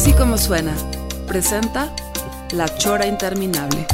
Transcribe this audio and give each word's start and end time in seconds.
Así 0.00 0.14
como 0.14 0.38
suena, 0.38 0.74
presenta 1.28 1.94
La 2.52 2.74
Chora 2.78 3.06
Interminable. 3.06 3.86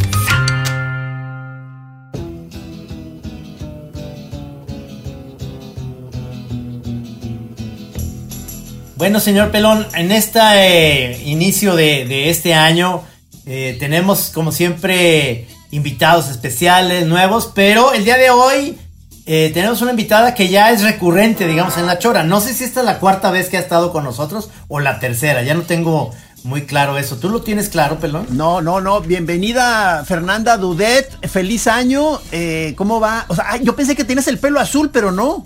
Bueno, 8.95 9.19
señor 9.19 9.51
Pelón, 9.51 9.84
en 9.95 10.12
este 10.12 10.38
eh, 10.42 11.23
inicio 11.24 11.74
de, 11.74 12.30
este 12.30 12.54
año 12.54 13.02
eh, 13.45 13.77
tenemos, 13.80 14.30
como 14.32 14.52
siempre, 14.52 15.48
invitados 15.73 16.29
especiales, 16.29 17.04
nuevos, 17.09 17.51
pero 17.52 17.93
el 17.93 18.04
día 18.04 18.16
de 18.16 18.30
hoy 18.30 18.79
eh, 19.27 19.51
tenemos 19.53 19.83
una 19.83 19.91
invitada 19.91 20.35
que 20.35 20.48
ya 20.48 20.71
es 20.71 20.83
recurrente, 20.83 21.47
digamos, 21.47 21.77
en 21.79 21.87
La 21.87 21.98
Chora. 21.98 22.23
No 22.23 22.41
sé 22.41 22.55
si 22.55 22.65
esta 22.65 22.80
es 22.80 22.87
la 22.87 22.98
cuarta 23.01 23.30
vez 23.30 23.49
que 23.49 23.57
ha 23.57 23.61
estado 23.61 23.93
con 23.93 24.05
nosotros 24.05 24.51
o 24.69 24.79
la 24.80 25.01
tercera, 25.01 25.43
ya 25.43 25.55
no 25.55 25.63
tengo 25.63 26.13
muy 26.45 26.63
claro 26.63 26.96
eso. 26.96 27.16
¿Tú 27.16 27.29
lo 27.29 27.43
tienes 27.43 27.68
claro, 27.68 27.99
Pelón? 27.99 28.27
No, 28.30 28.60
no, 28.63 28.80
no. 28.80 29.01
Bienvenida, 29.01 30.05
Fernanda 30.07 30.57
Dudet. 30.57 31.10
Feliz 31.29 31.66
año. 31.66 32.21
Eh, 32.30 32.74
¿Cómo 32.77 33.01
va? 33.01 33.24
O 33.29 33.35
sea, 33.35 33.46
ay, 33.49 33.60
yo 33.65 33.74
pensé 33.74 33.96
que 33.96 34.05
tienes 34.05 34.29
el 34.29 34.38
pelo 34.38 34.60
azul, 34.60 34.91
pero 34.93 35.10
no. 35.10 35.45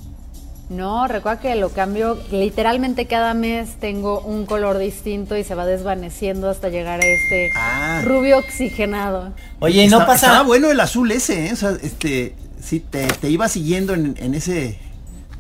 No, 0.68 1.08
recuerda 1.08 1.40
que 1.40 1.54
lo 1.56 1.70
cambio 1.70 2.16
literalmente 2.30 3.06
cada 3.06 3.34
mes 3.34 3.70
tengo 3.80 4.20
un 4.20 4.46
color 4.46 4.78
distinto 4.78 5.36
y 5.36 5.42
se 5.42 5.54
va 5.56 5.66
desvaneciendo 5.66 6.48
hasta 6.48 6.68
llegar 6.68 7.00
a 7.00 7.06
este 7.06 7.50
Ah. 7.56 8.02
rubio 8.04 8.38
oxigenado. 8.38 9.32
Oye, 9.58 9.84
y 9.84 9.88
no 9.88 9.96
Está- 10.00 10.06
pasa 10.06 10.26
Estaba 10.26 10.44
bueno 10.44 10.70
el 10.70 10.78
azul 10.78 11.10
ese, 11.10 11.46
¿eh? 11.46 11.52
O 11.54 11.56
sea, 11.56 11.72
este, 11.82 12.36
sí, 12.62 12.80
te, 12.80 13.06
te 13.06 13.30
iba 13.30 13.48
siguiendo 13.48 13.94
en, 13.94 14.16
en 14.20 14.34
ese, 14.34 14.78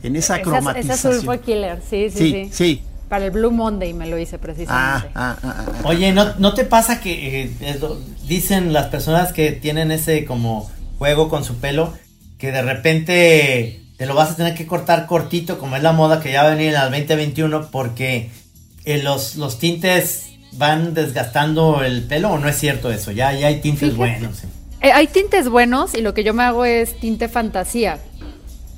en 0.02 0.16
esa 0.16 0.34
ese 0.36 0.42
cromatización. 0.44 1.12
azul 1.14 1.24
fue 1.24 1.40
killer, 1.40 1.80
sí, 1.88 2.08
sí, 2.10 2.18
Sí, 2.18 2.30
sí, 2.32 2.48
sí. 2.52 2.82
Para 3.08 3.24
el 3.24 3.30
Blue 3.32 3.50
Monday 3.50 3.92
me 3.92 4.06
lo 4.06 4.18
hice 4.18 4.38
precisamente. 4.38 5.08
ah, 5.14 5.36
ah, 5.36 5.36
ah, 5.42 5.64
ah. 5.66 5.80
Oye, 5.84 6.12
¿no, 6.12 6.32
no 6.38 6.54
te 6.54 6.64
pasa 6.64 7.00
que 7.00 7.42
eh, 7.42 7.50
es 7.60 7.80
lo- 7.80 7.98
dicen 8.28 8.72
las 8.72 8.86
personas 8.86 9.32
que 9.32 9.50
tienen 9.52 9.90
ese 9.90 10.24
como 10.24 10.70
juego 10.98 11.28
con 11.28 11.42
su 11.44 11.56
pelo 11.56 11.92
que 12.38 12.52
de 12.52 12.62
repente 12.62 13.82
te 13.96 14.06
lo 14.06 14.14
vas 14.14 14.30
a 14.30 14.36
tener 14.36 14.54
que 14.54 14.66
cortar 14.66 15.06
cortito 15.06 15.58
como 15.58 15.76
es 15.76 15.82
la 15.82 15.92
moda 15.92 16.20
que 16.20 16.30
ya 16.32 16.44
va 16.44 16.52
a 16.52 16.54
venir 16.54 16.76
al 16.76 16.90
2021 16.90 17.70
porque 17.72 18.30
eh, 18.84 19.02
los, 19.02 19.34
los 19.36 19.58
tintes 19.58 20.26
van 20.52 20.94
desgastando 20.94 21.82
el 21.82 22.04
pelo 22.04 22.30
o 22.30 22.38
no 22.38 22.48
es 22.48 22.56
cierto 22.58 22.90
eso? 22.92 23.10
Ya, 23.12 23.32
ya 23.32 23.48
hay 23.48 23.60
tintes 23.60 23.90
Fíjate. 23.92 23.96
buenos. 23.96 24.36
sí. 24.36 24.46
Eh, 24.82 24.92
hay 24.92 25.06
tintes 25.08 25.48
buenos 25.48 25.94
y 25.94 26.00
lo 26.00 26.14
que 26.14 26.24
yo 26.24 26.32
me 26.32 26.42
hago 26.42 26.64
es 26.64 26.98
tinte 26.98 27.28
fantasía. 27.28 27.98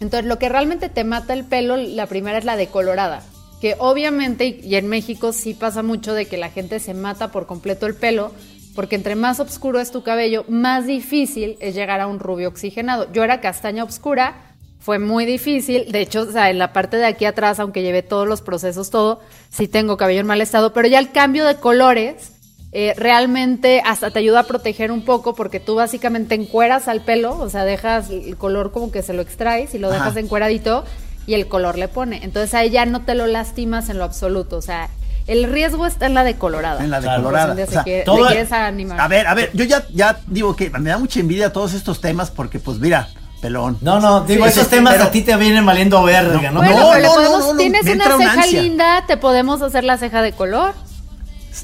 Entonces, 0.01 0.27
lo 0.29 0.39
que 0.39 0.49
realmente 0.49 0.89
te 0.89 1.05
mata 1.05 1.33
el 1.33 1.45
pelo, 1.45 1.77
la 1.77 2.07
primera 2.07 2.39
es 2.39 2.45
la 2.45 2.57
decolorada. 2.57 3.23
Que 3.61 3.77
obviamente, 3.79 4.47
y- 4.63 4.75
en 4.75 4.89
México 4.89 5.33
sí 5.33 5.55
pasa 5.55 5.85
mucho 5.85 6.13
de 6.15 6.27
que 6.27 6.37
la 6.37 6.51
gente 6.51 6.81
se 6.81 6.95
mata 6.95 7.29
por 7.31 7.47
completo 7.47 7.87
el 7.87 7.95
pelo, 7.95 8.33
porque 8.75 8.97
entre 8.97 9.15
más 9.15 9.39
oscuro 9.39 9.79
es 9.79 9.93
tu 9.93 10.03
cabello, 10.03 10.45
más 10.49 10.87
difícil 10.87 11.57
es 11.61 11.75
llegar 11.77 12.01
a 12.01 12.09
un 12.09 12.19
rubio 12.19 12.49
oxigenado. 12.49 13.07
Yo 13.13 13.23
era 13.23 13.41
castaña 13.41 13.85
oscura, 13.85 14.35
fue 14.81 14.99
muy 14.99 15.25
difícil. 15.25 15.93
De 15.93 16.01
hecho, 16.01 16.27
en 16.37 16.59
la 16.59 16.73
parte 16.73 16.97
de 16.97 17.07
aquí 17.07 17.25
atrás, 17.25 17.61
aunque 17.61 17.83
llevé 17.83 18.03
todos 18.03 18.27
los 18.27 18.43
procesos, 18.43 18.91
todo, 18.91 19.21
sí 19.51 19.69
tengo 19.69 19.97
cabello 19.97 20.21
en 20.23 20.27
mal 20.27 20.41
estado, 20.41 20.73
pero 20.73 20.89
ya 20.89 20.99
el 20.99 21.13
cambio 21.13 21.45
de 21.45 21.57
colores 21.57 22.32
eh, 22.73 22.95
realmente 22.97 23.83
hasta 23.85 24.11
te 24.11 24.19
ayuda 24.19 24.41
a 24.41 24.43
proteger 24.45 24.91
un 24.91 25.05
poco 25.05 25.35
porque 25.35 25.61
tú 25.61 25.75
básicamente 25.75 26.35
encueras 26.35 26.89
al 26.89 27.03
pelo, 27.03 27.39
o 27.39 27.49
sea, 27.51 27.65
dejas 27.65 28.09
el 28.11 28.37
color 28.37 28.73
como 28.73 28.91
que 28.91 29.03
se 29.03 29.13
lo 29.13 29.21
extraes 29.23 29.75
y 29.75 29.79
lo 29.79 29.91
dejas 29.91 30.09
Ajá. 30.13 30.21
encueradito 30.21 30.85
y 31.27 31.35
el 31.35 31.49
color 31.49 31.77
le 31.79 31.89
pone. 31.89 32.21
Entonces 32.25 32.55
ahí 32.55 32.71
ya 32.71 32.87
no 32.87 33.03
te 33.03 33.15
lo 33.15 33.27
lastimas 33.27 33.89
en 33.91 33.99
lo 33.99 34.05
absoluto, 34.05 34.57
o 34.57 34.63
sea, 34.63 34.89
el 35.27 35.45
riesgo 35.45 35.87
está 35.87 36.07
en 36.07 36.15
la 36.15 36.25
decolorada. 36.25 36.83
En 36.83 36.91
la 36.91 37.01
decolorada. 37.01 37.53
O 37.63 37.67
sea, 37.71 37.83
quiere- 37.85 38.05
todo- 38.05 38.25
le 38.25 38.33
quieres 38.33 38.51
animar. 38.53 39.01
a 39.01 39.07
ver, 39.07 39.27
a 39.27 39.35
ver, 39.35 39.51
yo 39.53 39.65
ya, 39.65 39.85
ya 39.93 40.19
digo 40.27 40.57
que 40.57 40.71
me 40.71 40.91
da 40.91 40.99
mucha 40.99 41.21
envidia 41.21 41.53
todos 41.53 41.75
estos 41.75 42.01
temas 42.01 42.31
porque, 42.31 42.59
pues, 42.59 42.79
mira, 42.79 43.09
pelón. 43.41 43.77
No, 43.83 44.01
no, 44.01 44.23
digo, 44.23 44.45
Sí, 44.47 44.51
esos 44.51 44.65
sí, 44.65 44.71
temas 44.71 44.95
pero- 44.95 45.05
a 45.05 45.11
ti 45.11 45.21
te 45.23 45.37
vienen 45.37 45.65
valiendo 45.67 46.03
verga, 46.03 46.51
¿no? 46.51 46.61
Bueno, 46.61 46.77
No, 46.81 46.91
pero 46.93 47.07
no, 47.09 47.15
podemos- 47.15 47.39
no, 47.41 47.53
no, 47.53 47.59
tienes 47.59 47.83
una 47.87 48.17
ceja 48.17 48.33
ansia. 48.33 48.63
linda, 48.63 49.05
te 49.07 49.17
podemos 49.17 49.63
hacer 49.63 49.85
la 49.85 49.97
ceja 49.99 50.23
de 50.23 50.33
color. 50.33 50.75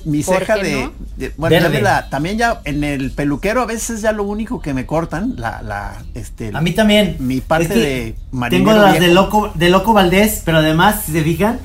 Mi 0.05 0.23
¿Por 0.23 0.39
ceja 0.41 0.57
de, 0.57 0.83
no? 0.85 0.93
de- 1.17 1.33
bueno, 1.37 1.57
ya 1.71 1.81
la- 1.81 2.11
también 2.11 2.37
ya 2.39 2.61
en 2.65 2.85
el 2.85 3.11
peluquero 3.11 3.63
a 3.63 3.67
veces 3.67 4.03
ya 4.03 4.13
lo 4.13 4.25
único 4.25 4.61
que 4.61 4.75
me 4.75 4.87
cortan, 4.87 5.35
la, 5.37 5.63
la, 5.63 6.03
este, 6.15 6.51
A 6.55 6.61
mí 6.61 6.73
también. 6.73 7.17
Mi 7.21 7.41
parte 7.41 7.65
Es 7.65 7.71
que 7.73 7.79
de 7.79 8.15
marinero 8.33 8.71
Tengo 8.73 8.83
las 8.87 9.01
de 9.01 9.09
loco, 9.09 9.51
de 9.55 9.69
loco 9.71 9.93
Valdés, 9.93 10.43
pero 10.45 10.59
además, 10.59 11.03
si 11.07 11.13
se 11.13 11.23
fijan, 11.23 11.59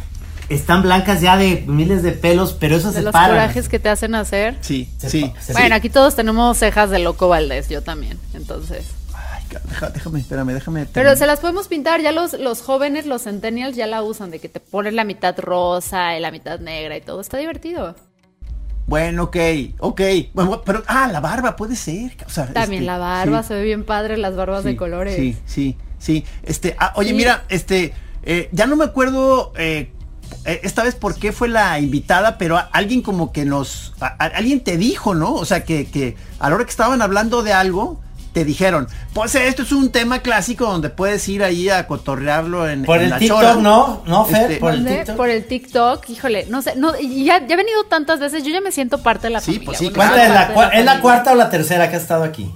están 0.49 0.81
blancas 0.83 1.21
ya 1.21 1.37
de 1.37 1.63
miles 1.67 2.03
de 2.03 2.11
pelos, 2.11 2.53
pero 2.53 2.75
eso 2.75 2.89
De 2.89 2.95
se 2.95 3.01
los 3.01 3.11
paran. 3.13 3.31
corajes 3.31 3.69
que 3.69 3.79
te 3.79 3.89
hacen 3.89 4.13
hacer. 4.15 4.57
Sí, 4.61 4.89
Se 4.97 5.09
sí. 5.09 5.31
se- 5.39 5.53
Bueno, 5.53 5.75
aquí 5.75 5.89
todos 5.89 6.15
tenemos 6.15 6.57
cejas 6.57 6.89
de 6.89 6.99
loco 6.99 7.27
Valdés, 7.29 7.69
yo 7.69 7.81
también. 7.81 8.19
Entonces. 8.33 8.85
Ay, 9.15 9.43
déjame, 9.93 10.19
espérame, 10.19 10.47
déjame. 10.53 10.85
Pero 10.87 11.15
se 11.15 11.25
las 11.27 11.39
podemos 11.39 11.67
pintar, 11.67 12.01
ya 12.01 12.11
los, 12.11 12.33
los 12.33 12.61
jóvenes, 12.61 13.05
los 13.05 13.23
centennials 13.23 13.75
ya 13.75 13.87
la 13.87 14.01
usan, 14.03 14.31
de 14.31 14.39
que 14.39 14.49
te 14.49 14.59
pones 14.59 14.93
la 14.93 15.03
mitad 15.03 15.37
rosa 15.39 16.17
y 16.17 16.19
la 16.21 16.31
mitad 16.31 16.59
negra 16.59 16.97
y 16.97 17.01
todo. 17.01 17.21
Está 17.21 17.37
divertido. 17.37 17.95
Bueno, 18.93 19.23
ok, 19.23 19.37
ok. 19.79 20.01
Bueno, 20.35 20.61
pero, 20.63 20.83
ah, 20.85 21.07
la 21.11 21.19
barba 21.19 21.55
puede 21.55 21.75
ser. 21.75 22.15
O 22.27 22.29
sea, 22.29 22.45
También 22.53 22.83
este, 22.83 22.85
la 22.91 22.99
barba, 22.99 23.41
sí, 23.41 23.47
se 23.47 23.55
ve 23.55 23.63
bien 23.63 23.85
padre, 23.85 24.17
las 24.17 24.35
barbas 24.35 24.63
de 24.63 24.75
colores. 24.75 25.15
Sí, 25.15 25.35
sí, 25.47 25.75
sí. 25.97 26.23
Este, 26.43 26.75
ah, 26.77 26.93
oye, 26.95 27.09
Sí. 27.09 27.15
mira, 27.15 27.43
este, 27.49 27.91
eh, 28.21 28.49
ya 28.51 28.67
no 28.67 28.75
me 28.75 28.83
acuerdo 28.83 29.51
eh, 29.57 29.91
eh, 30.45 30.59
esta 30.61 30.83
vez 30.83 30.93
por 30.93 31.15
qué 31.15 31.31
fue 31.31 31.47
la 31.49 31.79
invitada, 31.79 32.37
pero 32.37 32.59
alguien 32.71 33.01
como 33.01 33.31
que 33.31 33.45
nos, 33.45 33.95
a- 33.99 34.15
a- 34.23 34.27
alguien 34.37 34.59
te 34.63 34.77
dijo, 34.77 35.15
¿no? 35.15 35.33
O 35.33 35.45
sea, 35.45 35.63
que, 35.63 35.87
que 35.87 36.15
a 36.37 36.49
la 36.49 36.55
hora 36.55 36.63
que 36.65 36.69
estaban 36.69 37.01
hablando 37.01 37.41
de 37.41 37.51
algo, 37.51 37.99
te 38.33 38.43
dijeron, 38.43 38.87
pues 39.13 39.35
esto 39.35 39.61
es 39.61 39.71
un 39.71 39.91
tema 39.91 40.19
clásico 40.19 40.65
donde 40.65 40.89
puedes 40.89 41.27
ir 41.29 41.43
ahí 41.43 41.69
a 41.69 41.87
cotorrearlo 41.87 42.67
en, 42.67 42.83
Por 42.83 42.97
en 42.97 43.03
el 43.03 43.09
la 43.11 43.19
TikTok, 43.19 43.39
chora. 43.39 43.53
¿no? 43.55 44.03
¿No, 44.05 44.25
Fer? 44.25 44.41
Este, 44.51 44.55
por 44.57 44.73
el. 44.73 44.85
TikTok. 44.85 45.15
Por 45.15 45.29
el 45.29 45.45
TikTok, 45.45 46.09
híjole, 46.09 46.45
no 46.49 46.61
sé, 46.61 46.75
no, 46.75 46.93
y 46.99 47.23
ya, 47.25 47.45
ya 47.45 47.53
he 47.53 47.57
venido 47.57 47.83
tantas 47.85 48.19
veces, 48.19 48.43
yo 48.43 48.49
ya 48.51 48.59
me 48.61 48.71
siento 48.71 48.97
parte 49.03 49.27
de 49.27 49.33
la 49.33 49.39
Sí, 49.39 49.45
familia. 49.53 49.65
pues 49.65 49.77
sí, 49.77 49.85
bueno, 49.85 49.95
¿Cuánta 49.97 50.15
soy 50.17 50.25
es 50.25 50.29
la, 50.33 50.39
parte 50.47 50.53
cua- 50.59 50.71
de 50.71 50.79
¿Es 50.79 50.85
la 50.85 50.99
cuarta 50.99 51.31
o 51.31 51.35
la 51.35 51.49
tercera 51.49 51.89
que 51.89 51.95
ha 51.95 51.99
estado 51.99 52.23
aquí? 52.23 52.51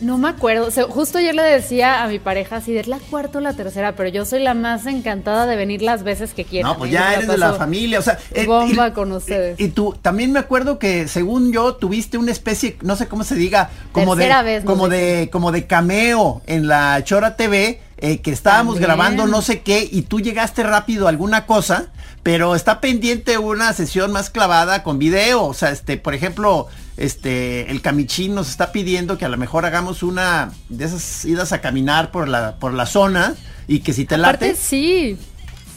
No 0.00 0.16
me 0.16 0.28
acuerdo, 0.30 0.66
o 0.66 0.70
sea, 0.70 0.84
justo 0.84 1.18
ayer 1.18 1.34
le 1.34 1.42
decía 1.42 2.02
a 2.02 2.08
mi 2.08 2.18
pareja 2.18 2.56
así, 2.56 2.76
es 2.76 2.86
la 2.86 2.98
cuarta 2.98 3.38
o 3.38 3.40
la 3.42 3.52
tercera, 3.52 3.94
pero 3.96 4.08
yo 4.08 4.24
soy 4.24 4.40
la 4.42 4.54
más 4.54 4.86
encantada 4.86 5.44
de 5.46 5.56
venir 5.56 5.82
las 5.82 6.02
veces 6.02 6.32
que 6.32 6.44
quieran. 6.44 6.72
No, 6.72 6.78
pues 6.78 6.90
ya 6.90 7.12
eres 7.14 7.28
de 7.28 7.36
la 7.36 7.52
familia, 7.52 7.98
o 7.98 8.02
sea, 8.02 8.18
eh, 8.32 8.46
bomba 8.46 8.88
y- 8.88 8.92
con 8.92 9.12
ustedes. 9.12 9.60
Y, 9.60 9.68
tú 9.68 9.94
también 10.00 10.32
me 10.32 10.38
acuerdo 10.38 10.78
que 10.78 11.06
según 11.06 11.52
yo 11.52 11.74
tuviste 11.76 12.16
una 12.16 12.32
especie, 12.32 12.78
no 12.82 12.96
sé 12.96 13.08
cómo 13.08 13.24
se 13.24 13.34
diga, 13.34 13.68
como 13.92 14.16
Tercera 14.16 14.42
de 14.42 14.54
vez 14.54 14.64
como 14.64 14.88
de 14.88 15.28
como 15.30 15.52
de 15.52 15.66
cameo 15.66 16.40
en 16.46 16.66
la 16.66 17.02
Chora 17.04 17.36
TV 17.36 17.80
eh, 17.98 18.20
que 18.20 18.30
estábamos 18.32 18.76
También. 18.76 18.88
grabando 18.88 19.26
no 19.26 19.42
sé 19.42 19.60
qué 19.60 19.86
y 19.90 20.02
tú 20.02 20.20
llegaste 20.20 20.62
rápido 20.62 21.06
a 21.06 21.10
alguna 21.10 21.44
cosa, 21.44 21.88
pero 22.22 22.54
está 22.54 22.80
pendiente 22.80 23.38
una 23.38 23.72
sesión 23.72 24.12
más 24.12 24.30
clavada 24.30 24.82
con 24.82 24.98
video, 24.98 25.44
o 25.44 25.54
sea, 25.54 25.70
este, 25.70 25.96
por 25.96 26.14
ejemplo, 26.14 26.68
este, 26.96 27.70
el 27.70 27.80
Camichín 27.80 28.34
nos 28.34 28.50
está 28.50 28.72
pidiendo 28.72 29.16
que 29.16 29.24
a 29.24 29.28
lo 29.28 29.38
mejor 29.38 29.64
hagamos 29.64 30.02
una 30.02 30.52
de 30.68 30.84
esas 30.84 31.24
idas 31.24 31.52
a 31.52 31.60
caminar 31.62 32.10
por 32.10 32.28
la 32.28 32.56
por 32.56 32.74
la 32.74 32.84
zona 32.86 33.34
y 33.66 33.80
que 33.80 33.92
si 33.94 34.04
te 34.04 34.16
Aparte, 34.16 34.48
late, 34.48 34.58
sí. 34.60 35.16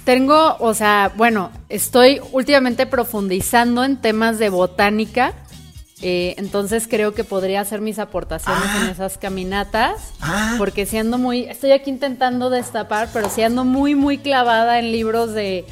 Tengo, 0.03 0.57
o 0.59 0.73
sea, 0.73 1.13
bueno, 1.15 1.49
estoy 1.69 2.19
últimamente 2.33 2.85
profundizando 2.85 3.85
en 3.85 3.95
temas 4.01 4.37
de 4.37 4.49
botánica. 4.49 5.33
eh, 6.05 6.35
entonces 6.37 6.85
creo 6.89 7.13
que 7.13 7.23
podría 7.23 7.61
hacer 7.61 7.79
mis 7.79 7.97
aportaciones 7.99 8.65
Ah. 8.67 8.81
en 8.83 8.89
esas 8.89 9.17
caminatas. 9.17 10.11
Ah. 10.19 10.55
Porque 10.57 10.85
si 10.85 10.97
ando 10.97 11.17
muy, 11.17 11.43
estoy 11.45 11.71
aquí 11.71 11.89
intentando 11.89 12.49
destapar, 12.49 13.07
pero 13.13 13.29
si 13.29 13.41
ando 13.43 13.63
muy, 13.63 13.95
muy 13.95 14.17
clavada 14.17 14.79
en 14.79 14.91
libros 14.91 15.33
de, 15.33 15.63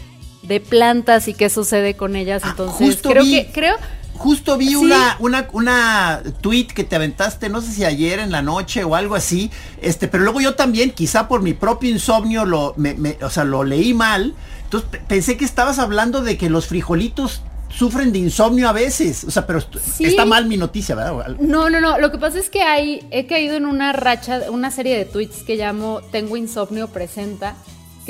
de 0.44 0.60
plantas 0.60 1.28
y 1.28 1.34
qué 1.34 1.50
sucede 1.50 1.96
con 1.96 2.16
ellas. 2.16 2.42
Ah, 2.46 2.50
Entonces 2.52 2.78
justo 2.88 3.10
creo 3.10 3.24
vi- 3.24 3.32
que, 3.46 3.52
creo, 3.52 3.76
justo 4.16 4.58
vi 4.58 4.76
una, 4.76 5.16
una, 5.20 5.48
una 5.54 6.22
tweet 6.42 6.68
que 6.68 6.84
te 6.84 6.96
aventaste, 6.96 7.50
no 7.50 7.62
sé 7.62 7.72
si 7.72 7.86
ayer 7.86 8.20
en 8.20 8.32
la 8.32 8.42
noche 8.42 8.84
o 8.84 8.96
algo 8.96 9.16
así, 9.16 9.50
este, 9.82 10.08
pero 10.08 10.24
luego 10.24 10.42
yo 10.42 10.56
también, 10.56 10.92
quizá 10.92 11.28
por 11.28 11.42
mi 11.42 11.54
propio 11.54 11.90
insomnio, 11.90 12.46
lo, 12.46 12.74
me, 12.78 12.94
me- 12.96 13.18
o 13.22 13.30
sea, 13.30 13.44
lo 13.44 13.64
leí 13.64 13.94
mal. 13.94 14.34
Entonces 14.64 14.90
pe- 14.90 15.02
pensé 15.08 15.38
que 15.38 15.46
estabas 15.46 15.80
hablando 15.80 16.22
de 16.22 16.38
que 16.38 16.50
los 16.50 16.68
frijolitos 16.68 17.42
sufren 17.70 18.12
de 18.12 18.20
insomnio 18.20 18.68
a 18.68 18.74
veces. 18.74 19.24
O 19.24 19.32
sea, 19.32 19.48
pero 19.48 19.62
Sí. 19.62 20.06
está 20.06 20.26
mal 20.26 20.46
mi 20.46 20.58
noticia, 20.58 20.94
¿verdad? 20.96 21.38
No, 21.40 21.70
no, 21.70 21.80
no. 21.82 21.98
Lo 22.00 22.12
que 22.12 22.18
pasa 22.18 22.38
es 22.38 22.50
que 22.50 22.62
hay, 22.64 23.06
he 23.12 23.28
caído 23.28 23.56
en 23.56 23.66
una 23.66 23.94
racha, 23.94 24.42
una 24.52 24.72
serie 24.72 24.98
de 24.98 25.06
tweets 25.06 25.44
que 25.44 25.56
llamo 25.56 26.02
Tengo 26.12 26.36
insomnio 26.36 26.88
presenta, 26.90 27.56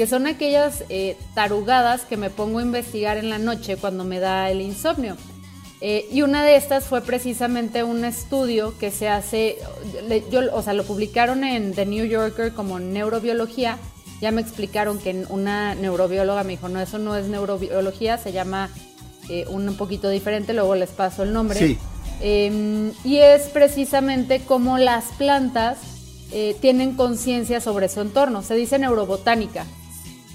que 0.02 0.08
son 0.08 0.26
aquellas 0.26 0.84
eh, 0.90 1.16
tarugadas 1.36 2.02
que 2.06 2.18
me 2.18 2.32
pongo 2.32 2.58
a 2.58 2.64
investigar 2.64 3.18
en 3.18 3.30
la 3.30 3.38
noche 3.38 3.78
cuando 3.78 4.04
me 4.04 4.20
da 4.20 4.50
el 4.50 4.60
insomnio. 4.60 5.16
Eh, 5.80 6.08
y 6.12 6.24
una 6.24 6.44
de 6.44 6.56
estas 6.56 6.86
fue 6.86 7.02
precisamente 7.02 7.84
un 7.84 8.04
estudio 8.04 8.76
que 8.80 8.90
se 8.90 9.08
hace, 9.08 9.60
le- 10.08 10.24
yo, 10.32 10.40
o 10.56 10.64
sea, 10.64 10.74
lo 10.74 10.86
publicaron 10.86 11.44
en 11.44 11.76
The 11.76 11.86
New 11.86 12.04
Yorker 12.06 12.52
como 12.56 12.80
neurobiología. 12.80 13.78
Ya 14.22 14.32
me 14.32 14.42
explicaron 14.42 14.98
que 14.98 15.24
una 15.30 15.76
neurobióloga 15.76 16.44
me 16.44 16.54
dijo, 16.54 16.68
no, 16.68 16.82
eso 16.82 16.98
no 16.98 17.16
es 17.16 17.28
neurobiología, 17.28 18.18
se 18.18 18.32
llama 18.32 18.72
eh, 19.30 19.46
un 19.52 19.76
poquito 19.76 20.10
diferente, 20.10 20.54
luego 20.54 20.74
les 20.74 20.90
paso 20.90 21.22
el 21.22 21.32
nombre. 21.32 21.60
Sí. 21.60 21.78
Eh, 22.22 22.92
y 23.04 23.18
es 23.20 23.44
precisamente 23.50 24.42
cómo 24.48 24.80
las 24.80 25.06
plantas 25.20 25.78
tienen 26.62 26.96
conciencia 26.96 27.60
sobre 27.62 27.88
su 27.90 28.00
entorno. 28.00 28.42
Se 28.42 28.56
dice 28.56 28.80
neurobotánica. 28.80 29.66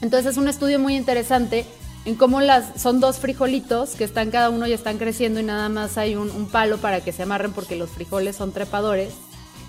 Entonces 0.02 0.32
es 0.32 0.36
un 0.36 0.48
estudio 0.48 0.78
muy 0.78 0.96
interesante 0.96 1.64
en 2.04 2.14
cómo 2.14 2.40
las 2.40 2.80
son 2.80 3.00
dos 3.00 3.18
frijolitos 3.18 3.90
que 3.90 4.04
están 4.04 4.30
cada 4.30 4.50
uno 4.50 4.66
y 4.66 4.72
están 4.72 4.96
creciendo 4.96 5.40
y 5.40 5.42
nada 5.42 5.68
más 5.68 5.98
hay 5.98 6.14
un, 6.14 6.48
palo 6.48 6.78
para 6.78 7.00
que 7.00 7.12
se 7.12 7.24
amarren 7.24 7.52
porque 7.52 7.76
los 7.76 7.90
frijoles 7.90 8.36
son 8.36 8.52
trepadores. 8.52 9.12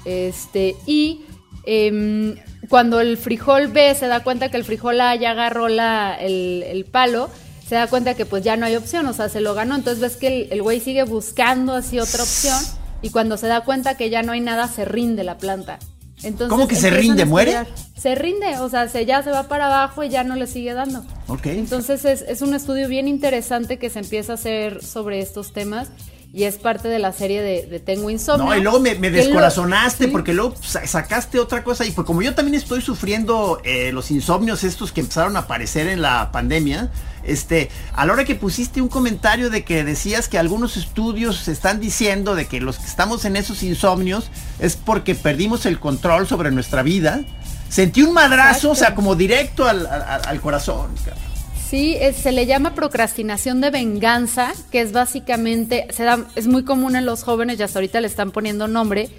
Este, 0.06 0.76
y 0.86 1.26
em, 1.64 2.36
cuando 2.70 3.02
el 3.02 3.18
frijol 3.18 3.68
ve, 3.68 3.96
se 3.96 4.08
da 4.08 4.24
cuenta 4.24 4.50
que 4.50 4.58
el 4.58 4.64
frijol 4.64 5.02
A 5.02 5.16
ya 5.16 5.32
agarró 5.32 5.68
la, 5.68 6.16
el, 6.16 6.64
el 6.64 6.86
palo, 6.86 7.30
se 7.68 7.76
da 7.76 7.88
cuenta 7.88 8.14
que 8.14 8.26
pues 8.26 8.44
ya 8.44 8.56
no 8.56 8.66
hay 8.66 8.76
opción, 8.76 9.08
o 9.08 9.14
sea, 9.14 9.30
se 9.30 9.42
lo 9.42 9.56
ganó. 9.56 9.76
Entonces 9.76 10.00
ves 10.00 10.16
que 10.16 10.48
el 10.52 10.62
güey 10.62 10.80
sigue 10.80 11.04
buscando 11.04 11.74
así 11.74 12.00
otra 12.00 12.22
opción 12.22 12.60
y 13.02 13.10
cuando 13.10 13.38
se 13.38 13.48
da 13.48 13.62
cuenta 13.62 13.98
que 13.98 14.10
ya 14.10 14.22
no 14.22 14.32
hay 14.32 14.42
nada, 14.42 14.68
se 14.68 14.86
rinde 14.86 15.24
la 15.24 15.40
planta. 15.40 15.80
Entonces, 16.24 16.50
¿Cómo 16.50 16.68
que 16.68 16.76
se 16.76 16.90
rinde? 16.90 17.26
¿Muere? 17.26 17.56
Se 17.96 18.16
rinde, 18.16 18.58
o 18.60 18.70
sea, 18.70 18.88
se, 18.88 19.06
ya 19.06 19.22
se 19.24 19.32
va 19.32 19.44
para 19.44 19.68
abajo 19.68 20.04
y 20.04 20.10
ya 20.10 20.24
no 20.24 20.36
le 20.36 20.48
sigue 20.48 20.74
dando. 20.74 21.04
Ok. 21.28 21.48
Entonces 21.48 22.06
es, 22.06 22.22
es 22.24 22.42
un 22.42 22.54
estudio 22.54 22.88
bien 22.88 23.08
interesante 23.08 23.78
que 23.78 23.90
se 23.90 24.00
empieza 24.00 24.34
a 24.34 24.36
hacer 24.36 24.84
sobre 24.84 25.20
estos 25.20 25.54
temas 25.54 25.90
y 26.38 26.44
es 26.44 26.58
parte 26.58 26.88
de 26.88 27.00
la 27.00 27.12
serie 27.14 27.42
de, 27.42 27.66
de 27.66 27.80
Tengo 27.80 28.12
Insomnio. 28.12 28.46
No, 28.46 28.56
y 28.56 28.62
luego 28.62 28.80
me, 28.80 28.94
me 28.96 29.10
que 29.10 29.18
lo- 29.18 29.24
descorazonaste 29.24 30.06
Sí. 30.06 30.12
porque 30.12 30.34
luego 30.34 30.54
sa- 30.62 30.86
sacaste 30.86 31.40
otra 31.40 31.64
cosa 31.64 31.84
y 31.84 31.90
pues 31.92 32.06
como 32.06 32.22
yo 32.22 32.36
también 32.36 32.54
estoy 32.56 32.82
sufriendo 32.82 33.60
eh, 33.64 33.92
los 33.92 34.12
insomnios 34.12 34.64
estos 34.64 34.92
que 34.92 35.02
empezaron 35.02 35.36
a 35.36 35.40
aparecer 35.40 35.88
en 35.88 36.02
la 36.04 36.32
pandemia, 36.32 36.92
este, 37.24 37.70
a 37.94 38.06
la 38.06 38.14
hora 38.14 38.24
que 38.24 38.36
pusiste 38.36 38.82
un 38.82 38.88
comentario 38.88 39.50
de 39.50 39.64
que 39.66 39.84
decías 39.84 40.28
que 40.30 40.38
algunos 40.38 40.78
estudios 40.78 41.48
están 41.48 41.80
diciendo 41.80 42.36
de 42.36 42.46
que 42.46 42.62
los 42.62 42.78
que 42.78 42.86
estamos 42.86 43.26
en 43.26 43.36
esos 43.36 43.64
insomnios 43.64 44.30
es 44.60 44.76
porque 44.76 45.16
perdimos 45.16 45.66
el 45.66 45.80
control 45.80 46.28
sobre 46.28 46.52
nuestra 46.52 46.84
vida, 46.84 47.22
sentí 47.68 48.04
un 48.04 48.14
madrazo, 48.14 48.70
o 48.72 48.76
sea, 48.76 48.94
como 48.94 49.16
directo 49.16 49.68
al, 49.68 49.88
al- 49.88 50.22
al 50.26 50.40
corazón. 50.42 50.92
cabrón. 51.04 51.27
Sí, 51.70 51.98
es- 52.00 52.16
se 52.16 52.32
le 52.32 52.46
llama 52.46 52.74
procrastinación 52.76 53.60
de 53.60 53.72
venganza, 53.72 54.54
que 54.72 54.80
es 54.82 54.94
básicamente, 54.94 55.88
se 55.92 56.04
da, 56.04 56.26
es 56.36 56.48
muy 56.48 56.64
común 56.64 56.96
en 56.96 57.06
los 57.06 57.24
jóvenes 57.24 57.60
y 57.60 57.64
hasta 57.64 57.80
ahorita 57.80 58.00
le 58.00 58.08
están 58.08 58.32
poniendo 58.32 58.68
nombre, 58.70 59.10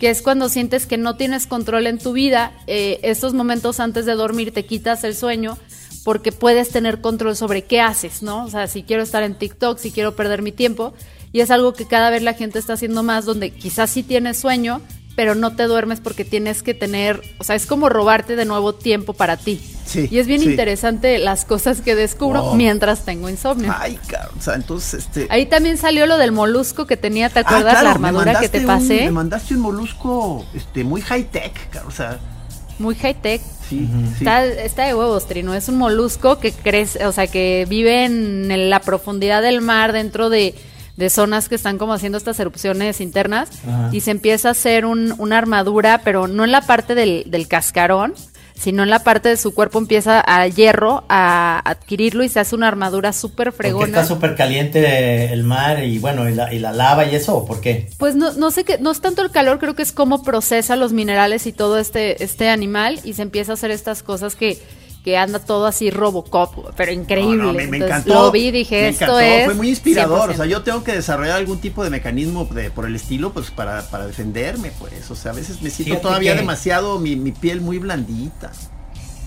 que 0.00 0.08
es 0.08 0.22
cuando 0.22 0.48
sientes 0.48 0.86
que 0.86 0.96
no 0.96 1.16
tienes 1.16 1.46
control 1.46 1.86
en 1.86 1.98
tu 1.98 2.12
vida, 2.12 2.52
eh, 2.66 2.98
estos 3.02 3.34
momentos 3.34 3.78
antes 3.78 4.06
de 4.06 4.14
dormir 4.14 4.52
te 4.54 4.64
quitas 4.64 5.04
el 5.04 5.14
sueño 5.14 5.58
porque 6.04 6.32
puedes 6.32 6.70
tener 6.70 7.02
control 7.02 7.36
sobre 7.36 7.64
qué 7.64 7.80
haces, 7.82 8.22
¿no? 8.22 8.44
O 8.44 8.48
sea, 8.48 8.68
si 8.68 8.84
quiero 8.84 9.02
estar 9.02 9.22
en 9.22 9.34
TikTok, 9.34 9.78
si 9.78 9.90
quiero 9.90 10.16
perder 10.16 10.40
mi 10.40 10.52
tiempo, 10.52 10.94
y 11.32 11.40
es 11.40 11.50
algo 11.50 11.74
que 11.74 11.86
cada 11.86 12.08
vez 12.08 12.22
la 12.22 12.32
gente 12.32 12.58
está 12.58 12.72
haciendo 12.74 13.02
más, 13.02 13.26
donde 13.26 13.50
quizás 13.50 13.90
sí 13.90 14.02
tienes 14.02 14.38
sueño, 14.38 14.80
pero 15.18 15.34
no 15.34 15.56
te 15.56 15.64
duermes 15.64 15.98
porque 15.98 16.24
tienes 16.24 16.62
que 16.62 16.74
tener, 16.74 17.20
o 17.38 17.42
sea, 17.44 17.56
es 17.56 17.66
como 17.66 17.88
robarte 17.88 18.36
de 18.36 18.44
nuevo 18.44 18.72
tiempo 18.72 19.14
para 19.14 19.36
ti. 19.36 19.60
Sí, 19.84 20.06
y 20.12 20.18
es 20.20 20.28
bien 20.28 20.40
sí. 20.42 20.50
interesante 20.50 21.18
las 21.18 21.44
cosas 21.44 21.80
que 21.80 21.96
descubro 21.96 22.40
Wow. 22.44 22.54
mientras 22.54 23.04
tengo 23.04 23.28
insomnio. 23.28 23.74
Ay, 23.76 23.98
o 24.38 24.40
sea, 24.40 24.54
entonces 24.54 25.06
este 25.06 25.26
Ahí 25.28 25.46
también 25.46 25.76
salió 25.76 26.06
lo 26.06 26.18
del 26.18 26.30
molusco 26.30 26.86
que 26.86 26.96
tenía, 26.96 27.30
¿te 27.30 27.40
Ah, 27.40 27.42
acuerdas? 27.42 27.72
claro, 27.72 27.84
la 27.86 27.90
armadura 27.90 28.38
que 28.38 28.48
te 28.48 28.60
mandaste 28.60 28.90
un- 28.90 28.90
pasé. 28.98 29.04
me 29.06 29.10
mandaste 29.10 29.54
un 29.54 29.60
molusco 29.60 30.46
este 30.54 30.84
muy 30.84 31.00
high 31.00 31.24
tech, 31.24 31.52
cabrón, 31.70 31.92
o 31.92 31.96
sea, 31.96 32.20
Muy 32.78 32.94
high 32.94 33.20
tech. 33.20 33.42
sí. 33.68 33.88
Está, 34.20 34.44
está 34.44 34.86
de 34.86 34.94
huevos, 34.94 35.26
Trino. 35.26 35.52
Es 35.52 35.68
un 35.68 35.78
molusco 35.78 36.38
que 36.38 36.52
crece, 36.52 37.04
o 37.06 37.10
sea, 37.10 37.26
que 37.26 37.66
vive 37.68 38.04
en, 38.04 38.52
en 38.52 38.70
la 38.70 38.78
profundidad 38.78 39.42
del 39.42 39.62
mar, 39.62 39.92
dentro 39.92 40.30
de, 40.30 40.54
de 40.98 41.08
zonas 41.10 41.48
que 41.48 41.54
están 41.54 41.78
como 41.78 41.94
haciendo 41.94 42.18
estas 42.18 42.38
erupciones 42.40 43.00
internas. 43.00 43.48
Ajá. 43.66 43.88
Y 43.92 44.00
se 44.00 44.10
empieza 44.10 44.48
a 44.48 44.50
hacer 44.50 44.84
un- 44.84 45.14
una 45.18 45.38
armadura, 45.38 46.02
pero 46.04 46.26
no 46.28 46.44
en 46.44 46.52
la 46.52 46.60
parte 46.62 46.94
del, 46.94 47.22
del 47.28 47.48
cascarón, 47.48 48.14
sino 48.56 48.82
en 48.82 48.90
la 48.90 49.04
parte 49.04 49.28
de 49.28 49.36
su 49.36 49.54
cuerpo 49.54 49.78
empieza 49.78 50.20
a 50.26 50.44
hierro 50.48 51.04
a 51.08 51.60
adquirirlo 51.64 52.24
y 52.24 52.28
se 52.28 52.40
hace 52.40 52.56
una 52.56 52.66
armadura 52.66 53.12
súper 53.12 53.52
fregona. 53.52 53.86
está 53.86 54.04
súper 54.04 54.34
caliente 54.34 55.32
el 55.32 55.44
mar 55.44 55.84
y 55.84 56.00
bueno, 56.00 56.28
y 56.28 56.34
la, 56.34 56.52
y 56.52 56.58
la 56.58 56.72
lava 56.72 57.04
y 57.04 57.14
eso, 57.14 57.36
¿o 57.36 57.46
por 57.46 57.60
qué? 57.60 57.88
Pues 57.98 58.16
no, 58.16 58.32
no 58.32 58.50
sé 58.50 58.64
qué, 58.64 58.78
no 58.78 58.90
es 58.90 59.00
tanto 59.00 59.22
el 59.22 59.30
calor, 59.30 59.60
creo 59.60 59.76
que 59.76 59.82
es 59.82 59.92
cómo 59.92 60.24
procesa 60.24 60.74
los 60.74 60.92
minerales 60.92 61.46
y 61.46 61.52
todo 61.52 61.78
este, 61.78 62.22
este 62.24 62.48
animal 62.48 62.98
y 63.04 63.12
se 63.14 63.22
empieza 63.22 63.52
a 63.52 63.54
hacer 63.54 63.70
estas 63.70 64.02
cosas 64.02 64.34
que, 64.34 64.58
que 65.08 65.16
anda 65.16 65.38
todo 65.38 65.64
así 65.66 65.90
Robocop, 65.90 66.74
pero 66.76 66.92
increíble. 66.92 67.36
No, 67.38 67.44
no, 67.44 67.52
me, 67.54 67.66
me 67.66 67.78
Entonces, 67.78 67.86
encantó. 68.04 68.24
Lo 68.26 68.30
vi 68.30 68.48
y 68.48 68.50
dije, 68.50 68.82
me 68.82 68.88
esto 68.88 69.04
encantó, 69.04 69.20
es. 69.20 69.44
Fue 69.46 69.54
muy 69.54 69.68
inspirador. 69.70 70.28
100%. 70.30 70.34
O 70.34 70.36
sea, 70.36 70.44
yo 70.46 70.62
tengo 70.62 70.84
que 70.84 70.92
desarrollar 70.92 71.36
algún 71.36 71.58
tipo 71.60 71.82
de 71.82 71.88
mecanismo 71.88 72.44
de, 72.44 72.70
por 72.70 72.84
el 72.84 72.94
estilo, 72.94 73.32
pues 73.32 73.50
para, 73.50 73.88
para 73.88 74.06
defenderme, 74.06 74.70
pues. 74.78 75.10
O 75.10 75.14
sea, 75.16 75.32
a 75.32 75.34
veces 75.34 75.62
me 75.62 75.70
siento 75.70 75.94
Fíjate 75.94 76.02
todavía 76.02 76.32
que- 76.34 76.40
demasiado, 76.40 76.98
mi, 76.98 77.16
mi 77.16 77.32
piel 77.32 77.62
muy 77.62 77.78
blandita. 77.78 78.52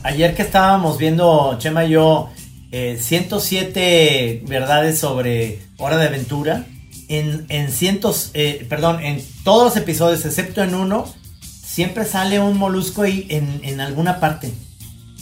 Ayer 0.03 0.35
que 0.35 0.43
estábamos 0.43 0.99
viendo, 0.99 1.55
Chema 1.57 1.85
y 1.85 1.89
yo, 1.91 2.29
eh, 2.71 2.97
107 3.01 4.43
verdades 4.47 4.99
sobre 4.99 5.59
Hora 5.77 5.97
de 5.97 6.07
Aventura, 6.07 6.65
en, 7.07 7.45
en 7.49 7.71
cientos, 7.71 8.29
eh, 8.35 8.65
perdón, 8.69 9.03
en 9.03 9.21
todos 9.43 9.63
los 9.65 9.77
episodios, 9.77 10.23
excepto 10.25 10.61
en 10.63 10.75
uno, 10.75 11.05
siempre 11.41 12.05
sale 12.05 12.39
un 12.39 12.57
molusco 12.57 13.01
ahí 13.01 13.25
en, 13.29 13.61
en 13.63 13.81
alguna 13.81 14.19
parte. 14.19 14.51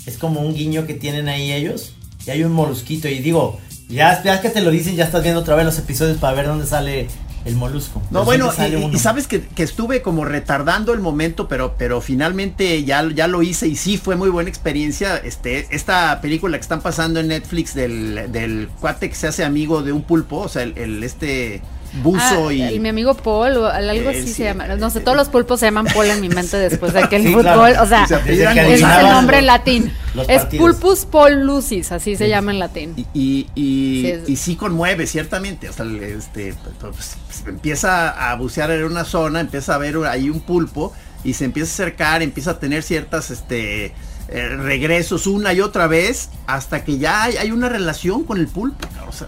Es 0.09 0.17
como 0.17 0.41
un 0.41 0.55
guiño 0.55 0.87
que 0.87 0.95
tienen 0.95 1.29
ahí 1.29 1.51
ellos, 1.51 1.93
y 2.25 2.31
hay 2.31 2.43
un 2.43 2.51
molusquito, 2.51 3.07
y 3.07 3.19
digo, 3.19 3.59
ya, 3.87 4.23
ya 4.23 4.41
que 4.41 4.49
te 4.49 4.61
lo 4.61 4.71
dicen, 4.71 4.95
ya 4.95 5.05
estás 5.05 5.21
viendo 5.21 5.41
otra 5.41 5.55
vez 5.55 5.65
los 5.65 5.77
episodios 5.77 6.17
para 6.17 6.33
ver 6.33 6.47
dónde 6.47 6.65
sale 6.65 7.07
el 7.45 7.55
molusco. 7.55 8.01
No, 8.09 8.25
bueno, 8.25 8.51
y, 8.57 8.95
y 8.95 8.99
sabes 8.99 9.27
que, 9.27 9.41
que 9.41 9.61
estuve 9.61 10.01
como 10.01 10.25
retardando 10.25 10.93
el 10.93 10.99
momento, 10.99 11.47
pero, 11.47 11.75
pero 11.77 12.01
finalmente 12.01 12.83
ya, 12.83 13.07
ya 13.13 13.27
lo 13.27 13.43
hice 13.43 13.67
y 13.67 13.75
sí 13.75 13.97
fue 13.97 14.15
muy 14.15 14.29
buena 14.29 14.49
experiencia. 14.49 15.17
Este, 15.17 15.67
esta 15.69 16.19
película 16.21 16.57
que 16.57 16.61
están 16.61 16.81
pasando 16.81 17.19
en 17.19 17.27
Netflix 17.27 17.75
del, 17.75 18.31
del 18.31 18.67
cuate 18.79 19.09
que 19.09 19.15
se 19.15 19.27
hace 19.27 19.43
amigo 19.45 19.83
de 19.83 19.91
un 19.91 20.01
pulpo, 20.01 20.37
o 20.37 20.49
sea, 20.49 20.63
el, 20.63 20.77
el 20.77 21.03
este 21.03 21.61
buzo 22.03 22.49
Ah, 22.49 22.53
y. 22.53 22.61
el- 22.61 22.79
mi 22.79 22.89
amigo 22.89 23.13
Paul, 23.15 23.57
o 23.57 23.67
algo 23.67 24.09
así 24.09 24.23
sí, 24.27 24.33
se 24.33 24.43
llama. 24.45 24.67
No 24.75 24.89
sé, 24.89 24.99
todos 24.99 25.17
los 25.17 25.29
pulpos 25.29 25.59
se 25.59 25.65
llaman 25.67 25.85
Paul 25.93 26.07
en 26.07 26.21
mi 26.21 26.29
mente 26.29 26.57
después 26.57 26.93
de 26.93 27.03
aquel 27.03 27.23
Sí, 27.23 27.29
fútbol. 27.29 27.43
claro. 27.43 27.83
O 27.83 27.87
sea, 27.87 28.07
Se 28.07 28.19
que 28.21 28.33
ese 28.33 28.73
es 28.73 28.81
el 28.81 29.09
nombre 29.09 29.39
en 29.39 29.45
latín. 29.47 29.93
Es. 30.27 30.45
Pulpus 30.45 31.05
Paul 31.05 31.45
Lucis, 31.45 31.91
así 31.91 32.15
se 32.15 32.27
llama 32.29 32.51
en 32.51 32.59
latín. 32.59 32.93
Y, 32.95 33.05
y, 33.13 33.47
y, 33.55 34.01
Sí, 34.01 34.07
es- 34.11 34.29
y 34.29 34.35
sí 34.35 34.55
conmueve, 34.55 35.07
ciertamente. 35.07 35.69
O 35.69 35.73
sea, 35.73 35.85
el- 35.85 36.01
este, 36.03 36.53
pues, 36.81 37.17
pues, 37.27 37.43
empieza 37.47 38.31
a 38.31 38.35
bucear 38.35 38.71
en 38.71 38.83
una 38.85 39.05
zona, 39.05 39.39
empieza 39.39 39.75
a 39.75 39.77
ver 39.77 39.97
ahí 40.07 40.29
un 40.29 40.39
pulpo 40.41 40.93
y 41.23 41.33
se 41.33 41.45
empieza 41.45 41.69
a 41.69 41.73
acercar, 41.73 42.21
empieza 42.21 42.51
a 42.51 42.59
tener 42.59 42.83
ciertas 42.83 43.29
este, 43.31 43.93
eh, 44.31 44.47
regresos 44.57 45.25
una 45.27 45.53
y 45.53 45.61
otra 45.61 45.87
vez 45.87 46.29
hasta 46.47 46.83
que 46.83 46.97
ya 46.97 47.23
hay, 47.23 47.37
hay 47.37 47.51
una 47.51 47.67
relación 47.69 48.23
con 48.23 48.37
el 48.39 48.47
pulpo. 48.47 48.87
O 49.07 49.11
sea, 49.11 49.27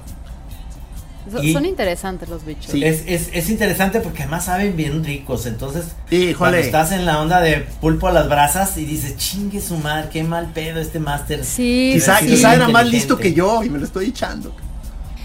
So- 1.31 1.41
Son 1.53 1.65
interesantes 1.65 2.29
los 2.29 2.45
bichos. 2.45 2.71
Sí. 2.71 2.83
Es, 2.83 3.03
es, 3.07 3.29
es 3.33 3.49
interesante 3.49 3.99
porque 4.01 4.23
además 4.23 4.45
saben 4.45 4.75
bien 4.75 5.03
ricos. 5.03 5.45
Entonces, 5.45 5.85
Híjole. 6.09 6.35
cuando 6.35 6.57
estás 6.57 6.91
en 6.91 7.05
la 7.05 7.21
onda 7.21 7.41
de 7.41 7.65
pulpo 7.79 8.07
a 8.07 8.11
las 8.11 8.27
brasas 8.29 8.77
y 8.77 8.85
dices, 8.85 9.17
chingue 9.17 9.61
su 9.61 9.77
madre, 9.77 10.09
qué 10.11 10.23
mal 10.23 10.51
pedo 10.53 10.79
este 10.79 10.99
máster. 10.99 11.43
Sí, 11.45 11.91
quizá, 11.93 12.19
sí. 12.19 12.27
quizá 12.27 12.55
era 12.55 12.67
más 12.67 12.87
listo 12.87 13.17
que 13.17 13.33
yo 13.33 13.63
y 13.63 13.69
me 13.69 13.79
lo 13.79 13.85
estoy 13.85 14.07
echando. 14.07 14.53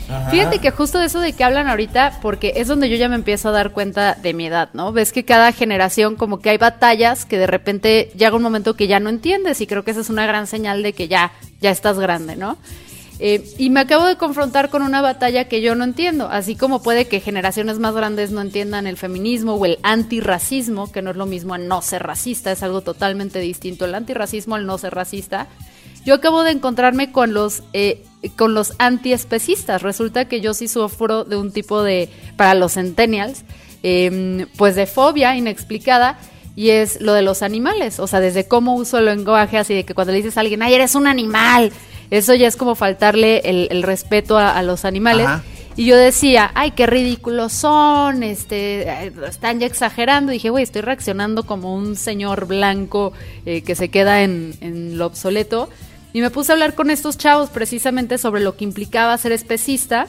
Ajá. 0.08 0.30
Fíjate 0.30 0.60
que 0.60 0.70
justo 0.70 1.00
de 1.00 1.06
eso 1.06 1.18
de 1.18 1.32
que 1.32 1.42
hablan 1.42 1.66
ahorita, 1.66 2.20
porque 2.22 2.52
es 2.56 2.68
donde 2.68 2.88
yo 2.88 2.94
ya 2.96 3.08
me 3.08 3.16
empiezo 3.16 3.48
a 3.48 3.52
dar 3.52 3.72
cuenta 3.72 4.14
de 4.14 4.34
mi 4.34 4.46
edad, 4.46 4.68
¿no? 4.72 4.92
Ves 4.92 5.10
que 5.12 5.24
cada 5.24 5.50
generación 5.50 6.14
como 6.14 6.38
que 6.38 6.50
hay 6.50 6.58
batallas 6.58 7.24
que 7.24 7.38
de 7.38 7.48
repente 7.48 8.12
llega 8.16 8.36
un 8.36 8.42
momento 8.42 8.74
que 8.76 8.86
ya 8.86 9.00
no 9.00 9.10
entiendes 9.10 9.60
y 9.60 9.66
creo 9.66 9.82
que 9.82 9.90
esa 9.90 10.02
es 10.02 10.08
una 10.08 10.24
gran 10.24 10.46
señal 10.46 10.84
de 10.84 10.92
que 10.92 11.08
ya, 11.08 11.32
ya 11.60 11.72
estás 11.72 11.98
grande, 11.98 12.36
¿no? 12.36 12.56
Eh, 13.18 13.48
y 13.56 13.70
me 13.70 13.80
acabo 13.80 14.06
de 14.06 14.16
confrontar 14.16 14.68
con 14.68 14.82
una 14.82 15.00
batalla 15.00 15.48
que 15.48 15.62
yo 15.62 15.74
no 15.74 15.84
entiendo, 15.84 16.28
así 16.28 16.54
como 16.54 16.82
puede 16.82 17.06
que 17.06 17.20
generaciones 17.20 17.78
más 17.78 17.94
grandes 17.94 18.30
no 18.30 18.42
entiendan 18.42 18.86
el 18.86 18.98
feminismo 18.98 19.54
o 19.54 19.64
el 19.64 19.78
antirracismo, 19.82 20.92
que 20.92 21.00
no 21.00 21.10
es 21.12 21.16
lo 21.16 21.24
mismo 21.24 21.54
a 21.54 21.58
no 21.58 21.80
ser 21.80 22.02
racista, 22.02 22.52
es 22.52 22.62
algo 22.62 22.82
totalmente 22.82 23.38
distinto 23.38 23.86
el 23.86 23.94
antirracismo 23.94 24.54
al 24.54 24.66
no 24.66 24.76
ser 24.76 24.94
racista. 24.94 25.46
Yo 26.04 26.14
acabo 26.14 26.42
de 26.42 26.52
encontrarme 26.52 27.10
con 27.10 27.32
los 27.32 27.62
eh, 27.72 28.04
con 28.36 28.54
los 28.54 28.74
antiespecistas. 28.78 29.82
Resulta 29.82 30.26
que 30.26 30.40
yo 30.40 30.54
sí 30.54 30.68
sufro 30.68 31.24
de 31.24 31.36
un 31.36 31.52
tipo 31.52 31.82
de, 31.82 32.08
para 32.36 32.54
los 32.54 32.74
centennials, 32.74 33.44
em, 33.82 34.46
pues 34.56 34.74
de 34.74 34.86
fobia 34.86 35.36
inexplicada 35.36 36.18
y 36.54 36.70
es 36.70 37.00
lo 37.00 37.12
de 37.12 37.22
los 37.22 37.42
animales. 37.42 38.00
O 38.00 38.06
sea, 38.06 38.20
desde 38.20 38.48
cómo 38.48 38.74
uso 38.74 38.98
el 38.98 39.06
lenguaje, 39.06 39.58
así 39.58 39.74
de 39.74 39.84
que 39.84 39.94
cuando 39.94 40.12
le 40.12 40.18
dices 40.18 40.36
a 40.36 40.40
alguien, 40.40 40.62
ay, 40.62 40.74
eres 40.74 40.94
un 40.94 41.06
animal, 41.06 41.72
eso 42.10 42.34
ya 42.34 42.48
es 42.48 42.56
como 42.56 42.74
faltarle 42.74 43.42
el, 43.44 43.82
respeto 43.82 44.38
a, 44.38 44.62
los 44.62 44.84
animales. 44.84 45.28
Y 45.76 45.84
yo 45.84 45.96
decía, 45.96 46.50
ay, 46.54 46.70
qué 46.70 46.86
ridículos 46.86 47.52
son, 47.52 48.22
este, 48.22 49.12
están 49.28 49.60
ya 49.60 49.66
exagerando. 49.66 50.32
Y 50.32 50.36
dije, 50.36 50.48
güey, 50.48 50.64
estoy 50.64 50.80
reaccionando 50.80 51.44
como 51.44 51.74
un 51.74 51.96
señor 51.96 52.46
blanco 52.46 53.12
eh, 53.44 53.60
que 53.60 53.74
se 53.74 53.90
queda 53.90 54.22
en, 54.22 54.54
en, 54.62 54.96
lo 54.96 55.06
obsoleto. 55.06 55.68
Y 56.14 56.22
me 56.22 56.30
puse 56.30 56.50
a 56.50 56.54
hablar 56.54 56.74
con 56.74 56.90
estos 56.90 57.18
chavos 57.18 57.50
precisamente 57.50 58.16
sobre 58.16 58.40
lo 58.40 58.56
que 58.56 58.64
implicaba 58.64 59.18
ser 59.18 59.32
especista. 59.32 60.06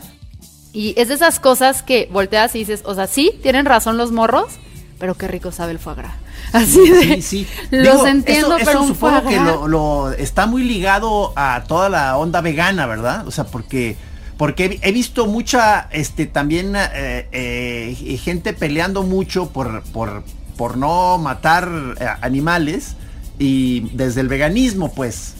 Y 0.71 0.93
es 0.95 1.09
de 1.09 1.15
esas 1.15 1.41
cosas 1.41 1.83
que 1.83 2.07
volteas 2.13 2.55
y 2.55 2.59
dices, 2.59 2.83
o 2.85 2.95
sea, 2.95 3.07
sí, 3.07 3.31
tienen 3.41 3.65
razón 3.65 3.97
los 3.97 4.13
morros, 4.13 4.53
pero 4.99 5.15
qué 5.15 5.27
rico 5.27 5.51
sabe 5.51 5.71
el 5.71 5.79
foie 5.79 5.97
gras. 5.97 6.13
Así 6.53 6.89
de. 6.89 7.01
Sí, 7.15 7.21
sí. 7.21 7.47
Los 7.71 8.05
entiendo, 8.05 8.57
pero 8.63 8.81
un 8.81 8.87
supongo 8.89 9.23
que 9.27 9.39
lo, 9.39 10.11
está 10.11 10.45
muy 10.45 10.63
ligado 10.63 11.33
a 11.35 11.63
toda 11.67 11.89
la 11.89 12.17
onda 12.17 12.41
vegana, 12.41 12.85
¿verdad? 12.85 13.27
O 13.27 13.31
sea, 13.31 13.45
porque 13.45 13.97
porque 14.37 14.79
he 14.83 14.91
visto 14.91 15.25
mucha, 15.25 15.89
este, 15.91 16.27
también 16.27 16.75
eh, 16.75 17.27
eh, 17.31 18.19
gente 18.23 18.53
peleando 18.53 19.01
mucho 19.01 19.49
por, 19.49 19.83
por, 19.85 20.23
por 20.55 20.77
no 20.77 21.17
matar 21.17 21.69
eh, 21.99 22.05
animales 22.21 22.95
y 23.39 23.89
desde 23.95 24.21
el 24.21 24.27
veganismo, 24.27 24.93
pues. 24.93 25.33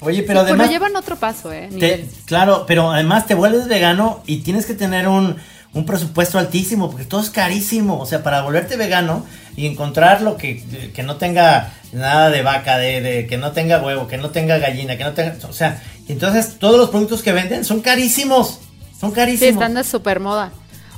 Oye, 0.00 0.22
pero 0.22 0.40
además. 0.40 0.66
Pero 0.66 0.70
llevan 0.70 0.96
otro 0.96 1.16
paso, 1.16 1.52
¿eh? 1.52 2.06
claro, 2.26 2.64
pero 2.66 2.90
además 2.90 3.26
te 3.26 3.34
vuelves 3.34 3.68
vegano 3.68 4.22
y 4.26 4.38
tienes 4.38 4.66
que 4.66 4.74
tener 4.74 5.08
un, 5.08 5.36
un 5.72 5.86
presupuesto 5.86 6.38
altísimo, 6.38 6.90
porque 6.90 7.04
todo 7.04 7.20
es 7.20 7.30
carísimo. 7.30 8.00
O 8.00 8.06
sea, 8.06 8.22
para 8.22 8.42
volverte 8.42 8.76
vegano 8.76 9.24
y 9.56 9.66
encontrar 9.66 10.22
lo 10.22 10.36
que, 10.36 10.90
que 10.94 11.02
no 11.02 11.16
tenga 11.16 11.72
nada 11.92 12.30
de 12.30 12.42
vaca, 12.42 12.78
de, 12.78 13.00
de, 13.00 13.26
que 13.26 13.36
no 13.36 13.52
tenga 13.52 13.80
huevo, 13.82 14.08
que 14.08 14.16
no 14.16 14.30
tenga 14.30 14.58
gallina, 14.58 14.96
que 14.96 15.04
no 15.04 15.12
tenga. 15.12 15.36
O 15.48 15.52
sea, 15.52 15.82
entonces 16.08 16.58
todos 16.58 16.78
los 16.78 16.90
productos 16.90 17.22
que 17.22 17.32
venden 17.32 17.64
son 17.64 17.80
carísimos. 17.80 18.60
Son 18.98 19.12
carísimos. 19.12 19.48
Sí, 19.48 19.52
están 19.52 19.74
de 19.74 19.84
super 19.84 20.20
moda. 20.20 20.52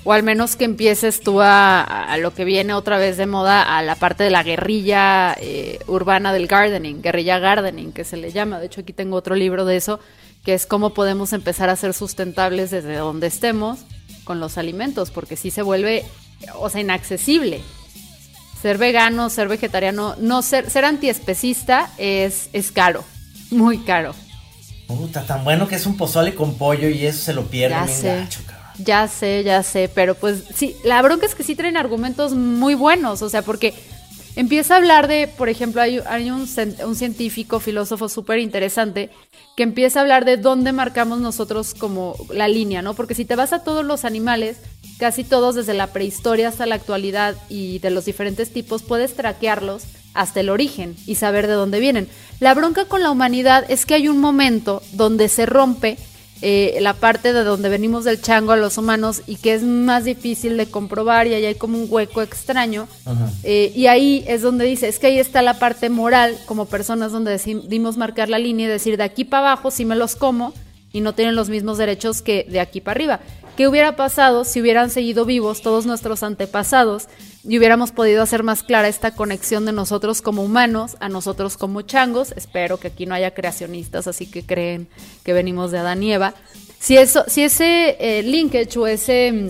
O 0.04 0.12
al 0.12 0.24
menos 0.24 0.56
que 0.56 0.64
empieces 0.64 1.20
tú 1.20 1.40
a, 1.40 2.16
lo 2.18 2.34
que 2.34 2.44
viene 2.44 2.74
otra 2.74 2.98
vez 2.98 3.16
de 3.16 3.26
moda, 3.26 3.62
a 3.62 3.82
la 3.82 3.94
parte 3.94 4.24
de 4.24 4.30
la 4.30 4.42
guerrilla 4.42 5.36
eh, 5.40 5.78
urbana 5.86 6.32
del 6.32 6.48
gardening, 6.48 7.02
guerrilla 7.02 7.38
gardening, 7.38 7.92
que 7.92 8.02
se 8.02 8.16
le 8.16 8.32
llama. 8.32 8.58
De 8.58 8.66
hecho, 8.66 8.80
aquí 8.80 8.92
tengo 8.92 9.16
otro 9.16 9.36
libro 9.36 9.64
de 9.64 9.76
eso, 9.76 10.00
que 10.44 10.54
es 10.54 10.66
cómo 10.66 10.90
podemos 10.90 11.32
empezar 11.32 11.68
a 11.68 11.76
ser 11.76 11.94
sustentables 11.94 12.72
desde 12.72 12.96
donde 12.96 13.28
estemos 13.28 13.84
con 14.24 14.40
los 14.40 14.58
alimentos, 14.58 15.10
porque 15.10 15.36
si 15.36 15.50
se 15.50 15.62
vuelve, 15.62 16.04
o 16.56 16.70
sea, 16.70 16.80
inaccesible. 16.80 17.60
Ser 18.60 18.78
vegano, 18.78 19.28
ser 19.28 19.48
vegetariano, 19.48 20.14
no 20.18 20.42
ser, 20.42 20.70
ser 20.70 20.84
antiespecista 20.84 21.90
es, 21.98 22.48
es 22.52 22.70
caro, 22.70 23.04
muy 23.50 23.78
caro. 23.78 24.14
Puta, 24.86 25.24
tan 25.24 25.42
bueno 25.42 25.66
que 25.66 25.76
es 25.76 25.86
un 25.86 25.96
pozole 25.96 26.34
con 26.34 26.54
pollo 26.54 26.88
y 26.88 27.06
eso 27.06 27.18
se 27.22 27.32
lo 27.32 27.46
pierde 27.46 27.74
ya 27.74 27.86
sé, 27.88 28.28
Ya 28.78 29.08
sé, 29.08 29.42
ya 29.44 29.62
sé, 29.62 29.90
pero 29.92 30.14
pues 30.14 30.44
sí, 30.54 30.76
la 30.84 31.00
bronca 31.02 31.26
es 31.26 31.34
que 31.34 31.42
sí 31.42 31.56
traen 31.56 31.76
argumentos 31.76 32.34
muy 32.34 32.74
buenos, 32.74 33.22
o 33.22 33.28
sea, 33.28 33.42
porque 33.42 33.74
empieza 34.36 34.74
a 34.74 34.76
hablar 34.78 35.08
de, 35.08 35.28
por 35.28 35.48
ejemplo, 35.48 35.80
hay, 35.80 35.98
un, 36.30 36.48
un, 36.84 36.96
científico, 36.96 37.60
filósofo 37.60 38.08
súper 38.08 38.38
interesante 38.38 39.10
que 39.56 39.62
empieza 39.62 39.98
a 39.98 40.02
hablar 40.02 40.24
de 40.24 40.36
dónde 40.36 40.72
marcamos 40.72 41.20
nosotros 41.20 41.74
como 41.74 42.16
la 42.30 42.48
línea, 42.48 42.82
¿no? 42.82 42.94
Porque 42.94 43.14
si 43.14 43.24
te 43.24 43.36
vas 43.36 43.52
a 43.52 43.62
todos 43.62 43.84
los 43.84 44.04
animales, 44.04 44.58
casi 44.98 45.24
todos 45.24 45.54
desde 45.54 45.74
la 45.74 45.88
prehistoria 45.88 46.48
hasta 46.48 46.66
la 46.66 46.76
actualidad 46.76 47.36
y 47.48 47.78
de 47.80 47.90
los 47.90 48.04
diferentes 48.04 48.52
tipos, 48.52 48.82
puedes 48.82 49.14
traquearlos 49.14 49.84
hasta 50.14 50.40
el 50.40 50.50
origen 50.50 50.96
y 51.06 51.16
saber 51.16 51.46
de 51.46 51.54
dónde 51.54 51.80
vienen. 51.80 52.08
La 52.40 52.54
bronca 52.54 52.86
con 52.86 53.02
la 53.02 53.10
humanidad 53.10 53.64
es 53.68 53.86
que 53.86 53.94
hay 53.94 54.08
un 54.08 54.18
momento 54.18 54.82
donde 54.92 55.28
se 55.28 55.46
rompe 55.46 55.98
eh, 56.44 56.76
la 56.80 56.94
parte 56.94 57.32
de 57.32 57.44
donde 57.44 57.68
venimos 57.68 58.02
del 58.02 58.20
chango 58.20 58.50
a 58.50 58.56
los 58.56 58.76
humanos 58.76 59.22
y 59.28 59.36
que 59.36 59.54
es 59.54 59.62
más 59.62 60.04
difícil 60.04 60.56
de 60.56 60.66
comprobar 60.66 61.28
y 61.28 61.34
ahí 61.34 61.44
hay 61.44 61.54
como 61.54 61.78
un 61.78 61.86
hueco 61.88 62.20
extraño. 62.20 62.88
Eh, 63.44 63.72
y 63.76 63.86
ahí 63.86 64.24
es 64.26 64.42
donde 64.42 64.64
dice, 64.64 64.88
es 64.88 64.98
que 64.98 65.06
ahí 65.06 65.18
está 65.20 65.40
la 65.40 65.60
parte 65.60 65.88
moral 65.88 66.36
como 66.46 66.66
personas 66.66 67.12
donde 67.12 67.30
decidimos 67.30 67.96
marcar 67.96 68.28
la 68.28 68.40
línea 68.40 68.66
y 68.66 68.70
decir, 68.70 68.96
de 68.96 69.04
aquí 69.04 69.24
para 69.24 69.52
abajo 69.52 69.70
si 69.70 69.84
me 69.84 69.94
los 69.94 70.16
como 70.16 70.52
y 70.92 71.00
no 71.00 71.14
tienen 71.14 71.36
los 71.36 71.48
mismos 71.48 71.78
derechos 71.78 72.22
que 72.22 72.44
de 72.50 72.58
aquí 72.58 72.80
para 72.80 72.96
arriba. 72.96 73.20
¿Qué 73.56 73.68
hubiera 73.68 73.96
pasado 73.96 74.44
si 74.44 74.62
hubieran 74.62 74.88
seguido 74.88 75.26
vivos 75.26 75.60
todos 75.60 75.84
nuestros 75.84 76.22
antepasados 76.22 77.08
y 77.46 77.58
hubiéramos 77.58 77.92
podido 77.92 78.22
hacer 78.22 78.42
más 78.42 78.62
clara 78.62 78.88
esta 78.88 79.14
conexión 79.14 79.66
de 79.66 79.72
nosotros 79.72 80.22
como 80.22 80.42
humanos 80.42 80.96
a 81.00 81.10
nosotros 81.10 81.58
como 81.58 81.82
changos? 81.82 82.32
Espero 82.34 82.78
que 82.78 82.88
aquí 82.88 83.04
no 83.04 83.14
haya 83.14 83.34
creacionistas, 83.34 84.06
así 84.06 84.26
que 84.26 84.46
creen 84.46 84.88
que 85.22 85.34
venimos 85.34 85.70
de 85.70 85.78
Adán 85.78 86.02
y 86.02 86.14
Eva. 86.14 86.34
Si, 86.78 86.96
eso, 86.96 87.24
si 87.28 87.42
ese 87.42 87.96
eh, 88.00 88.22
linkage 88.22 88.78
o 88.78 88.86
ese 88.86 89.30
mm, 89.30 89.48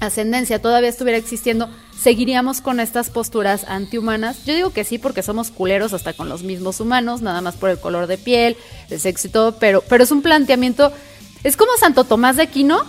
ascendencia 0.00 0.62
todavía 0.62 0.88
estuviera 0.88 1.18
existiendo, 1.18 1.68
¿seguiríamos 2.00 2.62
con 2.62 2.80
estas 2.80 3.10
posturas 3.10 3.64
antihumanas? 3.68 4.46
Yo 4.46 4.54
digo 4.54 4.70
que 4.70 4.84
sí, 4.84 4.96
porque 4.96 5.22
somos 5.22 5.50
culeros 5.50 5.92
hasta 5.92 6.14
con 6.14 6.30
los 6.30 6.44
mismos 6.44 6.80
humanos, 6.80 7.20
nada 7.20 7.42
más 7.42 7.56
por 7.56 7.68
el 7.68 7.78
color 7.78 8.06
de 8.06 8.16
piel, 8.16 8.56
el 8.88 9.00
sexo 9.00 9.28
y 9.28 9.30
todo, 9.30 9.56
pero, 9.58 9.82
pero 9.86 10.02
es 10.02 10.10
un 10.10 10.22
planteamiento, 10.22 10.92
es 11.42 11.58
como 11.58 11.72
Santo 11.78 12.04
Tomás 12.04 12.36
de 12.36 12.44
Aquino, 12.44 12.84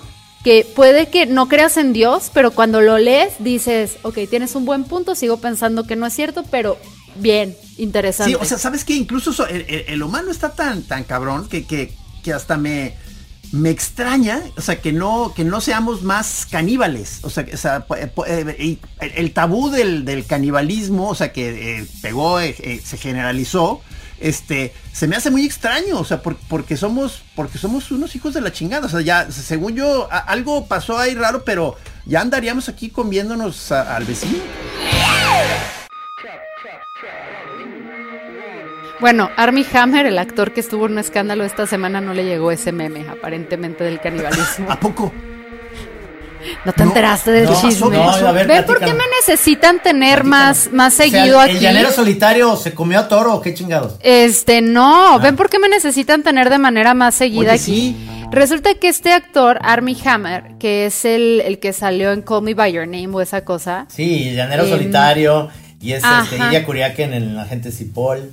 que 0.46 0.64
puede 0.64 1.08
que 1.08 1.26
no 1.26 1.48
creas 1.48 1.76
en 1.76 1.92
Dios, 1.92 2.30
pero 2.32 2.52
cuando 2.52 2.80
lo 2.80 3.00
lees 3.00 3.34
dices, 3.40 3.98
ok, 4.04 4.20
tienes 4.30 4.54
un 4.54 4.64
buen 4.64 4.84
punto, 4.84 5.16
sigo 5.16 5.38
pensando 5.38 5.88
que 5.88 5.96
no 5.96 6.06
es 6.06 6.14
cierto, 6.14 6.44
pero 6.52 6.78
bien, 7.16 7.58
interesante. 7.80 8.34
Sí, 8.34 8.38
o 8.40 8.46
sea, 8.46 8.60
¿sabes 8.60 8.86
qué? 8.86 8.94
Incluso 8.94 9.48
el, 9.48 10.04
humano 10.04 10.30
está 10.30 10.54
tan, 10.54 10.84
tan 10.84 11.04
cabrón 11.04 11.50
que, 11.50 11.66
que, 11.66 11.92
que 12.24 12.32
hasta 12.32 12.58
me, 12.58 12.94
me 13.54 13.72
extraña, 13.72 14.40
o 14.56 14.62
sea, 14.62 14.80
que 14.80 14.94
no, 14.94 15.34
que 15.36 15.44
no 15.44 15.62
seamos 15.62 16.04
más 16.04 16.46
caníbales. 16.46 17.22
O 17.24 17.32
sea, 17.32 17.44
eh, 17.48 18.78
el 19.00 19.32
tabú 19.32 19.72
del, 19.72 20.26
canibalismo, 20.28 21.10
o 21.10 21.16
sea, 21.16 21.34
que 21.34 21.80
eh, 21.80 21.88
pegó, 22.04 22.40
eh, 22.40 22.82
se 22.86 22.98
generalizó, 22.98 23.82
este, 24.20 24.74
se 24.92 25.08
me 25.08 25.16
hace 25.16 25.30
muy 25.30 25.46
extraño, 25.46 26.00
o 26.00 26.06
sea, 26.06 26.22
porque 26.22 26.78
somos, 26.78 27.24
porque 27.36 27.58
somos 27.58 27.92
unos 27.92 28.16
hijos 28.16 28.34
de 28.34 28.42
la 28.42 28.52
chingada, 28.52 28.88
o 28.88 28.90
sea, 28.90 29.02
ya, 29.02 29.32
según 29.32 29.76
yo, 29.76 30.08
algo 30.12 30.68
pasó 30.68 30.98
ahí 30.98 31.16
raro, 31.16 31.44
pero 31.44 31.76
ya 32.06 32.22
andaríamos 32.22 32.70
aquí 32.70 32.90
comiéndonos 32.90 33.72
al 33.72 34.06
vecino. 34.06 34.40
Bueno, 39.02 39.30
Army 39.36 39.66
Hammer, 39.74 40.06
el 40.06 40.18
actor 40.18 40.54
que 40.54 40.62
estuvo 40.62 40.86
en 40.86 40.94
un 40.94 41.00
escándalo 41.00 41.44
esta 41.44 41.68
semana, 41.68 42.00
no 42.00 42.14
le 42.14 42.24
llegó 42.24 42.52
ese 42.52 42.72
meme, 42.72 43.08
aparentemente, 43.10 43.84
del 43.84 44.00
canibalismo. 44.00 44.68
¿A 44.72 44.80
poco? 44.80 45.12
¿No 46.64 46.74
te 46.74 46.84
enteraste 46.84 47.32
del 47.32 47.50
chisme? 47.56 47.98
¿Ven 48.46 48.66
por 48.66 48.80
qué 48.80 48.94
me 48.94 49.04
necesitan 49.20 49.82
tener 49.82 50.24
más, 50.24 50.72
más 50.72 50.94
seguido 50.94 51.40
aquí? 51.40 51.54
¿El 51.54 51.60
llanero 51.60 51.92
solitario 51.92 52.56
se 52.56 52.74
comió 52.74 53.00
a 53.00 53.08
toro 53.08 53.36
o 53.36 53.42
qué 53.42 53.54
chingados? 53.54 53.96
Este, 54.02 54.62
no. 54.62 55.16
Ah. 55.16 55.18
¿Ven 55.18 55.36
por 55.36 55.50
qué 55.50 55.60
me 55.60 55.70
necesitan 55.70 56.24
tener 56.24 56.50
de 56.50 56.58
manera 56.58 56.94
más 56.94 57.16
seguida 57.16 57.54
aquí? 57.54 57.96
Resulta 58.32 58.74
que 58.74 58.90
este 58.90 59.14
actor, 59.14 59.60
Army 59.62 59.98
Hammer, 60.04 60.58
que 60.60 60.88
es 60.88 61.06
el, 61.06 61.42
el, 61.42 61.60
que 61.60 61.74
salió 61.74 62.12
en 62.12 62.22
Call 62.22 62.42
Me 62.42 62.54
By 62.54 62.74
Your 62.74 62.88
Name 62.88 63.10
o 63.14 63.22
esa 63.22 63.46
cosa. 63.46 63.86
Sí, 63.90 64.30
el 64.30 64.36
llanero 64.36 64.64
em, 64.64 64.70
solitario. 64.70 65.50
Y 65.80 65.94
es 65.94 66.04
este, 66.04 66.38
Illa 66.38 66.66
Curiaque 66.66 67.04
en 67.04 67.14
el 67.14 67.40
agente 67.40 67.72
Cipoll. 67.72 68.32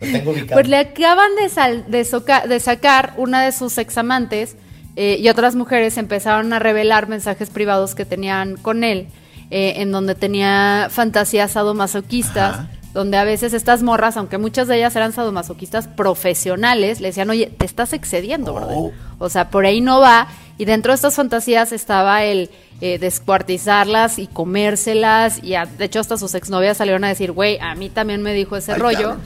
lo 0.00 0.12
tengo 0.12 0.30
ubicado. 0.30 0.54
Pues 0.54 0.68
le 0.68 0.78
acaban 0.78 1.30
de, 1.36 1.98
de, 1.98 2.48
de 2.48 2.60
sacar 2.60 3.14
una 3.16 3.42
de 3.42 3.52
sus 3.52 3.78
examantes 3.78 4.56
eh, 5.00 5.16
y 5.20 5.28
otras 5.28 5.54
mujeres 5.54 5.96
empezaron 5.96 6.52
a 6.52 6.58
revelar 6.58 7.08
mensajes 7.08 7.50
privados 7.50 7.94
que 7.94 8.04
tenían 8.04 8.56
con 8.56 8.82
él, 8.82 9.06
eh, 9.48 9.74
en 9.76 9.92
donde 9.92 10.16
tenía 10.16 10.88
fantasías 10.90 11.52
sadomasoquistas, 11.52 12.66
donde 12.94 13.16
a 13.16 13.22
veces 13.22 13.52
estas 13.52 13.84
morras, 13.84 14.16
aunque 14.16 14.38
muchas 14.38 14.66
de 14.66 14.78
ellas 14.78 14.96
eran 14.96 15.12
sadomasoquistas 15.12 15.86
profesionales, 15.86 17.00
le 17.00 17.08
decían, 17.08 17.30
oye, 17.30 17.46
te 17.46 17.64
estás 17.64 17.92
excediendo, 17.92 18.56
oh. 18.56 18.90
O 19.20 19.28
sea, 19.28 19.50
por 19.50 19.66
ahí 19.66 19.80
no 19.80 20.00
va. 20.00 20.26
Y 20.58 20.64
dentro 20.64 20.90
de 20.90 20.96
estas 20.96 21.14
fantasías 21.14 21.70
estaba 21.70 22.24
el 22.24 22.50
eh, 22.80 22.98
descuartizarlas 22.98 24.18
y 24.18 24.26
comérselas. 24.26 25.38
Y 25.44 25.50
de 25.50 25.84
hecho 25.84 26.00
hasta 26.00 26.16
sus 26.16 26.34
exnovias 26.34 26.78
salieron 26.78 27.04
a 27.04 27.08
decir, 27.08 27.30
güey, 27.30 27.56
a 27.60 27.76
mí 27.76 27.88
también 27.88 28.20
me 28.24 28.34
dijo 28.34 28.56
ese 28.56 28.74
rollo. 28.74 29.16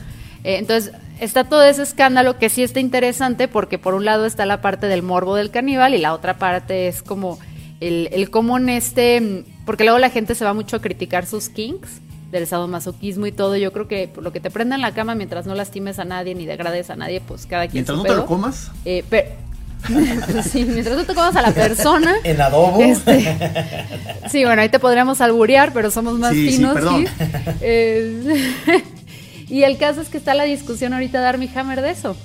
entonces, 0.43 0.93
está 1.19 1.43
todo 1.45 1.63
ese 1.63 1.83
escándalo 1.83 2.37
que 2.37 2.49
sí 2.49 2.63
está 2.63 2.79
interesante 2.79 3.47
porque 3.47 3.77
por 3.77 3.93
un 3.93 4.05
lado 4.05 4.25
está 4.25 4.45
la 4.45 4.61
parte 4.61 4.87
del 4.87 5.03
morbo 5.03 5.35
del 5.35 5.51
caníbal 5.51 5.93
y 5.93 5.97
la 5.99 6.13
otra 6.13 6.37
parte 6.37 6.87
es 6.87 7.01
como 7.03 7.39
el, 7.79 8.09
el 8.11 8.29
cómo 8.29 8.57
en 8.57 8.69
este, 8.69 9.43
porque 9.65 9.83
luego 9.83 9.99
la 9.99 10.09
gente 10.09 10.35
se 10.35 10.45
va 10.45 10.53
mucho 10.53 10.77
a 10.77 10.81
criticar 10.81 11.25
sus 11.25 11.49
kinks 11.49 11.89
del 12.31 12.47
sadomasoquismo 12.47 13.27
y 13.27 13.31
todo. 13.31 13.55
Yo 13.57 13.71
creo 13.71 13.87
que 13.87 14.07
por 14.07 14.23
lo 14.23 14.31
que 14.31 14.39
te 14.39 14.49
prenda 14.49 14.75
en 14.75 14.81
la 14.81 14.93
cama 14.93 15.15
mientras 15.15 15.45
no 15.45 15.53
lastimes 15.55 15.99
a 15.99 16.05
nadie 16.05 16.33
ni 16.35 16.45
degrades 16.45 16.89
a 16.89 16.95
nadie, 16.95 17.21
pues 17.21 17.45
cada 17.45 17.63
quien 17.67 17.85
Mientras 17.85 17.97
no 17.97 18.03
te 18.03 18.15
lo 18.15 18.25
comas. 18.25 18.71
Eh, 18.85 19.03
pero, 19.09 19.29
sí, 20.49 20.63
mientras 20.65 20.95
no 20.95 21.03
te 21.03 21.13
comas 21.13 21.35
a 21.35 21.41
la 21.41 21.51
persona. 21.51 22.15
En 22.23 22.41
adobo. 22.41 22.81
Este, 22.81 23.37
sí, 24.29 24.43
bueno, 24.45 24.61
ahí 24.61 24.69
te 24.69 24.79
podríamos 24.79 25.21
alburear, 25.21 25.73
pero 25.73 25.91
somos 25.91 26.17
más 26.17 26.31
Sí, 26.31 26.49
sí, 26.49 26.55
finos. 26.57 26.73
perdón. 26.73 27.01
Gis. 27.01 27.11
Eh, 27.61 28.83
y 29.57 29.63
el 29.63 29.77
caso 29.77 30.01
es 30.01 30.09
que 30.09 30.17
está 30.17 30.33
la 30.33 30.43
discusión 30.45 30.93
ahorita 30.93 31.21
de 31.21 31.27
Armie 31.27 31.49
Hammer 31.55 31.81
de 31.81 31.91
eso. 31.91 32.15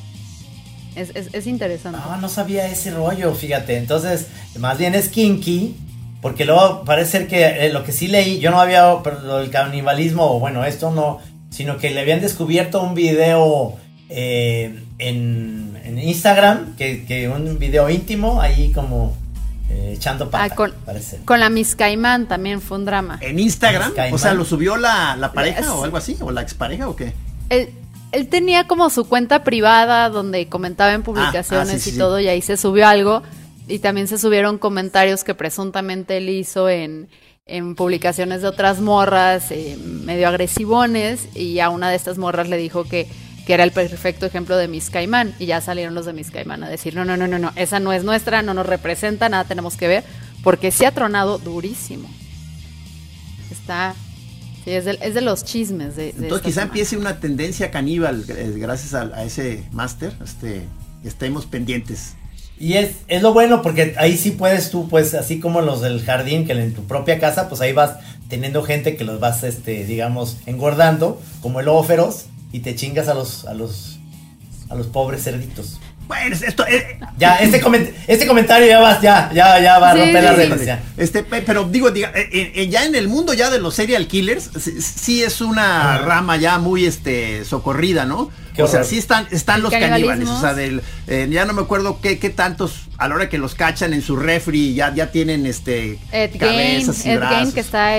Es, 0.96 1.10
es- 1.14 1.28
es 1.32 1.46
interesante. 1.46 1.98
No, 2.04 2.16
no 2.16 2.28
sabía 2.28 2.66
ese 2.66 2.90
rollo, 2.90 3.34
fíjate. 3.34 3.76
Entonces, 3.76 4.26
más 4.58 4.78
bien 4.78 4.94
es 4.94 5.08
kinky, 5.08 5.74
porque 6.22 6.44
luego 6.44 6.84
parece 6.84 7.10
ser 7.12 7.28
que 7.28 7.44
eh, 7.66 7.72
lo 7.72 7.84
que 7.84 7.92
sí 7.92 8.08
leí, 8.08 8.38
yo 8.40 8.50
no 8.50 8.60
había, 8.60 8.96
pero 9.04 9.36
del 9.38 9.50
canibalismo, 9.50 10.40
bueno, 10.40 10.64
esto 10.64 10.90
no, 10.90 11.18
sino 11.50 11.76
que 11.76 11.90
le 11.90 12.00
habían 12.00 12.20
descubierto 12.20 12.82
un 12.82 12.94
video 12.94 13.76
eh, 14.08 14.82
en, 14.98 15.78
en 15.84 15.98
Instagram, 15.98 16.74
que, 16.76 17.04
que 17.04 17.28
un 17.28 17.58
video 17.58 17.88
íntimo, 17.90 18.40
ahí 18.40 18.72
como 18.72 19.14
eh, 19.70 19.92
echando 19.94 20.30
pata, 20.30 20.44
Ah, 20.44 20.54
con, 20.56 20.72
parece 20.84 21.20
con 21.24 21.40
la 21.40 21.50
Miss 21.50 21.76
Caimán 21.76 22.26
también 22.26 22.60
fue 22.60 22.78
un 22.78 22.84
drama. 22.84 23.18
En 23.20 23.38
Instagram, 23.38 23.92
o 24.12 24.18
sea, 24.18 24.34
¿lo 24.34 24.44
subió 24.44 24.76
la, 24.76 25.16
la 25.16 25.32
pareja 25.32 25.60
Es- 25.60 25.66
o 25.68 25.84
algo 25.84 25.96
así? 25.96 26.16
¿O 26.20 26.30
la 26.30 26.42
expareja 26.42 26.88
o 26.88 26.96
qué? 26.96 27.12
Él, 27.50 27.70
él 28.12 28.28
tenía 28.28 28.66
como 28.66 28.88
su 28.90 29.06
cuenta 29.08 29.44
privada 29.44 30.08
donde 30.08 30.48
comentaba 30.48 30.92
en 30.94 31.02
publicaciones 31.02 31.68
ah, 31.74 31.78
sí, 31.78 31.80
sí, 31.80 31.90
y 31.90 31.92
sí. 31.94 31.98
todo, 31.98 32.18
y 32.20 32.28
ahí 32.28 32.40
se 32.42 32.56
subió 32.56 32.86
algo. 32.88 33.22
Y 33.66 33.80
también 33.80 34.08
se 34.08 34.16
subieron 34.16 34.56
comentarios 34.56 35.24
que 35.24 35.34
presuntamente 35.34 36.16
él 36.16 36.30
hizo 36.30 36.70
en, 36.70 37.08
en 37.44 37.74
publicaciones 37.74 38.40
de 38.40 38.48
otras 38.48 38.80
morras, 38.80 39.50
eh, 39.50 39.76
medio 40.04 40.26
agresivones, 40.28 41.28
y 41.36 41.60
a 41.60 41.68
una 41.68 41.90
de 41.90 41.96
estas 41.96 42.16
morras 42.16 42.48
le 42.48 42.56
dijo 42.56 42.84
que, 42.84 43.06
que 43.48 43.54
era 43.54 43.64
el 43.64 43.72
perfecto 43.72 44.26
ejemplo 44.26 44.58
de 44.58 44.68
Miss 44.68 44.90
Caimán. 44.90 45.34
Y 45.38 45.46
ya 45.46 45.62
salieron 45.62 45.94
los 45.94 46.04
de 46.04 46.12
Miss 46.12 46.30
Caimán 46.30 46.62
a 46.64 46.68
decir, 46.68 46.94
no, 46.94 47.06
no, 47.06 47.16
no, 47.16 47.26
no, 47.26 47.38
no, 47.38 47.50
esa 47.56 47.80
no 47.80 47.94
es 47.94 48.04
nuestra, 48.04 48.42
no 48.42 48.52
nos 48.52 48.66
representa, 48.66 49.30
nada 49.30 49.44
tenemos 49.44 49.74
que 49.78 49.88
ver, 49.88 50.04
porque 50.44 50.70
se 50.70 50.84
ha 50.84 50.90
tronado 50.90 51.38
durísimo. 51.38 52.10
Está... 53.50 53.94
Sí, 54.64 54.72
es 54.72 54.84
de, 54.84 54.98
es 55.00 55.14
de 55.14 55.22
los 55.22 55.46
chismes 55.46 55.96
de, 55.96 56.12
de 56.12 56.24
Entonces 56.24 56.42
quizá 56.42 56.54
semana. 56.56 56.68
empiece 56.68 56.96
una 56.98 57.20
tendencia 57.20 57.70
caníbal 57.70 58.26
eh, 58.28 58.52
gracias 58.58 58.92
a, 58.92 59.04
a 59.14 59.24
ese 59.24 59.64
máster. 59.72 60.12
Este, 60.22 60.64
estemos 61.02 61.46
pendientes. 61.46 62.16
Y 62.60 62.74
es, 62.74 62.96
es 63.08 63.22
lo 63.22 63.32
bueno 63.32 63.62
porque 63.62 63.94
ahí 63.96 64.18
sí 64.18 64.32
puedes 64.32 64.70
tú, 64.70 64.90
pues 64.90 65.14
así 65.14 65.40
como 65.40 65.62
los 65.62 65.80
del 65.80 66.04
jardín, 66.04 66.46
que 66.46 66.52
en 66.52 66.74
tu 66.74 66.84
propia 66.84 67.18
casa, 67.18 67.48
pues 67.48 67.62
ahí 67.62 67.72
vas 67.72 67.96
teniendo 68.28 68.62
gente 68.62 68.94
que 68.94 69.04
los 69.04 69.20
vas, 69.20 69.42
este, 69.42 69.86
digamos, 69.86 70.36
engordando, 70.44 71.18
como 71.40 71.60
el 71.60 71.66
lobo 71.66 71.82
feroz, 71.82 72.26
y 72.52 72.60
te 72.60 72.74
chingas 72.74 73.08
a 73.08 73.14
los, 73.14 73.44
a 73.46 73.54
los, 73.54 73.98
a 74.70 74.74
los 74.74 74.86
pobres 74.86 75.22
cerditos. 75.24 75.78
Bueno, 76.06 76.34
esto, 76.34 76.66
eh, 76.66 76.98
Ya, 77.18 77.36
este, 77.36 77.62
coment- 77.62 77.92
este 78.06 78.26
comentario 78.26 78.66
ya 78.66 78.80
va, 78.80 78.98
ya, 78.98 79.30
ya, 79.34 79.60
ya 79.60 79.78
va 79.78 79.90
a 79.90 79.92
Sí, 79.94 80.00
romper 80.00 80.24
las 80.24 80.36
reglas. 80.36 80.78
Este, 80.96 81.22
pe- 81.22 81.42
pero 81.42 81.64
digo, 81.64 81.90
diga, 81.90 82.10
eh, 82.14 82.30
eh, 82.32 82.52
eh, 82.54 82.68
ya 82.68 82.86
en 82.86 82.94
el 82.94 83.08
mundo 83.08 83.34
ya 83.34 83.50
de 83.50 83.60
los 83.60 83.74
serial 83.74 84.06
killers, 84.06 84.48
sí, 84.58 84.80
sí 84.80 85.22
es 85.22 85.42
una 85.42 85.98
rama 85.98 86.38
ya 86.38 86.58
muy 86.58 86.86
este 86.86 87.44
socorrida, 87.44 88.06
¿no? 88.06 88.30
Qué 88.54 88.62
o 88.62 88.66
sea, 88.66 88.84
sí 88.84 88.96
están, 88.96 89.28
están 89.30 89.60
los 89.62 89.70
caníbales. 89.70 90.26
O 90.30 90.40
sea, 90.40 90.54
del, 90.54 90.80
eh, 91.08 91.28
ya 91.30 91.44
no 91.44 91.52
me 91.52 91.60
acuerdo 91.60 92.00
qué, 92.00 92.18
qué 92.18 92.30
tantos, 92.30 92.88
a 92.96 93.06
la 93.06 93.14
hora 93.14 93.28
que 93.28 93.36
los 93.36 93.54
cachan 93.54 93.92
en 93.92 94.00
su 94.00 94.16
refri, 94.16 94.72
ya, 94.74 94.94
ya 94.94 95.10
tienen 95.12 95.44
este 95.44 95.98
Ed 96.10 96.38
cabezas 96.40 97.04
y 97.04 97.10
Ed 97.10 97.18
brazos. 97.18 97.36
Gein 97.38 97.52
que 97.52 97.60
está 97.60 97.90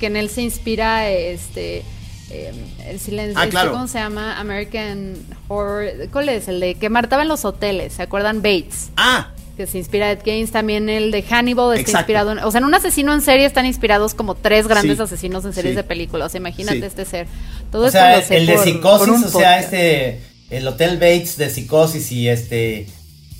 que 0.00 0.06
en 0.06 0.16
él 0.16 0.30
se 0.30 0.40
inspira 0.40 1.10
este 1.10 1.82
eh, 2.30 2.52
el 2.86 3.00
silencio 3.00 3.38
Ah, 3.40 3.46
claro. 3.48 3.72
¿cómo 3.72 3.88
se 3.88 3.98
llama? 3.98 4.38
American 4.38 5.14
Horror 5.48 6.08
¿cuál 6.12 6.28
es? 6.28 6.48
el 6.48 6.60
de 6.60 6.74
que 6.74 6.88
martaba 6.88 7.22
en 7.22 7.28
los 7.28 7.44
hoteles 7.44 7.94
¿se 7.94 8.02
acuerdan? 8.02 8.42
Bates 8.42 8.90
Ah, 8.96 9.30
que 9.56 9.66
se 9.66 9.78
inspira 9.78 10.10
Ed 10.12 10.20
Gein 10.24 10.48
también 10.48 10.88
el 10.88 11.10
de 11.10 11.22
Hannibal 11.22 11.70
está 11.72 11.80
Exacto. 11.80 11.98
inspirado 12.00 12.32
en- 12.32 12.38
o 12.38 12.50
sea 12.50 12.58
en 12.60 12.64
un 12.64 12.74
asesino 12.74 13.12
en 13.12 13.20
serie 13.20 13.44
están 13.46 13.66
inspirados 13.66 14.14
como 14.14 14.34
tres 14.34 14.66
grandes 14.68 14.96
Sí, 14.96 15.02
asesinos 15.02 15.44
en 15.44 15.52
series 15.52 15.72
sí. 15.72 15.76
de 15.76 15.84
películas 15.84 16.26
o 16.26 16.30
sea, 16.30 16.38
imagínate 16.38 16.78
Sí. 16.80 16.84
este 16.86 17.04
ser 17.04 17.26
todo 17.72 17.86
O 17.86 17.90
sea, 17.90 18.22
sé 18.22 18.36
el 18.38 18.46
de 18.46 18.58
psicosis, 18.58 19.08
o 19.08 19.18
sea, 19.18 19.58
podcast. 19.58 19.64
este, 19.64 20.20
el 20.50 20.66
Hotel 20.66 20.94
Bates 20.98 21.36
de 21.36 21.50
psicosis 21.50 22.10
y 22.12 22.28
este, 22.28 22.86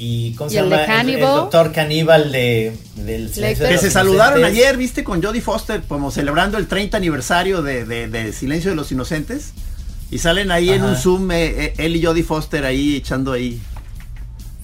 y 0.02 0.32
¿cómo 0.34 0.48
Y 0.48 0.54
se 0.54 0.58
el 0.60 0.70
de 0.70 0.76
llama? 0.76 1.00
El, 1.02 1.20
doctor 1.20 1.72
caníbal 1.72 2.32
de, 2.32 2.74
del 2.96 3.32
Silencio 3.34 3.64
de 3.64 3.68
que 3.68 3.74
los 3.74 3.82
se 3.84 3.90
saludaron 3.90 4.38
Inocentes. 4.40 4.64
ayer, 4.64 4.76
viste, 4.78 5.04
con 5.04 5.22
Jodie 5.22 5.42
Foster, 5.42 5.82
como 5.86 6.10
celebrando 6.10 6.56
el 6.56 6.66
30 6.68 6.96
aniversario 6.96 7.60
de, 7.62 7.84
de- 7.84 8.08
de 8.08 8.32
Silencio 8.32 8.70
de 8.70 8.76
los 8.76 8.90
Inocentes. 8.92 9.52
Y 10.10 10.18
salen 10.18 10.50
ahí 10.50 10.70
en 10.70 10.82
un 10.82 10.96
Zoom, 10.96 11.30
eh, 11.32 11.50
eh, 11.66 11.74
él 11.76 11.94
y 11.96 12.02
Jodie 12.02 12.22
Foster 12.24 12.64
ahí 12.64 12.96
echando 12.96 13.32
ahí 13.32 13.60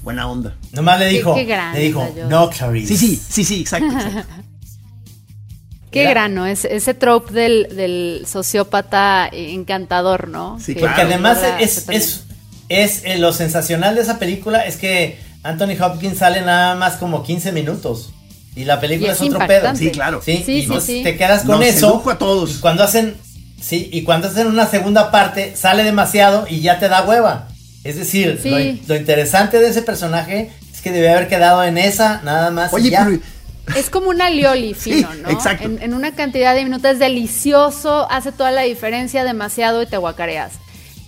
buena 0.02 0.26
onda. 0.28 0.56
Nomás 0.72 0.98
le 1.00 1.06
Qué- 1.10 1.12
dijo, 1.18 1.34
qué 1.34 1.44
grande, 1.44 1.78
le 1.80 1.84
dijo, 1.86 2.14
no, 2.30 2.48
Clarice. 2.50 2.96
Sí, 2.96 3.16
sí, 3.16 3.22
sí, 3.28 3.44
sí, 3.44 3.60
exacto. 3.60 3.92
exacto. 3.92 4.26
Qué 5.90 6.02
Era- 6.02 6.10
grano, 6.10 6.46
es, 6.46 6.64
ese 6.64 6.94
trope 6.94 7.32
del, 7.32 7.68
del 7.76 8.26
sociópata 8.26 9.28
encantador, 9.32 10.28
¿no? 10.28 10.58
Sí, 10.60 10.74
Que 10.74 10.80
claro. 10.80 10.94
Porque 10.96 11.12
además 11.14 11.38
es, 11.60 12.24
es 12.68 13.02
eh, 13.04 13.18
lo 13.18 13.32
sensacional 13.32 13.94
de 13.94 14.02
esa 14.02 14.18
película 14.18 14.64
es 14.66 14.76
que 14.76 15.18
Anthony 15.42 15.80
Hopkins 15.80 16.18
sale 16.18 16.40
nada 16.42 16.74
más 16.74 16.94
como 16.94 17.22
15 17.22 17.52
minutos. 17.52 18.12
Y 18.54 18.64
la 18.64 18.80
película 18.80 19.08
Y 19.10 19.12
es, 19.12 19.16
es 19.20 19.22
otro 19.28 19.40
impactante. 19.42 19.78
Sí, 19.78 19.90
claro. 19.90 20.20
pedo. 20.20 20.38
Sí, 20.38 20.42
Sí, 20.44 20.52
y 20.58 20.66
sí, 20.66 20.80
sí. 20.80 21.02
te 21.02 21.16
quedas 21.16 21.42
con 21.42 21.60
Nos 21.60 21.66
eso. 21.68 22.02
a 22.10 22.18
todos. 22.18 22.50
Y 22.56 22.60
cuando 22.60 22.82
hacen, 22.84 23.14
sí, 23.60 23.88
y 23.92 24.02
cuando 24.02 24.28
hacen 24.28 24.46
una 24.46 24.66
segunda 24.66 25.10
parte, 25.10 25.54
sale 25.56 25.84
demasiado 25.84 26.46
y 26.48 26.60
ya 26.60 26.78
te 26.78 26.88
da 26.88 27.02
hueva. 27.04 27.48
Es 27.84 27.96
decir, 27.96 28.40
Sí. 28.42 28.48
lo, 28.50 28.94
lo 28.94 28.96
interesante 28.98 29.60
de 29.60 29.68
ese 29.68 29.82
personaje 29.82 30.50
es 30.72 30.80
que 30.80 30.90
debe 30.90 31.10
haber 31.10 31.28
quedado 31.28 31.62
en 31.64 31.76
esa 31.78 32.22
nada 32.24 32.50
más. 32.50 32.72
y 32.72 32.76
Oye, 32.76 32.90
ya. 32.90 33.04
pero 33.04 33.78
Es 33.78 33.90
como 33.90 34.08
un 34.08 34.22
alioli 34.22 34.72
fino, 34.78 35.08
¿no? 35.22 35.28
exacto. 35.30 35.64
En, 35.66 35.80
en 35.82 35.92
una 35.94 36.14
cantidad 36.14 36.54
de 36.54 36.64
minutos 36.64 36.92
es 36.92 36.98
delicioso, 36.98 38.10
hace 38.10 38.32
toda 38.32 38.50
la 38.52 38.62
diferencia 38.62 39.22
demasiado 39.22 39.82
y 39.82 39.86
te 39.86 39.98
guacareas. 39.98 40.52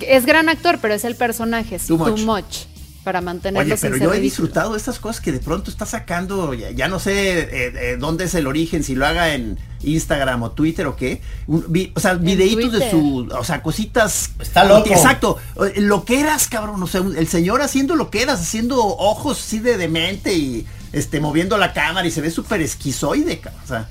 Es 0.01 0.27
gran 0.27 0.49
actor, 0.49 0.79
pero 0.81 0.95
es 0.95 1.05
el 1.05 1.15
personaje, 1.17 1.77
es 1.77 1.87
Too 1.87 1.99
too, 1.99 2.17
much. 2.17 2.21
much. 2.25 2.57
para 3.05 3.21
mantenerlo 3.23 3.73
Oye, 3.75 3.81
pero 3.81 3.97
yo 3.97 4.13
he 4.13 4.21
disfrutado 4.21 4.73
de 4.73 4.79
estas 4.79 4.99
cosas 4.99 5.23
que 5.23 5.33
de 5.33 5.39
pronto 5.39 5.71
está 5.71 5.87
sacando, 5.87 6.53
ya, 6.53 6.71
ya 6.73 6.89
no 6.89 6.99
sé 6.99 7.39
eh, 7.41 7.49
eh, 7.75 7.97
dónde 7.99 8.25
es 8.25 8.35
el 8.35 8.47
origen, 8.47 8.85
si 8.85 8.95
lo 8.95 9.07
haga 9.07 9.33
en 9.35 9.59
Instagram 9.83 10.43
o 10.43 10.51
Twitter 10.51 10.87
o 10.87 10.95
qué. 10.95 11.23
Un 11.47 11.65
vi- 11.69 11.91
o 11.95 12.01
sea, 12.01 12.15
videitos 12.15 12.71
de 12.73 12.91
su, 12.91 13.27
o 13.33 13.45
sea, 13.45 13.63
cositas. 13.63 14.33
Está 14.41 14.65
loco. 14.65 14.91
Exacto. 14.91 15.39
Lo 15.77 16.05
que 16.05 16.21
eras, 16.21 16.49
cabrón. 16.49 16.83
O 16.83 16.87
sea, 16.87 17.01
el 17.01 17.29
señor 17.29 17.63
haciendo 17.63 17.95
lo 17.97 18.11
que 18.11 18.21
eras, 18.21 18.43
haciendo 18.43 18.77
ojos 18.85 19.39
así 19.39 19.59
de 19.61 19.79
demente 19.79 20.35
y 20.35 20.67
este 20.93 21.19
moviendo 21.21 21.57
la 21.57 21.73
cámara 21.73 22.07
y 22.07 22.11
se 22.11 22.21
ve 22.21 22.31
súper 22.31 22.61
esquizoide, 22.61 23.39
cabrón. 23.39 23.63
O 23.65 23.69
sea, 23.69 23.89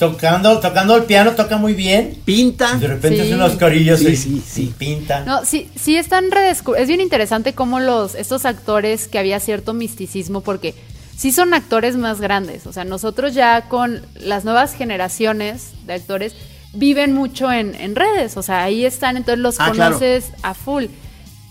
Tocando, 0.00 0.58
tocando 0.60 0.96
el 0.96 1.04
piano, 1.04 1.32
toca 1.32 1.56
muy 1.58 1.74
bien. 1.74 2.16
pinta. 2.24 2.72
Y 2.76 2.80
de 2.80 2.86
repente 2.88 3.16
Sí. 3.18 3.22
hace 3.26 3.34
unas 3.36 3.52
carillas 3.56 4.00
Sí, 4.00 4.06
y, 4.08 4.16
sí, 4.16 4.42
sí. 4.44 4.62
y 4.62 4.66
pinta. 4.68 5.24
No, 5.26 5.44
sí, 5.44 5.70
sí 5.78 5.96
están 5.96 6.30
redescubriendo. 6.32 6.82
Es 6.82 6.88
bien 6.88 7.00
interesante 7.02 7.52
cómo 7.52 7.78
los, 7.80 8.14
estos 8.14 8.46
actores 8.46 9.06
que 9.08 9.18
había 9.18 9.38
cierto 9.40 9.74
misticismo, 9.74 10.40
porque 10.40 10.74
sí 11.16 11.32
son 11.32 11.52
actores 11.54 11.96
más 11.96 12.20
grandes. 12.20 12.66
O 12.66 12.72
sea, 12.72 12.84
nosotros 12.84 13.34
ya 13.34 13.68
con 13.68 14.00
las 14.18 14.44
nuevas 14.44 14.74
generaciones 14.74 15.72
de 15.86 15.92
actores 15.92 16.34
viven 16.72 17.12
mucho 17.12 17.52
en, 17.52 17.74
en 17.74 17.94
redes. 17.94 18.36
O 18.38 18.42
sea, 18.42 18.64
ahí 18.64 18.84
están, 18.86 19.16
entonces 19.18 19.40
los 19.40 19.60
Ah, 19.60 19.70
claro. 19.72 19.94
conoces 19.96 20.32
a 20.42 20.54
full. 20.54 20.86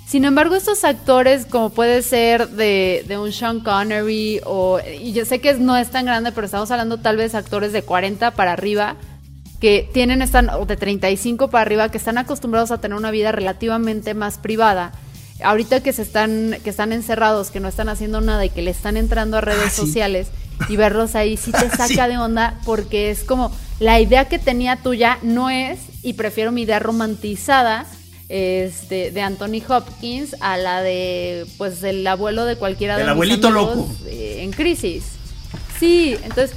Sin 0.10 0.26
embargo, 0.26 0.56
estos 0.56 0.84
actores, 0.86 1.45
como 1.45 1.69
puede 1.69 2.02
ser 2.02 2.50
de, 2.50 3.06
de 3.08 3.17
un 3.19 3.32
Sean 3.32 3.60
Connery, 3.60 4.41
o, 4.43 4.80
y 5.00 5.13
yo 5.13 5.24
sé 5.24 5.39
que 5.39 5.54
no 5.54 5.78
es 5.78 5.91
tan 5.91 6.06
grande, 6.06 6.32
pero 6.32 6.45
estamos 6.45 6.72
hablando 6.72 6.98
tal 6.98 7.15
vez 7.17 7.36
actores 7.36 7.74
de 7.74 7.84
40 7.84 8.32
para 8.32 8.54
arriba, 8.54 8.95
que 9.62 9.88
tienen, 9.93 10.24
están, 10.24 10.50
o 10.50 10.65
de 10.65 10.78
35 10.78 11.50
para 11.52 11.62
arriba, 11.62 11.89
que 11.91 12.00
están 12.00 12.17
acostumbrados 12.17 12.72
a 12.72 12.80
tener 12.82 12.98
una 12.98 13.12
vida 13.12 13.32
relativamente 13.32 14.15
más 14.15 14.39
privada. 14.39 14.93
Ahorita 15.43 15.82
que 15.84 15.93
se 15.93 16.02
están, 16.02 16.56
que 16.63 16.72
están 16.72 16.91
encerrados, 16.91 17.52
que 17.52 17.60
no 17.60 17.67
están 17.67 17.88
haciendo 17.88 18.19
nada 18.19 18.43
y 18.45 18.50
que 18.50 18.63
le 18.63 18.72
están 18.72 18.98
entrando 18.98 19.38
a 19.38 19.41
redes 19.41 19.63
Ah, 19.67 19.69
sí. 19.69 19.82
sociales 19.86 20.28
y 20.69 20.76
verlos 20.76 21.13
ahí 21.15 21.38
sí 21.38 21.52
te 21.52 21.69
saca 21.69 21.88
Sí. 21.88 21.95
de 21.95 22.17
onda 22.17 22.56
porque 22.65 23.12
es 23.12 23.24
como 23.24 23.52
la 23.80 24.00
idea 24.02 24.26
que 24.28 24.39
tenía 24.39 24.76
tuya 24.78 25.17
no 25.22 25.50
es 25.50 25.80
y 26.04 26.13
prefiero 26.13 26.52
mi 26.52 26.63
idea 26.63 26.80
romantizada 26.80 27.86
este, 28.30 29.12
de 29.12 29.22
Anthony 29.22 29.62
Hopkins 29.68 30.36
a 30.39 30.58
la 30.58 30.82
de 30.82 31.46
pues 31.58 31.82
el 31.84 32.06
abuelo 32.08 32.46
de 32.46 32.56
cualquiera 32.56 32.94
de 32.96 33.00
Del 33.00 33.08
mis 33.08 33.13
abuelito 33.13 33.48
amigos, 33.48 33.76
loco. 33.78 33.89
eh, 34.08 34.39
en 34.44 34.52
crisis. 34.52 35.04
Sí, 35.80 36.15
entonces, 36.24 36.52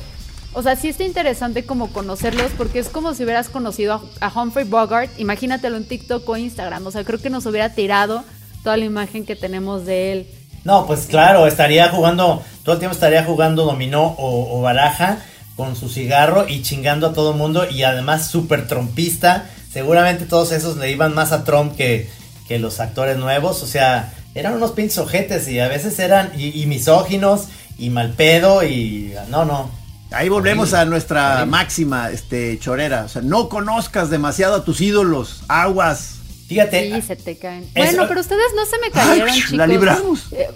o 0.52 0.62
sea, 0.62 0.76
sí 0.76 0.88
está 0.88 1.04
interesante 1.04 1.64
como 1.64 1.92
conocerlos 1.92 2.52
porque 2.58 2.78
es 2.78 2.88
como 2.88 3.14
si 3.14 3.24
hubieras 3.24 3.48
conocido 3.48 4.02
a, 4.20 4.26
a 4.28 4.42
Humphrey 4.42 4.66
Bogart, 4.66 5.10
imagínatelo 5.18 5.76
en 5.76 5.86
TikTok 5.86 6.28
o 6.28 6.36
Instagram, 6.36 6.86
o 6.86 6.90
sea, 6.90 7.04
creo 7.04 7.20
que 7.20 7.30
nos 7.30 7.46
hubiera 7.46 7.74
tirado 7.74 8.22
toda 8.62 8.76
la 8.76 8.84
imagen 8.84 9.24
que 9.24 9.34
tenemos 9.36 9.86
de 9.86 10.12
él. 10.12 10.26
No, 10.64 10.86
pues 10.86 11.06
claro, 11.06 11.46
estaría 11.46 11.88
jugando, 11.88 12.42
todo 12.64 12.74
el 12.74 12.78
tiempo 12.78 12.94
estaría 12.94 13.24
jugando 13.24 13.64
dominó 13.64 14.14
o, 14.18 14.58
o 14.58 14.60
baraja 14.60 15.18
con 15.56 15.74
su 15.74 15.88
cigarro 15.88 16.46
y 16.48 16.62
chingando 16.62 17.08
a 17.08 17.12
todo 17.12 17.32
el 17.32 17.38
mundo 17.38 17.68
y 17.68 17.82
además 17.82 18.28
súper 18.28 18.68
trompista. 18.68 19.50
Seguramente 19.72 20.26
todos 20.26 20.52
esos 20.52 20.76
le 20.76 20.90
iban 20.90 21.14
más 21.14 21.32
a 21.32 21.44
Trump 21.44 21.76
que, 21.76 22.10
que 22.46 22.58
los 22.58 22.80
actores 22.80 23.16
nuevos. 23.16 23.62
O 23.62 23.66
sea, 23.66 24.12
eran 24.34 24.54
unos 24.54 24.72
pinches 24.72 24.98
ojetes 24.98 25.48
y 25.48 25.60
a 25.60 25.68
veces 25.68 25.98
eran 25.98 26.32
y, 26.36 26.60
y 26.60 26.66
misóginos 26.66 27.48
y 27.78 27.90
mal 27.90 28.12
pedo 28.12 28.62
y 28.62 29.14
no, 29.28 29.44
no. 29.44 29.70
Ahí 30.10 30.28
volvemos 30.28 30.74
a 30.74 30.84
nuestra 30.84 31.46
máxima 31.46 32.10
este, 32.10 32.58
chorera. 32.58 33.04
O 33.04 33.08
sea, 33.08 33.22
no 33.22 33.48
conozcas 33.48 34.10
demasiado 34.10 34.56
a 34.56 34.64
tus 34.64 34.80
ídolos. 34.80 35.42
Aguas. 35.48 36.16
Fíjate. 36.48 36.92
Sí, 36.94 37.02
se 37.02 37.16
te 37.16 37.38
caen. 37.38 37.66
Bueno, 37.74 38.04
pero 38.06 38.20
ustedes 38.20 38.52
no 38.54 38.66
se 38.66 38.78
me 38.78 38.90
cayeron, 38.90 39.30
Ay, 39.30 39.40
chicos. 39.40 39.52
la 39.52 39.66
libramos. 39.66 40.26
Eh, 40.32 40.48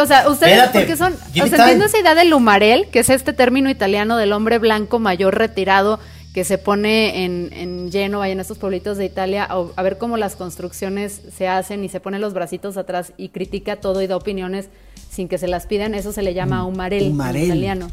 o 0.00 0.06
sea, 0.06 0.28
ustedes 0.28 0.52
Espérate, 0.52 0.78
porque 0.78 0.96
son, 0.96 1.14
o 1.14 1.46
sea, 1.46 1.58
entiendo 1.58 1.86
esa 1.86 1.98
idea 1.98 2.14
del 2.14 2.30
lumarel, 2.30 2.86
que 2.92 3.00
es 3.00 3.10
este 3.10 3.32
término 3.32 3.68
italiano 3.68 4.16
del 4.16 4.32
hombre 4.32 4.58
blanco 4.58 5.00
mayor 5.00 5.36
retirado 5.36 5.98
que 6.34 6.44
se 6.44 6.56
pone 6.58 7.24
en, 7.24 7.50
en 7.52 7.92
Génova 7.92 8.28
y 8.28 8.32
en 8.32 8.40
estos 8.40 8.56
pueblitos 8.58 8.96
de 8.96 9.04
Italia 9.04 9.44
a, 9.44 9.64
a 9.76 9.82
ver 9.82 9.98
cómo 9.98 10.16
las 10.16 10.34
construcciones 10.34 11.20
se 11.36 11.46
hacen 11.46 11.84
y 11.84 11.88
se 11.90 12.00
pone 12.00 12.18
los 12.18 12.32
bracitos 12.32 12.76
atrás 12.78 13.12
y 13.18 13.28
critica 13.28 13.76
todo 13.76 14.00
y 14.00 14.06
da 14.06 14.16
opiniones 14.16 14.68
sin 15.10 15.28
que 15.28 15.36
se 15.38 15.46
las 15.48 15.66
pidan. 15.66 15.94
Eso 15.94 16.10
se 16.12 16.22
le 16.22 16.32
llama 16.32 16.64
humarel, 16.64 17.10
humarel. 17.10 17.36
en 17.42 17.46
italiano. 17.48 17.90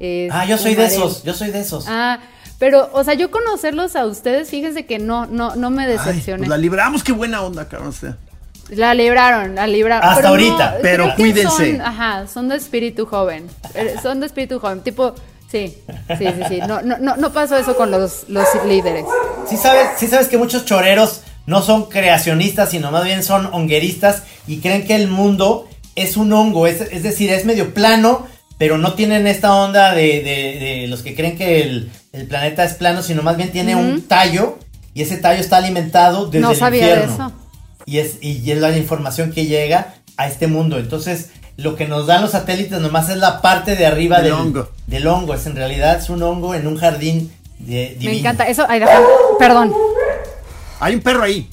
Es 0.00 0.32
Ah, 0.32 0.46
yo 0.46 0.58
soy 0.58 0.74
de 0.74 0.86
esos, 0.86 1.22
yo 1.22 1.32
soy 1.34 1.50
de 1.50 1.60
esos. 1.60 1.84
Ah, 1.88 2.18
pero, 2.58 2.90
o 2.92 3.04
sea, 3.04 3.14
yo 3.14 3.30
conocerlos 3.30 3.94
a 3.96 4.04
ustedes, 4.06 4.50
fíjense 4.50 4.84
que 4.84 4.98
no, 4.98 5.26
no, 5.26 5.54
no 5.56 5.70
me 5.70 5.84
Ay, 5.84 5.90
decepcioné. 5.92 6.38
pues 6.40 6.48
la 6.50 6.56
libramos, 6.58 7.04
qué 7.04 7.12
buena 7.12 7.40
onda, 7.42 7.68
cabrón. 7.68 7.88
o 7.88 7.92
sea. 7.92 8.16
La 8.70 8.94
libraron, 8.94 9.54
la 9.56 9.66
libraron. 9.66 10.08
Hasta 10.08 10.16
Pero 10.22 10.28
ahorita. 10.28 10.78
Pero 10.82 11.14
cuídense. 11.16 11.72
son- 11.76 11.80
ajá, 11.80 12.26
son 12.26 12.48
de 12.48 12.56
espíritu 12.56 13.04
joven. 13.06 13.46
Eh, 13.74 13.96
Son 14.02 14.20
de 14.20 14.26
espíritu 14.26 14.58
joven. 14.60 14.80
Tipo, 14.80 15.14
sí, 15.50 15.76
sí, 16.18 16.24
sí, 16.26 16.42
sí. 16.48 16.58
No, 16.66 16.82
no, 16.82 16.98
no, 16.98 17.16
no 17.16 17.32
pasó 17.32 17.56
eso 17.56 17.76
con 17.76 17.90
los, 17.90 18.24
los 18.28 18.46
líderes. 18.66 19.04
Sí 19.48 19.56
sabes, 19.56 19.88
sí 19.98 20.06
sabes 20.06 20.28
que 20.28 20.38
muchos 20.38 20.64
choreros 20.64 21.22
no 21.46 21.62
son 21.62 21.86
creacionistas, 21.88 22.70
sino 22.70 22.90
más 22.90 23.04
bien 23.04 23.22
son 23.22 23.46
hongueristas 23.52 24.22
y 24.46 24.58
creen 24.60 24.86
que 24.86 24.94
el 24.94 25.08
mundo 25.08 25.68
es 25.96 26.16
un 26.16 26.32
hongo, 26.32 26.66
es, 26.66 26.80
es 26.80 27.02
decir, 27.02 27.30
es 27.30 27.44
medio 27.44 27.74
plano, 27.74 28.26
pero 28.58 28.78
no 28.78 28.94
tienen 28.94 29.26
esta 29.26 29.54
onda 29.54 29.94
de, 29.94 30.22
de- 30.22 30.58
de 30.82 30.86
los 30.88 31.02
que 31.02 31.14
creen 31.14 31.36
que 31.36 31.62
el, 31.62 31.90
el 32.12 32.26
planeta 32.26 32.62
es 32.64 32.74
plano, 32.74 33.02
sino 33.02 33.22
más 33.22 33.36
bien 33.36 33.50
tiene 33.50 33.74
un 33.74 34.02
tallo 34.02 34.58
y 34.94 35.02
ese 35.02 35.16
tallo 35.16 35.40
está 35.40 35.56
alimentado 35.56 36.26
desde 36.26 36.40
No 36.40 36.50
el 36.52 36.56
sabía 36.56 36.88
infierno. 36.90 37.14
eso. 37.14 37.32
Y 37.86 37.98
es, 37.98 38.18
y 38.20 38.48
es 38.50 38.58
la 38.58 38.76
información 38.76 39.32
que 39.32 39.46
llega 39.46 39.94
a 40.16 40.28
este 40.28 40.46
mundo. 40.46 40.78
Entonces, 40.78 41.30
lo 41.56 41.76
que 41.76 41.86
nos 41.86 42.06
dan 42.06 42.22
los 42.22 42.30
satélites 42.32 42.80
nomás 42.80 43.08
es 43.08 43.16
la 43.16 43.40
parte 43.42 43.76
de 43.76 43.86
arriba 43.86 44.16
Del 44.16 44.24
del, 44.26 44.32
hongo. 44.34 44.68
del 44.86 45.06
hongo. 45.06 45.34
Es 45.34 45.46
en 45.46 45.56
realidad 45.56 45.98
es 45.98 46.08
un 46.10 46.22
hongo 46.22 46.54
en 46.54 46.66
un 46.66 46.76
jardín 46.76 47.32
de, 47.58 47.90
Me 47.94 48.00
divino. 48.00 48.18
encanta. 48.20 48.48
Eso, 48.48 48.64
ay, 48.68 48.82
perdón. 49.38 49.72
Hay 50.80 50.94
un 50.94 51.00
perro 51.00 51.22
ahí. 51.22 51.48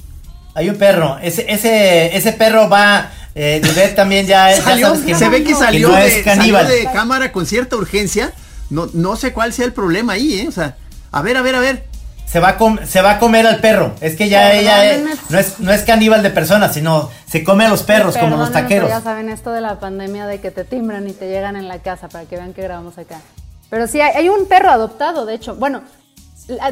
Hay 0.54 0.70
un 0.70 0.78
perro. 0.78 1.18
Ese, 1.22 1.46
ese, 1.52 2.16
ese 2.16 2.34
perro 2.34 2.70
va. 2.70 3.12
Eh, 3.36 3.62
también 3.96 4.26
ya, 4.26 4.50
ya 4.56 4.62
Salió, 4.64 4.88
sabes 4.88 5.02
que 5.06 5.14
se 5.14 5.30
ve 5.30 5.44
que 5.44 5.54
salió, 5.54 5.90
no 5.90 5.96
de, 5.96 6.08
es 6.08 6.24
caníbal. 6.24 6.66
salió 6.66 6.80
de 6.88 6.92
cámara 6.92 7.32
con 7.32 7.46
cierta 7.46 7.76
urgencia. 7.76 8.34
No, 8.72 8.90
no 8.94 9.16
sé 9.16 9.32
cuál 9.34 9.54
sea 9.54 9.66
el 9.66 9.74
problema 9.74 10.14
ahí, 10.14 10.40
¿eh? 10.40 10.48
O 10.48 10.52
sea, 10.52 10.76
a 11.12 11.22
ver, 11.22 11.38
a 11.38 11.42
ver, 11.44 11.56
a 11.56 11.60
ver. 11.60 11.86
Se 12.28 12.40
va, 12.42 12.50
a 12.50 12.58
com- 12.58 12.78
se 12.86 13.02
va 13.02 13.12
a 13.12 13.20
comer 13.20 13.48
al 13.48 13.60
perro. 13.62 13.94
Es 14.02 14.16
que 14.18 14.28
ya 14.28 14.54
ella 14.54 14.82
Perdónenme. 14.82 15.16
no, 15.30 15.40
es, 15.40 15.60
no 15.62 15.72
es 15.72 15.82
caníbal 15.84 16.22
de 16.24 16.30
personas, 16.30 16.74
sino 16.74 17.10
se 17.26 17.44
come 17.44 17.66
a 17.66 17.70
los 17.70 17.84
perros 17.84 18.18
como 18.18 18.36
los 18.36 18.52
taqueros. 18.52 18.90
pero 18.90 19.00
Ya 19.00 19.04
saben 19.04 19.30
esto 19.30 19.52
de 19.52 19.62
la 19.62 19.80
pandemia 19.80 20.28
de 20.28 20.42
que 20.42 20.52
te 20.52 20.66
timbran 20.66 21.08
y 21.08 21.14
te 21.14 21.30
llegan 21.30 21.56
en 21.56 21.68
la 21.70 21.80
casa 21.80 22.10
para 22.10 22.26
que 22.26 22.36
vean 22.36 22.54
que 22.54 22.62
grabamos 22.62 22.98
acá. 22.98 23.22
Pero 23.70 23.88
sí, 23.88 24.02
hay, 24.02 24.14
hay 24.16 24.30
un 24.30 24.46
perro 24.46 24.70
adoptado, 24.72 25.26
de 25.26 25.36
hecho. 25.36 25.56
Bueno, 25.56 25.82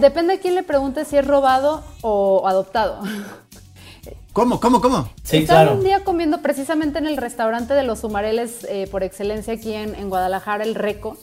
depende 0.01 0.33
de 0.33 0.39
quién 0.41 0.55
le 0.55 0.63
pregunte 0.63 1.05
si 1.05 1.15
es 1.17 1.25
robado 1.25 1.83
o 2.01 2.47
adoptado. 2.47 2.99
¿Cómo, 4.33 4.59
cómo, 4.59 4.81
cómo? 4.81 5.09
Sí, 5.23 5.37
Estaba 5.37 5.61
claro. 5.61 5.77
un 5.77 5.83
día 5.85 6.03
comiendo 6.03 6.41
precisamente 6.41 6.99
en 6.99 7.07
el 7.07 7.15
restaurante 7.15 7.73
de 7.73 7.83
los 7.83 8.03
Humareles 8.03 8.65
eh, 8.69 8.87
por 8.91 9.01
excelencia 9.03 9.53
aquí 9.53 9.73
en, 9.73 9.95
en 9.95 10.09
Guadalajara, 10.09 10.65
el 10.65 10.75
Reco, 10.75 11.17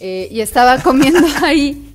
eh, 0.00 0.28
y 0.30 0.40
estaba 0.40 0.78
comiendo 0.78 1.20
ahí 1.44 1.94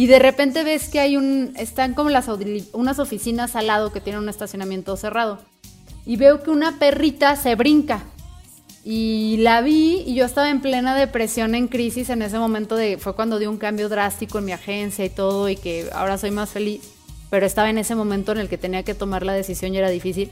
y 0.00 0.06
de 0.06 0.18
repente 0.18 0.64
ves 0.64 0.88
que 0.88 0.98
hay 0.98 1.18
un, 1.18 1.52
están 1.58 1.92
como 1.92 2.08
las 2.08 2.26
unas 2.72 2.98
oficinas 2.98 3.54
al 3.54 3.66
lado 3.66 3.92
que 3.92 4.00
tienen 4.00 4.22
un 4.22 4.30
estacionamiento 4.30 4.96
cerrado 4.96 5.40
y 6.06 6.16
veo 6.16 6.42
que 6.42 6.48
una 6.48 6.78
perrita 6.78 7.36
se 7.36 7.54
brinca 7.54 8.02
y 8.82 9.36
la 9.40 9.60
vi 9.60 10.02
y 10.06 10.14
yo 10.14 10.24
estaba 10.24 10.48
en 10.48 10.62
plena 10.62 10.96
depresión, 10.96 11.54
en 11.54 11.68
crisis 11.68 12.08
en 12.08 12.22
ese 12.22 12.38
momento 12.38 12.76
de, 12.76 12.96
fue 12.96 13.14
cuando 13.14 13.38
di 13.38 13.44
un 13.44 13.58
cambio 13.58 13.90
drástico 13.90 14.38
en 14.38 14.46
mi 14.46 14.52
agencia 14.52 15.04
y 15.04 15.10
todo 15.10 15.50
y 15.50 15.56
que 15.56 15.90
ahora 15.92 16.16
soy 16.16 16.30
más 16.30 16.48
feliz, 16.48 16.80
pero 17.28 17.44
estaba 17.44 17.68
en 17.68 17.76
ese 17.76 17.94
momento 17.94 18.32
en 18.32 18.38
el 18.38 18.48
que 18.48 18.56
tenía 18.56 18.84
que 18.84 18.94
tomar 18.94 19.26
la 19.26 19.34
decisión 19.34 19.74
y 19.74 19.76
era 19.76 19.90
difícil. 19.90 20.30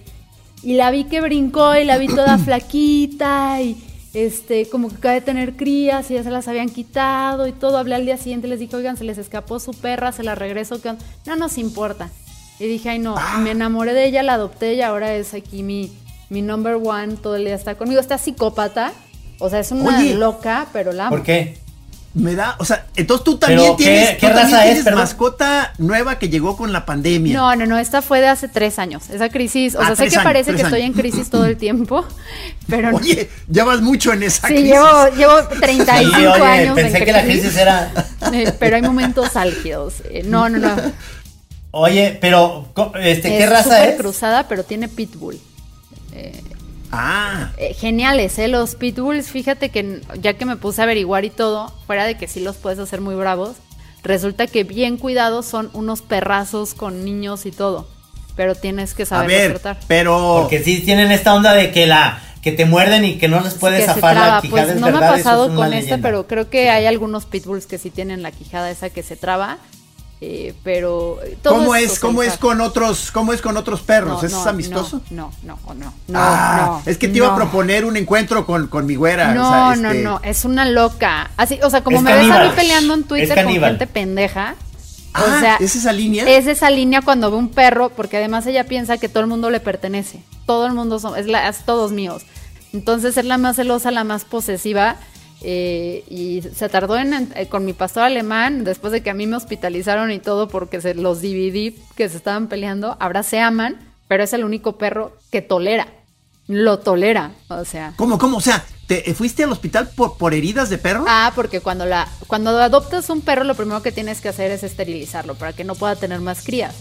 Y 0.63 0.77
la 0.77 0.91
vi 0.91 1.05
que 1.05 1.21
brincó 1.21 1.77
y 1.77 1.85
la 1.85 1.99
vi 1.99 2.07
toda 2.07 2.39
flaquita 2.45 3.61
y 3.61 3.77
este, 4.15 4.69
como 4.69 4.89
que 4.89 4.97
acaba 4.97 5.15
de 5.15 5.21
tener 5.21 5.57
crías 5.57 6.11
y 6.11 6.15
ya 6.15 6.23
se 6.23 6.31
las 6.31 6.49
habían 6.49 6.69
quitado 6.69 7.47
y 7.47 7.53
todo. 7.53 7.79
Hablé 7.79 7.95
al 7.95 8.05
día 8.05 8.17
siguiente, 8.17 8.49
les 8.49 8.61
dije, 8.61 8.75
oigan, 8.77 8.97
se 8.97 9.05
les 9.05 9.19
escapó 9.19 9.61
su 9.61 9.73
perra, 9.73 10.13
se 10.13 10.23
la 10.23 10.35
regreso, 10.35 10.81
¿qué 10.81 10.91
onda?". 10.91 11.05
no 11.27 11.37
nos 11.37 11.59
importa. 11.59 12.11
Y 12.59 12.67
dije, 12.67 12.91
ay 12.91 12.99
no, 12.99 13.17
me 13.41 13.53
enamoré 13.53 13.93
de 13.95 14.07
ella, 14.07 14.23
la 14.23 14.35
adopté 14.35 14.75
y 14.75 14.83
ahora 14.83 15.15
es 15.15 15.33
aquí 15.35 15.63
mi, 15.63 15.93
mi 16.29 16.43
number 16.43 16.75
one, 16.75 17.17
todo 17.17 17.37
el 17.37 17.45
día 17.45 17.55
está 17.55 17.77
conmigo. 17.77 18.01
Está 18.01 18.19
psicópata, 18.19 18.93
o 19.39 19.49
sea, 19.49 19.61
es 19.61 19.71
una 19.71 19.99
Oye. 19.99 20.15
loca, 20.15 20.67
pero 20.73 20.93
la 20.93 21.07
amo. 21.07 21.17
¿Por 21.17 21.25
qué? 21.25 21.59
Me 22.19 22.35
da, 22.35 22.57
o 22.59 22.65
sea, 22.65 22.87
entonces 22.97 23.23
tú 23.25 23.39
también 23.39 23.61
Pero, 23.61 23.77
¿qué- 23.77 23.85
tienes, 23.85 24.09
qué 24.11 24.15
tú 24.17 24.27
también 24.27 24.45
raza 24.45 24.59
es, 24.59 24.65
tienes 24.67 24.85
perdón? 24.85 25.01
mascota 25.03 25.73
nueva 25.79 26.19
que 26.19 26.29
llegó 26.29 26.57
con 26.57 26.73
la 26.73 26.85
pandemia. 26.85 27.33
No, 27.37 27.55
no, 27.55 27.65
no, 27.65 27.79
esta 27.79 28.03
fue 28.03 28.21
de 28.21 28.27
hace 28.27 28.49
tres 28.49 28.81
años. 28.81 29.09
Esa 29.09 29.29
crisis, 29.29 29.77
o 29.77 29.81
Ah, 29.81 29.87
sea, 29.87 29.97
sé 29.97 30.09
que 30.09 30.17
años, 30.17 30.25
parece 30.25 30.55
que 30.55 30.63
estoy 30.63 30.83
en 30.83 30.95
crisis 30.95 31.31
todo 31.31 31.45
el 31.47 31.57
tiempo, 31.57 32.05
pero 32.69 32.91
no. 32.91 32.97
Oye, 32.97 33.31
ya 33.47 33.65
vas 33.65 33.81
mucho 33.81 34.13
en 34.13 34.25
esa 34.25 34.49
Sí, 34.49 34.55
crisis. 34.55 34.73
llevo, 34.73 35.09
llevo 35.17 35.35
35 35.61 36.17
Sí, 36.19 36.27
oye, 36.27 36.43
años 36.43 36.75
pensé 36.75 36.99
en 36.99 37.05
que 37.05 37.13
la 37.13 37.23
crisis 37.23 37.57
era. 37.57 37.93
Eh, 38.33 38.53
pero 38.59 38.77
hay 38.77 38.83
momentos 38.83 39.37
álgidos. 39.37 39.95
Eh, 40.11 40.23
no, 40.27 40.49
no, 40.49 40.59
no. 40.59 40.77
Oye, 41.71 42.19
pero, 42.21 42.73
este, 43.01 43.29
¿qué 43.29 43.45
es 43.45 43.51
raza 43.51 43.85
es? 43.87 43.97
cruzada, 43.97 44.49
pero 44.49 44.65
tiene 44.65 44.89
pitbull. 44.89 45.39
Ah, 46.93 47.51
Eh, 47.59 47.75
geniales, 47.75 48.39
¿eh? 48.39 48.49
Los 48.49 48.75
pitbulls, 48.75 49.29
fíjate 49.29 49.69
que 49.71 50.01
ya 50.21 50.35
que 50.35 50.45
me 50.45 50.57
puse 50.57 50.81
a 50.81 50.85
averiguar 50.85 51.25
y 51.25 51.31
todo, 51.31 51.73
fuera 51.87 52.05
de 52.05 52.17
que 52.17 52.29
sí 52.29 52.41
los 52.41 52.57
puedes 52.57 52.79
hacer 52.79 53.01
muy 53.01 53.15
bravos, 53.15 53.57
resulta 54.03 54.47
que 54.47 54.65
bien 54.65 54.97
cuidados 54.97 55.47
son 55.47 55.71
unos 55.75 56.03
perrazos 56.03 56.75
con 56.75 57.05
niños 57.05 57.47
y 57.47 57.53
todo. 57.53 57.89
Pero 58.37 58.55
tienes 58.55 58.95
que 58.95 59.03
a 59.03 59.07
saber 59.07 59.29
ver, 59.29 59.59
tratar. 59.59 59.85
pero 59.89 60.39
Porque 60.43 60.63
sí 60.63 60.81
tienen 60.81 61.11
esta 61.11 61.35
onda 61.35 61.55
de 61.55 61.73
que 61.73 61.87
la 61.87 62.21
que 62.43 62.53
te 62.53 62.65
muerden 62.65 63.05
y 63.05 63.19
que 63.19 63.29
no 63.29 63.41
les 63.41 63.55
puedes 63.55 63.81
que 63.81 63.87
zafar 63.87 64.15
la 64.15 64.41
quijada. 64.41 64.51
Pues 64.51 64.69
es 64.69 64.81
no 64.81 64.91
me 64.91 65.05
ha 65.05 65.11
pasado 65.11 65.49
es 65.49 65.53
con 65.55 65.73
este, 65.73 65.99
pero 65.99 66.27
creo 66.29 66.49
que 66.49 66.71
hay 66.71 66.87
algunos 66.87 67.27
pitbulls 67.27 67.67
que 67.67 67.79
sí 67.79 67.91
tienen 67.91 68.23
la 68.23 68.31
quijada 68.31 68.71
esa 68.71 68.91
que 68.91 69.03
se 69.03 69.17
traba. 69.17 69.59
Eh, 70.21 70.53
pero 70.65 71.19
todo 71.43 71.55
¿cómo 71.55 71.75
es, 71.77 71.99
cómo 72.01 72.23
es 72.23 72.37
con 72.39 72.61
otros, 72.61 73.11
cómo 73.13 73.33
es 73.33 73.41
con 73.41 73.57
otros 73.57 73.81
perros? 73.83 74.21
No, 74.23 74.27
¿Es 74.27 74.33
no, 74.33 74.49
amistoso? 74.49 75.01
No, 75.11 75.31
no, 75.45 75.59
no, 75.67 75.75
no. 75.75 75.95
no, 76.09 76.19
Ah, 76.19 76.81
no, 76.85 76.91
es 76.91 76.99
que 76.99 77.07
te 77.09 77.19
iba 77.19 77.33
a 77.33 77.37
proponer 77.37 77.85
un 77.85 77.97
encuentro 77.97 78.45
con, 78.45 78.67
con 78.69 78.85
mi 78.87 78.97
güera. 78.97 79.33
No, 79.35 79.49
o 79.49 79.53
sea, 79.53 79.77
no, 79.77 79.91
este- 79.91 80.03
no, 80.03 80.21
es 80.25 80.45
una 80.45 80.65
loca. 80.65 81.31
Así, 81.37 81.59
o 81.63 81.71
sea, 81.71 81.83
como 81.85 81.99
Es 81.99 82.03
me 82.03 82.13
ves 82.13 82.21
a 82.21 82.25
mí 82.25 82.31
caníbal. 82.31 82.55
peleando 82.57 82.95
en 82.95 83.05
Twitter 83.05 83.29
con 83.37 83.45
caníbal. 83.45 83.71
gente 83.71 83.87
pendeja. 83.87 84.55
Ah, 85.15 85.25
o 85.25 85.41
sea, 85.41 85.57
¿es 85.57 85.75
esa 85.75 85.93
línea? 85.93 86.29
Es 86.29 86.47
esa 86.47 86.69
línea 86.71 87.01
cuando 87.03 87.31
ve 87.31 87.37
un 87.37 87.49
perro, 87.49 87.89
porque 87.91 88.17
además 88.19 88.47
ella 88.47 88.65
piensa 88.65 88.99
que 88.99 89.09
todo 89.09 89.21
el 89.23 89.27
mundo 89.29 89.51
le 89.51 89.59
pertenece. 89.61 90.23
Todo 90.47 90.67
el 90.67 90.75
mundo 90.75 90.99
son, 90.99 91.17
es, 91.19 91.27
la, 91.27 91.49
es 91.49 91.65
todos 91.65 91.93
míos. 91.93 92.23
Entonces 92.73 93.17
es 93.17 93.25
la 93.25 93.39
más 93.39 93.57
celosa, 93.57 93.91
la 93.91 94.05
más 94.05 94.25
posesiva. 94.25 94.97
Eh, 95.41 96.05
y 96.09 96.43
se 96.43 96.69
tardó 96.69 96.97
en, 96.97 97.33
eh, 97.35 97.47
con 97.49 97.65
mi 97.65 97.73
pastor 97.73 98.03
alemán, 98.03 98.65
después 98.65 98.93
de 98.93 99.03
que 99.03 99.11
a 99.11 99.15
mí 99.15 99.27
me 99.27 99.37
hospitalizaron 99.37 100.11
y 100.11 100.19
todo 100.19 100.49
porque 100.49 100.81
se 100.81 100.95
los 100.95 101.21
dividí 101.21 101.79
que 101.97 102.09
se 102.09 102.17
estaban 102.17 102.49
peleando. 102.49 102.97
Ahora 102.99 103.23
se 103.23 103.41
aman, 103.41 103.77
pero 104.09 104.25
es 104.25 104.33
el 104.33 104.45
único 104.45 104.79
perro 104.79 105.17
que 105.31 105.43
tolera. 105.43 105.87
Lo 106.49 106.79
tolera, 106.79 107.33
o 107.49 107.65
sea. 107.65 107.93
¿Cómo, 107.97 108.19
cómo? 108.19 108.39
O 108.39 108.41
sea, 108.41 108.65
¿te 108.87 109.15
fuiste 109.15 109.45
al 109.45 109.53
hospital 109.53 109.91
por, 109.95 110.17
por 110.17 110.35
heridas 110.35 110.71
de 110.71 110.79
perro? 110.79 111.05
Ah, 111.07 111.33
porque 111.35 111.61
cuando 111.61 111.85
la 111.85 112.09
cuando 112.27 112.51
adoptas 112.51 113.11
un 113.11 113.21
perro, 113.21 113.45
lo 113.45 113.55
primero 113.55 113.83
que 113.83 113.93
tienes 113.93 114.21
que 114.21 114.31
hacer 114.31 114.51
es 114.51 114.63
esterilizarlo 114.63 115.35
para 115.35 115.53
que 115.53 115.65
no 115.65 115.75
pueda 115.75 115.95
tener 115.95 116.21
más 116.21 116.43
crías. 116.43 116.75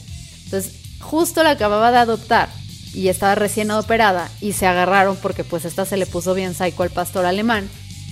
Entonces, 0.46 0.74
justo 1.02 1.44
la 1.44 1.52
acababa 1.52 1.92
de 1.92 1.98
adoptar 1.98 2.50
y 2.94 3.10
estaba 3.10 3.36
recién 3.36 3.70
operada 3.72 4.32
y 4.40 4.54
se 4.54 4.66
agarraron 4.66 5.18
porque 5.18 5.44
pues 5.44 5.66
esta 5.66 5.86
se 5.86 5.98
le 5.98 6.06
puso 6.06 6.34
bien 6.34 6.54
psycho 6.54 6.84
al 6.84 6.90
pastor 6.90 7.26
alemán 7.26 7.70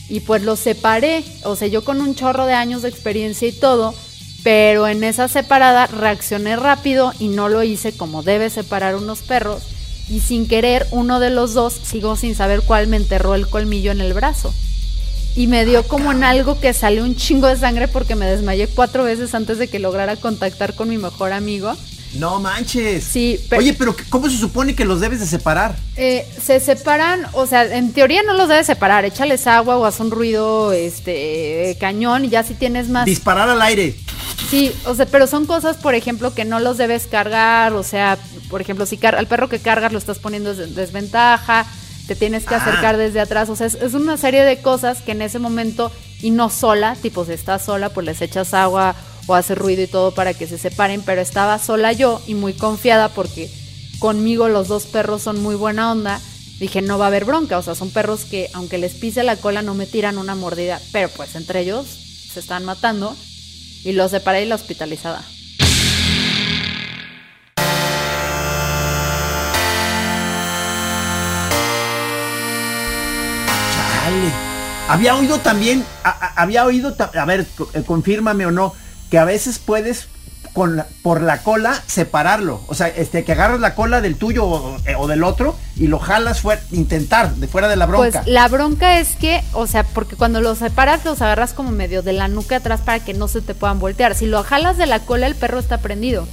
y 0.09 0.19
pues 0.21 0.43
los 0.43 0.59
separé, 0.59 1.23
o 1.43 1.55
sea, 1.55 1.67
yo 1.67 1.83
con 1.83 2.01
un 2.01 2.15
chorro 2.15 2.45
de 2.45 2.53
años 2.53 2.81
de 2.81 2.89
experiencia 2.89 3.47
y 3.47 3.51
todo, 3.51 3.93
pero 4.43 4.87
en 4.87 5.03
esa 5.03 5.27
separada 5.27 5.87
reaccioné 5.87 6.55
rápido 6.55 7.13
y 7.19 7.29
no 7.29 7.49
lo 7.49 7.63
hice 7.63 7.91
como 7.93 8.21
debe 8.21 8.49
separar 8.49 8.95
unos 8.95 9.19
perros 9.21 9.63
y 10.09 10.19
sin 10.19 10.47
querer 10.47 10.87
uno 10.91 11.19
de 11.19 11.29
los 11.29 11.53
dos, 11.53 11.73
sigo 11.73 12.15
sin 12.15 12.35
saber 12.35 12.61
cuál, 12.61 12.87
me 12.87 12.97
enterró 12.97 13.35
el 13.35 13.47
colmillo 13.47 13.91
en 13.91 14.01
el 14.01 14.13
brazo. 14.13 14.53
Y 15.35 15.47
me 15.47 15.65
dio 15.65 15.83
como 15.83 16.11
en 16.11 16.23
algo 16.23 16.59
que 16.59 16.73
salió 16.73 17.03
un 17.03 17.15
chingo 17.15 17.47
de 17.47 17.57
sangre 17.57 17.87
porque 17.87 18.15
me 18.15 18.25
desmayé 18.25 18.67
cuatro 18.67 19.03
veces 19.03 19.33
antes 19.35 19.57
de 19.57 19.67
que 19.67 19.79
lograra 19.79 20.15
contactar 20.15 20.75
con 20.75 20.89
mi 20.89 20.97
mejor 20.97 21.33
amigo. 21.33 21.73
No 22.17 22.39
manches. 22.39 23.03
Sí, 23.03 23.39
pero, 23.49 23.61
Oye, 23.61 23.73
pero 23.73 23.95
¿cómo 24.09 24.29
se 24.29 24.37
supone 24.37 24.75
que 24.75 24.85
los 24.85 24.99
debes 24.99 25.19
de 25.19 25.25
separar? 25.25 25.75
Eh, 25.97 26.27
se 26.41 26.59
separan, 26.59 27.25
o 27.33 27.45
sea, 27.45 27.63
en 27.75 27.93
teoría 27.93 28.23
no 28.23 28.33
los 28.33 28.47
debes 28.47 28.67
separar. 28.67 29.05
Échales 29.05 29.47
agua 29.47 29.77
o 29.77 29.85
haz 29.85 29.99
un 29.99 30.11
ruido 30.11 30.71
este 30.71 31.77
cañón 31.79 32.25
y 32.25 32.29
ya 32.29 32.43
si 32.43 32.53
tienes 32.53 32.89
más. 32.89 33.05
Disparar 33.05 33.49
al 33.49 33.61
aire. 33.61 33.95
Sí, 34.49 34.71
o 34.85 34.95
sea, 34.95 35.05
pero 35.05 35.27
son 35.27 35.45
cosas, 35.45 35.77
por 35.77 35.95
ejemplo, 35.95 36.33
que 36.33 36.45
no 36.45 36.59
los 36.59 36.77
debes 36.77 37.07
cargar. 37.07 37.73
O 37.73 37.83
sea, 37.83 38.17
por 38.49 38.61
ejemplo, 38.61 38.85
si 38.85 38.99
al 39.03 39.27
perro 39.27 39.49
que 39.49 39.59
cargas 39.59 39.91
lo 39.91 39.97
estás 39.97 40.19
poniendo 40.19 40.51
en 40.51 40.75
desventaja, 40.75 41.65
te 42.07 42.15
tienes 42.15 42.45
que 42.45 42.55
acercar 42.55 42.95
ah. 42.95 42.97
desde 42.97 43.19
atrás. 43.19 43.49
O 43.49 43.55
sea, 43.55 43.67
es, 43.67 43.75
es, 43.75 43.93
una 43.93 44.17
serie 44.17 44.43
de 44.43 44.61
cosas 44.61 45.01
que 45.01 45.11
en 45.11 45.21
ese 45.21 45.39
momento, 45.39 45.91
y 46.21 46.29
no 46.29 46.49
sola, 46.49 46.95
tipo 47.01 47.25
si 47.25 47.33
estás 47.33 47.65
sola, 47.65 47.89
pues 47.89 48.05
les 48.05 48.21
echas 48.21 48.53
agua 48.53 48.95
o 49.27 49.35
hace 49.35 49.55
ruido 49.55 49.81
y 49.83 49.87
todo 49.87 50.13
para 50.13 50.33
que 50.33 50.47
se 50.47 50.57
separen, 50.57 51.01
pero 51.01 51.21
estaba 51.21 51.59
sola 51.59 51.91
yo 51.93 52.21
y 52.27 52.35
muy 52.35 52.53
confiada 52.53 53.09
porque 53.09 53.49
conmigo 53.99 54.49
los 54.49 54.67
dos 54.67 54.85
perros 54.85 55.21
son 55.21 55.41
muy 55.41 55.55
buena 55.55 55.91
onda. 55.91 56.21
Dije, 56.59 56.81
no 56.81 56.97
va 56.97 57.05
a 57.05 57.07
haber 57.07 57.25
bronca, 57.25 57.57
o 57.57 57.61
sea, 57.61 57.75
son 57.75 57.89
perros 57.89 58.23
que 58.25 58.49
aunque 58.53 58.77
les 58.77 58.93
pise 58.93 59.23
la 59.23 59.35
cola 59.35 59.61
no 59.61 59.73
me 59.73 59.87
tiran 59.87 60.17
una 60.17 60.35
mordida, 60.35 60.79
pero 60.91 61.09
pues 61.09 61.35
entre 61.35 61.61
ellos 61.61 61.85
se 62.33 62.39
están 62.39 62.63
matando 62.63 63.15
y 63.83 63.91
los 63.91 64.11
separé 64.11 64.43
y 64.43 64.45
la 64.45 64.55
hospitalizada. 64.55 65.25
Había 74.87 75.15
oído 75.15 75.39
también, 75.39 75.83
había 76.35 76.63
oído, 76.63 76.95
a 76.99 77.25
ver, 77.25 77.47
eh, 77.73 77.83
confírmame 77.85 78.45
o 78.45 78.51
no, 78.51 78.73
que 79.09 79.17
a 79.17 79.25
veces 79.25 79.59
puedes 79.59 80.07
con 80.55 80.81
por 81.03 81.21
la 81.21 81.39
cola 81.39 81.83
separarlo. 81.85 82.61
O 82.67 82.73
sea, 82.73 82.87
este, 82.87 83.25
que 83.25 83.33
agarras 83.33 83.59
la 83.59 83.75
cola 83.75 83.99
del 83.99 84.15
tuyo 84.15 84.45
o, 84.45 84.77
eh, 84.85 84.95
del 85.07 85.23
otro 85.25 85.55
y 85.75 85.87
lo 85.87 85.99
jalas 85.99 86.39
fuera, 86.39 86.61
intentar, 86.71 87.35
de 87.35 87.47
fuera 87.47 87.67
de 87.67 87.75
la 87.75 87.85
bronca. 87.85 88.21
Pues 88.21 88.33
la 88.33 88.47
bronca 88.47 88.99
es 88.99 89.17
que, 89.17 89.43
o 89.51 89.67
sea, 89.67 89.83
porque 89.83 90.15
cuando 90.15 90.39
los 90.39 90.59
separas 90.59 91.03
los 91.03 91.21
agarras 91.21 91.51
como 91.51 91.71
medio 91.71 92.01
de 92.03 92.13
la 92.13 92.29
nuca 92.29 92.55
atrás 92.55 92.79
para 92.79 93.03
que 93.03 93.13
no 93.13 93.27
se 93.27 93.41
te 93.41 93.53
puedan 93.53 93.79
voltear. 93.79 94.15
Si 94.15 94.27
lo 94.27 94.43
jalas 94.43 94.77
de 94.77 94.85
la 94.85 94.99
cola, 94.99 95.27
el 95.27 95.35
perro 95.35 95.59
está 95.59 95.79
prendido. 95.79 96.25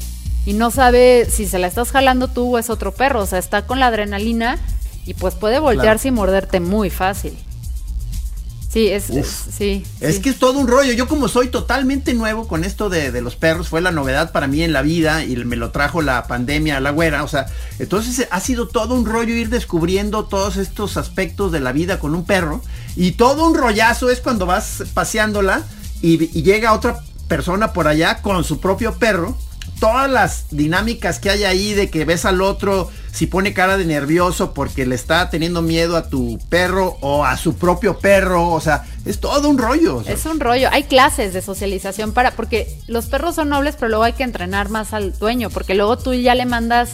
Y 0.46 0.52
no 0.52 0.70
sabe 0.70 1.26
si 1.28 1.46
se 1.46 1.58
la 1.58 1.66
estás 1.66 1.90
jalando 1.90 2.28
tú 2.28 2.54
o 2.54 2.58
es 2.58 2.70
otro 2.70 2.92
perro. 2.92 3.22
O 3.22 3.26
sea, 3.26 3.40
está 3.40 3.66
con 3.66 3.80
la 3.80 3.88
adrenalina 3.88 4.56
y 5.04 5.14
pues 5.14 5.35
puede 5.35 5.58
voltearse 5.58 6.08
y 6.08 6.12
morderte 6.12 6.61
muy 6.61 6.90
fácil. 6.90 7.37
Sí, 8.72 8.88
es, 8.88 9.04
sí. 9.04 9.85
Es 10.00 10.18
que 10.18 10.30
es 10.30 10.38
todo 10.38 10.58
un 10.58 10.66
rollo. 10.66 10.94
Yo 10.94 11.06
como 11.06 11.28
soy 11.28 11.48
totalmente 11.48 12.14
nuevo 12.14 12.48
con 12.48 12.64
esto 12.64 12.88
de, 12.88 13.20
los 13.20 13.37
perros, 13.37 13.68
fue 13.68 13.82
la 13.82 13.92
novedad 13.92 14.32
para 14.32 14.46
mí 14.46 14.62
en 14.62 14.72
la 14.72 14.80
vida 14.80 15.26
y 15.26 15.37
me 15.37 15.56
lo 15.56 15.72
trajo 15.72 16.00
la 16.00 16.26
pandemia 16.26 16.78
a 16.78 16.80
la 16.80 16.90
güera. 16.90 17.22
O 17.22 17.28
sea, 17.28 17.44
entonces 17.78 18.26
ha 18.30 18.40
sido 18.40 18.68
todo 18.68 18.94
un 18.94 19.04
rollo 19.04 19.35
ir 19.35 19.50
descubriendo 19.50 20.24
todos 20.24 20.56
estos 20.56 20.96
aspectos 20.96 21.52
de 21.52 21.61
la 21.61 21.72
vida 21.72 21.98
con 21.98 22.14
un 22.14 22.24
perro. 22.24 22.62
Y 22.96 23.12
todo 23.12 23.46
un 23.46 23.54
rollazo 23.54 24.08
es 24.08 24.20
cuando 24.20 24.46
vas 24.46 24.85
paseándola 24.94 25.64
y, 26.00 26.38
y 26.38 26.42
llega 26.42 26.72
otra 26.72 26.98
persona 27.28 27.74
por 27.74 27.88
allá 27.88 28.22
con 28.22 28.42
su 28.42 28.58
propio 28.58 28.94
perro 28.94 29.37
todas 29.83 30.09
las 30.09 30.45
dinámicas 30.53 31.18
que 31.18 31.29
hay 31.29 31.42
ahí 31.42 31.75
de 31.75 31.90
que 31.90 32.05
ves 32.05 32.25
al 32.25 32.40
otro 32.40 32.88
si 33.11 33.27
pone 33.27 33.53
cara 33.53 33.77
de 33.77 33.85
nervioso 33.85 34.55
porque 34.55 34.87
le 34.87 34.95
está 34.95 35.29
teniendo 35.29 35.61
miedo 35.61 35.97
a 35.97 36.09
tu 36.09 36.38
perro 36.49 36.99
o 37.01 37.25
a 37.25 37.37
su 37.37 37.57
propio 37.57 37.99
perro, 37.99 38.49
o 38.51 38.61
sea, 38.61 38.85
es 39.05 39.18
todo 39.18 39.49
un 39.49 39.59
rollo. 39.59 40.01
Es 40.07 40.25
un 40.25 40.38
rollo. 40.38 40.68
Hay 40.71 40.85
clases 40.85 41.35
de 41.35 41.42
socialización 41.42 42.12
para 42.12 42.31
porque 42.31 42.79
los 42.87 43.07
perros 43.07 43.35
son 43.35 43.49
nobles, 43.49 43.75
pero 43.75 43.88
luego 43.88 44.05
hay 44.05 44.12
que 44.12 44.23
entrenar 44.23 44.68
más 44.68 44.92
al 44.92 45.18
dueño, 45.18 45.51
porque 45.51 45.75
luego 45.75 45.99
tú 45.99 46.14
ya 46.14 46.37
le 46.37 46.47
mandas 46.47 46.90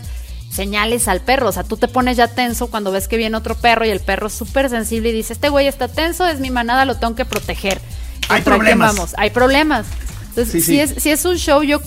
señales 0.51 1.09
al 1.09 1.21
perro, 1.21 1.51
o 1.51 1.53
sea, 1.53 1.65
tú 1.65 1.77
te 1.77 1.89
pones 1.89 2.17
ya 2.17 2.29
tenso 2.29 2.69
cuando 2.69 2.91
ves 2.91 3.07
que 3.07 3.19
viene 3.19 3.37
otro 3.37 3.55
perro 3.55 3.85
y 3.85 3.91
el 3.91 4.01
perro 4.01 4.29
es 4.29 4.33
súper 4.33 4.71
sensible 4.71 5.11
y 5.11 5.13
dice, 5.13 5.35
este 5.35 5.51
güey 5.51 5.67
está 5.67 5.89
tenso, 5.89 6.27
es 6.27 6.41
mi 6.41 6.49
manada, 6.49 6.87
lo 6.87 6.97
tengo 6.97 7.15
que 7.15 7.27
proteger. 7.27 7.83
Hay 8.31 8.41
problemas. 8.41 8.97
Vamos, 8.97 9.15
hay 9.19 9.29
problemas. 9.29 9.85
Entonces, 10.31 10.65
Si, 10.65 10.81
es, 10.81 10.95
si 11.03 11.11
es 11.11 11.27
un 11.27 11.37
show, 11.37 11.63
yo 11.63 11.83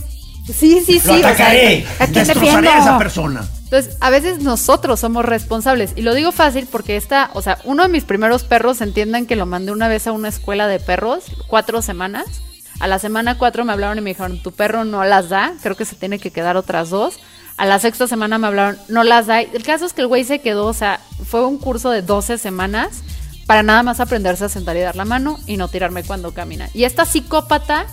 Sí, 0.53 0.81
sí, 0.85 0.99
sí. 0.99 1.07
Lo 1.07 1.13
atacaré. 1.15 1.85
O 1.99 2.03
a 2.03 2.79
esa 2.79 2.97
persona. 2.97 3.47
Entonces, 3.63 3.95
a 4.01 4.09
veces 4.09 4.39
nosotros 4.39 4.99
somos 4.99 5.23
responsables. 5.23 5.93
Y 5.95 6.01
lo 6.01 6.13
digo 6.13 6.31
fácil 6.31 6.67
porque 6.69 6.97
esta, 6.97 7.31
o 7.33 7.41
sea, 7.41 7.57
uno 7.63 7.83
de 7.83 7.89
mis 7.89 8.03
primeros 8.03 8.43
perros, 8.43 8.81
entiendan 8.81 9.25
que 9.25 9.37
lo 9.37 9.45
mandé 9.45 9.71
una 9.71 9.87
vez 9.87 10.07
a 10.07 10.11
una 10.11 10.27
escuela 10.27 10.67
de 10.67 10.79
perros, 10.79 11.23
cuatro 11.47 11.81
semanas. 11.81 12.25
A 12.81 12.87
la 12.87 12.99
semana 12.99 13.37
cuatro 13.37 13.63
me 13.63 13.71
hablaron 13.71 13.97
y 13.97 14.01
me 14.01 14.09
dijeron, 14.09 14.41
tu 14.41 14.51
perro 14.51 14.83
no 14.83 15.03
las 15.05 15.29
da, 15.29 15.53
creo 15.61 15.75
que 15.77 15.85
se 15.85 15.95
tiene 15.95 16.19
que 16.19 16.31
quedar 16.31 16.57
otras 16.57 16.89
dos. 16.89 17.19
A 17.55 17.65
la 17.65 17.79
sexta 17.79 18.07
semana 18.07 18.37
me 18.39 18.47
hablaron, 18.47 18.77
no 18.89 19.03
las 19.03 19.27
da. 19.27 19.39
El 19.39 19.63
caso 19.63 19.85
es 19.85 19.93
que 19.93 20.01
el 20.01 20.07
güey 20.07 20.23
se 20.23 20.39
quedó, 20.39 20.65
o 20.65 20.73
sea, 20.73 20.99
fue 21.25 21.45
un 21.45 21.57
curso 21.57 21.91
de 21.91 22.01
12 22.01 22.39
semanas 22.39 23.03
para 23.45 23.63
nada 23.63 23.83
más 23.83 23.99
aprenderse 23.99 24.45
a 24.45 24.49
sentar 24.49 24.75
y 24.77 24.81
dar 24.81 24.95
la 24.95 25.05
mano 25.05 25.37
y 25.45 25.57
no 25.57 25.67
tirarme 25.67 26.03
cuando 26.03 26.33
camina. 26.33 26.69
Y 26.73 26.85
esta 26.85 27.05
psicópata, 27.05 27.85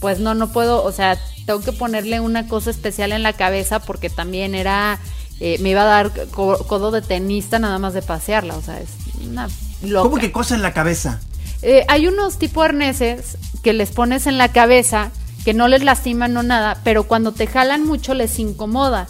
pues 0.00 0.20
no, 0.20 0.34
no 0.34 0.52
puedo, 0.52 0.84
o 0.84 0.92
sea, 0.92 1.18
tengo 1.46 1.60
que 1.60 1.72
ponerle 1.72 2.20
una 2.20 2.48
cosa 2.48 2.70
especial 2.70 3.12
en 3.12 3.22
la 3.22 3.32
cabeza 3.32 3.80
porque 3.80 4.10
también 4.10 4.54
era, 4.54 4.98
eh, 5.40 5.58
me 5.60 5.70
iba 5.70 5.82
a 5.82 5.84
dar 5.84 6.12
codo 6.30 6.90
de 6.90 7.02
tenista 7.02 7.58
nada 7.58 7.78
más 7.78 7.94
de 7.94 8.02
pasearla, 8.02 8.56
o 8.56 8.62
sea, 8.62 8.80
es 8.80 8.90
una 9.26 9.48
loca. 9.82 10.08
¿Cómo 10.08 10.20
que 10.20 10.32
cosa 10.32 10.54
en 10.54 10.62
la 10.62 10.72
cabeza? 10.72 11.20
Eh, 11.62 11.84
hay 11.88 12.06
unos 12.06 12.38
tipo 12.38 12.62
arneses 12.62 13.38
que 13.62 13.72
les 13.72 13.90
pones 13.90 14.26
en 14.26 14.38
la 14.38 14.52
cabeza 14.52 15.10
que 15.44 15.54
no 15.54 15.68
les 15.68 15.84
lastiman 15.84 16.32
no 16.32 16.42
nada, 16.42 16.80
pero 16.82 17.04
cuando 17.04 17.32
te 17.32 17.46
jalan 17.46 17.84
mucho 17.84 18.14
les 18.14 18.38
incomoda. 18.40 19.06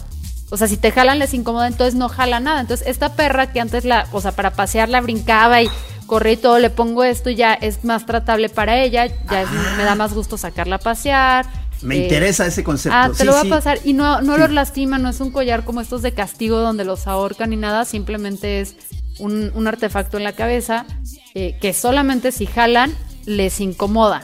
O 0.51 0.55
sea, 0.57 0.67
si 0.67 0.77
te 0.77 0.91
jalan 0.91 1.17
les 1.17 1.33
incomoda, 1.33 1.67
entonces 1.67 1.95
no 1.95 2.09
jala 2.09 2.39
nada. 2.39 2.61
Entonces, 2.61 2.87
esta 2.87 3.13
perra 3.13 3.51
que 3.51 3.59
antes 3.59 3.85
la, 3.85 4.07
o 4.11 4.21
sea, 4.21 4.33
para 4.33 4.51
pasearla 4.51 5.01
brincaba 5.01 5.63
y 5.63 5.69
corría 6.07 6.33
y 6.33 6.37
todo, 6.37 6.57
le 6.57 6.71
pongo 6.71 7.03
esto 7.03 7.29
y 7.29 7.35
ya 7.35 7.53
es 7.53 7.83
más 7.83 8.05
tratable 8.05 8.49
para 8.49 8.81
ella, 8.81 9.05
ya 9.05 9.45
me 9.77 9.83
da 9.83 9.93
más 9.93 10.13
gusto 10.13 10.37
sacarla 10.37 10.77
a 10.77 10.79
pasear, 10.79 11.45
me 11.81 11.95
eh, 11.95 12.03
interesa 12.03 12.47
ese 12.47 12.63
concepto. 12.63 12.97
Ah, 12.97 13.11
te 13.15 13.23
lo 13.23 13.33
va 13.33 13.41
a 13.41 13.45
pasar. 13.45 13.79
Y 13.83 13.93
no, 13.93 14.21
no 14.21 14.37
los 14.37 14.51
lastima, 14.51 14.97
no 14.97 15.09
es 15.09 15.19
un 15.19 15.31
collar 15.31 15.63
como 15.63 15.81
estos 15.81 16.01
de 16.01 16.11
castigo 16.11 16.57
donde 16.57 16.85
los 16.85 17.07
ahorcan 17.07 17.51
ni 17.51 17.55
nada, 17.55 17.85
simplemente 17.85 18.61
es 18.61 18.75
un, 19.19 19.67
artefacto 19.67 20.17
en 20.17 20.23
la 20.23 20.33
cabeza 20.33 20.85
eh, 21.33 21.57
que 21.59 21.73
solamente 21.73 22.31
si 22.31 22.45
jalan 22.45 22.93
les 23.25 23.59
incomoda. 23.59 24.23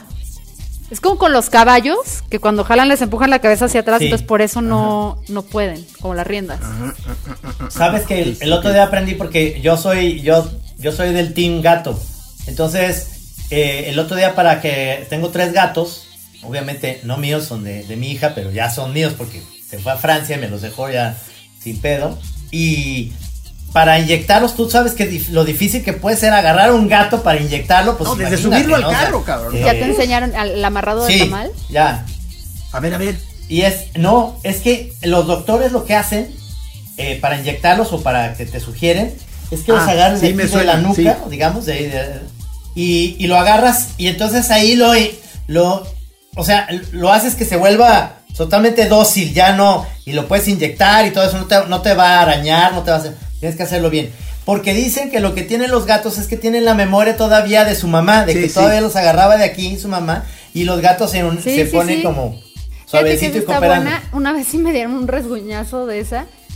Es 0.90 1.00
como 1.00 1.16
con 1.16 1.32
los 1.32 1.48
caballos, 1.50 2.22
que 2.28 2.38
cuando 2.38 2.62
jalan 2.62 2.88
les 2.88 3.00
empujan 3.02 3.30
la 3.30 3.38
cabeza 3.38 3.64
hacia 3.64 3.80
atrás, 3.80 4.02
entonces 4.02 4.26
por 4.26 4.42
eso 4.42 4.60
no, 4.60 5.20
no 5.28 5.42
pueden, 5.42 5.84
como 6.00 6.14
las 6.14 6.26
riendas. 6.26 6.60
Sabes 7.68 8.06
que 8.06 8.36
el, 8.38 8.52
otro 8.52 8.70
día 8.70 8.84
aprendí 8.84 9.14
porque 9.14 9.60
yo 9.62 9.76
soy, 9.76 10.20
yo, 10.20 10.46
yo 10.84 10.92
soy 10.92 11.14
del 11.14 11.32
team 11.32 11.62
gato. 11.62 11.98
Entonces, 12.46 13.06
eh, 13.48 13.86
el 13.88 13.98
otro 13.98 14.16
día 14.16 14.34
para 14.34 14.60
que 14.60 15.06
tengo 15.08 15.30
tres 15.30 15.54
gatos, 15.54 16.06
obviamente 16.42 17.00
no 17.04 17.16
míos, 17.16 17.46
son 17.46 17.64
de, 17.64 17.84
mi 17.96 18.10
hija, 18.10 18.34
pero 18.34 18.50
ya 18.50 18.70
son 18.70 18.92
míos 18.92 19.14
porque 19.16 19.42
se 19.66 19.78
fue 19.78 19.92
a 19.92 19.96
Francia 19.96 20.36
y 20.36 20.40
me 20.40 20.48
los 20.48 20.60
dejó 20.60 20.90
ya 20.90 21.16
sin 21.58 21.80
pedo. 21.80 22.18
Y 22.50 23.12
para 23.72 23.98
inyectarlos, 23.98 24.56
tú 24.56 24.68
sabes 24.68 24.92
que 24.92 25.24
lo 25.30 25.46
difícil 25.46 25.82
que 25.82 25.94
puede 25.94 26.18
ser 26.18 26.34
agarrar 26.34 26.70
un 26.72 26.86
gato 26.86 27.22
para 27.22 27.40
inyectarlo, 27.40 27.96
pues 27.96 28.10
no, 28.10 28.16
desde 28.16 28.36
subirlo 28.36 28.76
al 28.76 28.82
carro, 28.82 29.24
cabrón. 29.24 29.56
¿Ya 29.58 29.72
te 29.72 29.84
enseñaron 29.84 30.36
al 30.36 30.62
amarrado 30.62 31.06
de 31.06 31.18
tamal? 31.18 31.50
Ya. 31.70 32.04
A 32.72 32.80
ver, 32.80 32.92
a 32.92 32.98
ver. 32.98 33.16
Y 33.48 33.62
es, 33.62 33.86
no, 33.94 34.38
es 34.42 34.60
que 34.60 34.92
los 35.00 35.26
doctores 35.26 35.72
lo 35.72 35.86
que 35.86 35.94
hacen 35.94 36.30
eh, 36.98 37.18
para 37.22 37.38
inyectarlos 37.38 37.90
o 37.94 38.02
para 38.02 38.34
que 38.34 38.44
te 38.44 38.60
sugieren 38.60 39.14
es 39.50 39.62
que 39.62 39.72
los 39.72 39.82
ah, 39.82 39.90
agarras 39.90 40.20
de, 40.20 40.34
la 40.64 40.76
nuca, 40.78 41.18
digamos, 41.28 41.66
y, 42.74 43.16
y, 43.18 43.26
lo 43.26 43.36
agarras 43.36 43.90
y 43.98 44.08
entonces 44.08 44.50
ahí 44.50 44.74
lo, 44.74 44.92
lo 45.46 45.86
o 46.36 46.44
sea, 46.44 46.68
lo 46.92 47.12
haces 47.12 47.34
que 47.34 47.44
se 47.44 47.56
vuelva 47.56 48.18
totalmente 48.36 48.86
dócil, 48.86 49.32
ya 49.32 49.54
no, 49.54 49.86
y 50.04 50.12
lo 50.12 50.26
puedes 50.26 50.48
inyectar 50.48 51.06
y 51.06 51.10
todo 51.10 51.24
eso, 51.24 51.38
no 51.68 51.80
te, 51.82 51.94
va 51.94 52.18
a 52.18 52.22
arañar, 52.22 52.72
no 52.72 52.82
te 52.82 52.90
va 52.90 52.96
a 52.96 53.00
hacer, 53.00 53.14
tienes 53.38 53.56
que 53.56 53.62
hacerlo 53.62 53.90
bien. 53.90 54.10
Porque 54.44 54.74
dicen 54.74 55.10
que 55.10 55.20
lo 55.20 55.34
que 55.34 55.42
tienen 55.42 55.70
los 55.70 55.86
gatos 55.86 56.18
es 56.18 56.26
que 56.26 56.36
tienen 56.36 56.64
la 56.64 56.74
memoria 56.74 57.16
todavía 57.16 57.64
de 57.64 57.74
su 57.74 57.86
mamá, 57.86 58.26
de 58.26 58.34
que 58.34 58.48
todavía 58.48 58.80
los 58.80 58.96
agarraba 58.96 59.36
de 59.36 59.44
aquí 59.44 59.78
su 59.78 59.88
mamá, 59.88 60.24
y 60.52 60.64
los 60.64 60.80
gatos 60.80 61.12
se, 61.12 61.22
se 61.42 61.64
ponen 61.66 62.02
como 62.02 62.38
suavecito 62.84 63.38
y 63.38 63.44
cooperando. 63.44 63.90
Una 64.12 64.32
vez 64.32 64.46
sí 64.48 64.58
me 64.58 64.72
dieron 64.72 64.94
un 64.94 65.08
resguñazo 65.08 65.86
de 65.86 66.00
esa, 66.00 66.26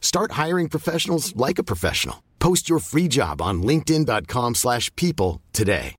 Start 0.00 0.32
hiring 0.32 0.68
professionals 0.68 1.32
like 1.36 1.60
a 1.60 1.64
professional. 1.64 2.16
Post 2.40 2.68
your 2.68 2.80
free 2.80 3.08
job 3.08 3.40
on 3.40 3.62
linkedin.com/people 3.62 4.54
slash 4.54 4.90
people 4.96 5.40
today. 5.52 5.94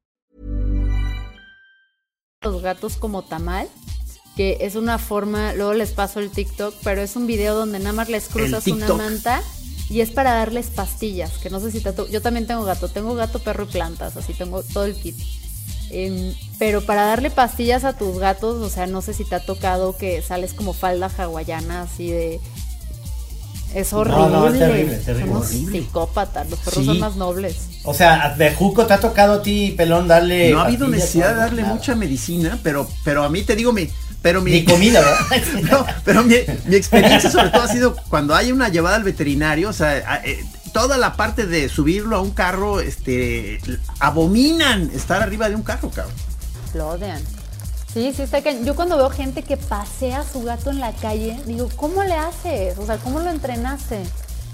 Los 2.43 2.63
gatos 2.63 2.97
como 2.97 3.21
tamal, 3.21 3.69
que 4.35 4.57
es 4.61 4.75
una 4.75 4.97
forma, 4.97 5.53
luego 5.53 5.73
les 5.73 5.91
paso 5.91 6.19
el 6.19 6.31
TikTok, 6.31 6.73
pero 6.83 7.01
es 7.01 7.15
un 7.15 7.27
video 7.27 7.53
donde 7.55 7.77
nada 7.77 7.93
más 7.93 8.09
les 8.09 8.27
cruzas 8.29 8.65
una 8.67 8.91
manta 8.95 9.43
y 9.91 10.01
es 10.01 10.09
para 10.09 10.33
darles 10.33 10.71
pastillas, 10.71 11.37
que 11.37 11.51
no 11.51 11.59
sé 11.59 11.71
si 11.71 11.81
te 11.81 11.93
yo 12.09 12.21
también 12.21 12.47
tengo 12.47 12.63
gato, 12.63 12.87
tengo 12.87 13.13
gato, 13.13 13.37
perro 13.39 13.65
y 13.65 13.67
plantas, 13.67 14.17
así 14.17 14.33
tengo 14.33 14.63
todo 14.63 14.85
el 14.85 14.95
kit. 14.95 15.15
Em, 15.91 16.33
pero 16.57 16.81
para 16.81 17.05
darle 17.05 17.29
pastillas 17.29 17.83
a 17.83 17.97
tus 17.97 18.17
gatos, 18.17 18.61
o 18.61 18.69
sea, 18.69 18.87
no 18.87 19.01
sé 19.01 19.13
si 19.13 19.25
te 19.25 19.35
ha 19.35 19.45
tocado 19.45 19.95
que 19.95 20.21
sales 20.21 20.53
como 20.53 20.73
falda 20.73 21.11
hawaiana 21.15 21.83
así 21.83 22.09
de 22.09 22.39
es 23.75 23.93
horrible. 23.93 24.19
No, 24.21 24.29
no, 24.29 24.47
es 24.47 24.59
terrible, 24.59 24.95
terrible. 24.97 25.27
Somos 25.31 25.47
Horrible. 25.47 25.79
psicópatas, 25.79 26.49
los 26.49 26.59
perros 26.59 26.79
Sí. 26.79 26.85
son 26.85 26.99
más 26.99 27.15
nobles. 27.15 27.57
O 27.83 27.93
sea, 27.93 28.35
de 28.37 28.53
Juco 28.53 28.85
te 28.85 28.93
ha 28.93 28.99
tocado 28.99 29.33
a 29.33 29.41
ti, 29.41 29.73
pelón, 29.77 30.07
darle. 30.07 30.51
No 30.51 30.59
ha 30.61 30.65
habido 30.65 30.87
necesidad 30.87 31.29
de 31.29 31.35
darle 31.35 31.61
Nada. 31.63 31.73
mucha 31.75 31.95
medicina, 31.95 32.59
pero, 32.63 32.87
pero 33.03 33.23
a 33.23 33.29
mí 33.29 33.41
te 33.43 33.55
digo, 33.55 33.73
mi, 33.73 33.89
pero 34.21 34.41
mi, 34.41 34.63
comida, 34.65 34.99
¿verdad? 35.01 35.43
No, 35.71 35.85
pero 36.05 36.23
mi, 36.23 36.35
mi 36.65 36.75
experiencia 36.75 37.29
sobre 37.31 37.49
todo 37.49 37.63
ha 37.63 37.67
sido 37.67 37.95
cuando 38.09 38.35
hay 38.35 38.51
una 38.51 38.69
llevada 38.69 38.95
al 38.97 39.03
veterinario, 39.03 39.69
o 39.69 39.73
sea, 39.73 40.03
a- 40.07 40.25
eh, 40.25 40.43
toda 40.73 40.97
la 40.97 41.15
parte 41.17 41.47
de 41.47 41.67
subirlo 41.69 42.15
a 42.15 42.21
un 42.21 42.31
carro, 42.31 42.79
este, 42.81 43.59
abominan 43.99 44.89
estar 44.93 45.21
arriba 45.21 45.49
de 45.49 45.55
un 45.55 45.63
carro, 45.63 45.89
cabrón. 45.89 46.13
Lo 46.73 46.89
odian. 46.89 47.21
Sí, 47.93 48.13
sí, 48.15 48.21
está 48.21 48.41
cañón. 48.41 48.65
Yo 48.65 48.75
cuando 48.75 48.95
veo 48.97 49.09
gente 49.09 49.43
que 49.43 49.57
pasea 49.57 50.19
a 50.21 50.25
su 50.25 50.41
gato 50.43 50.69
en 50.71 50.79
la 50.79 50.93
calle, 50.93 51.37
digo, 51.45 51.69
¿cómo 51.75 52.03
le 52.03 52.13
haces? 52.13 52.77
O 52.77 52.85
sea, 52.85 52.97
¿cómo 52.97 53.19
lo 53.19 53.29
entrenaste? 53.29 53.99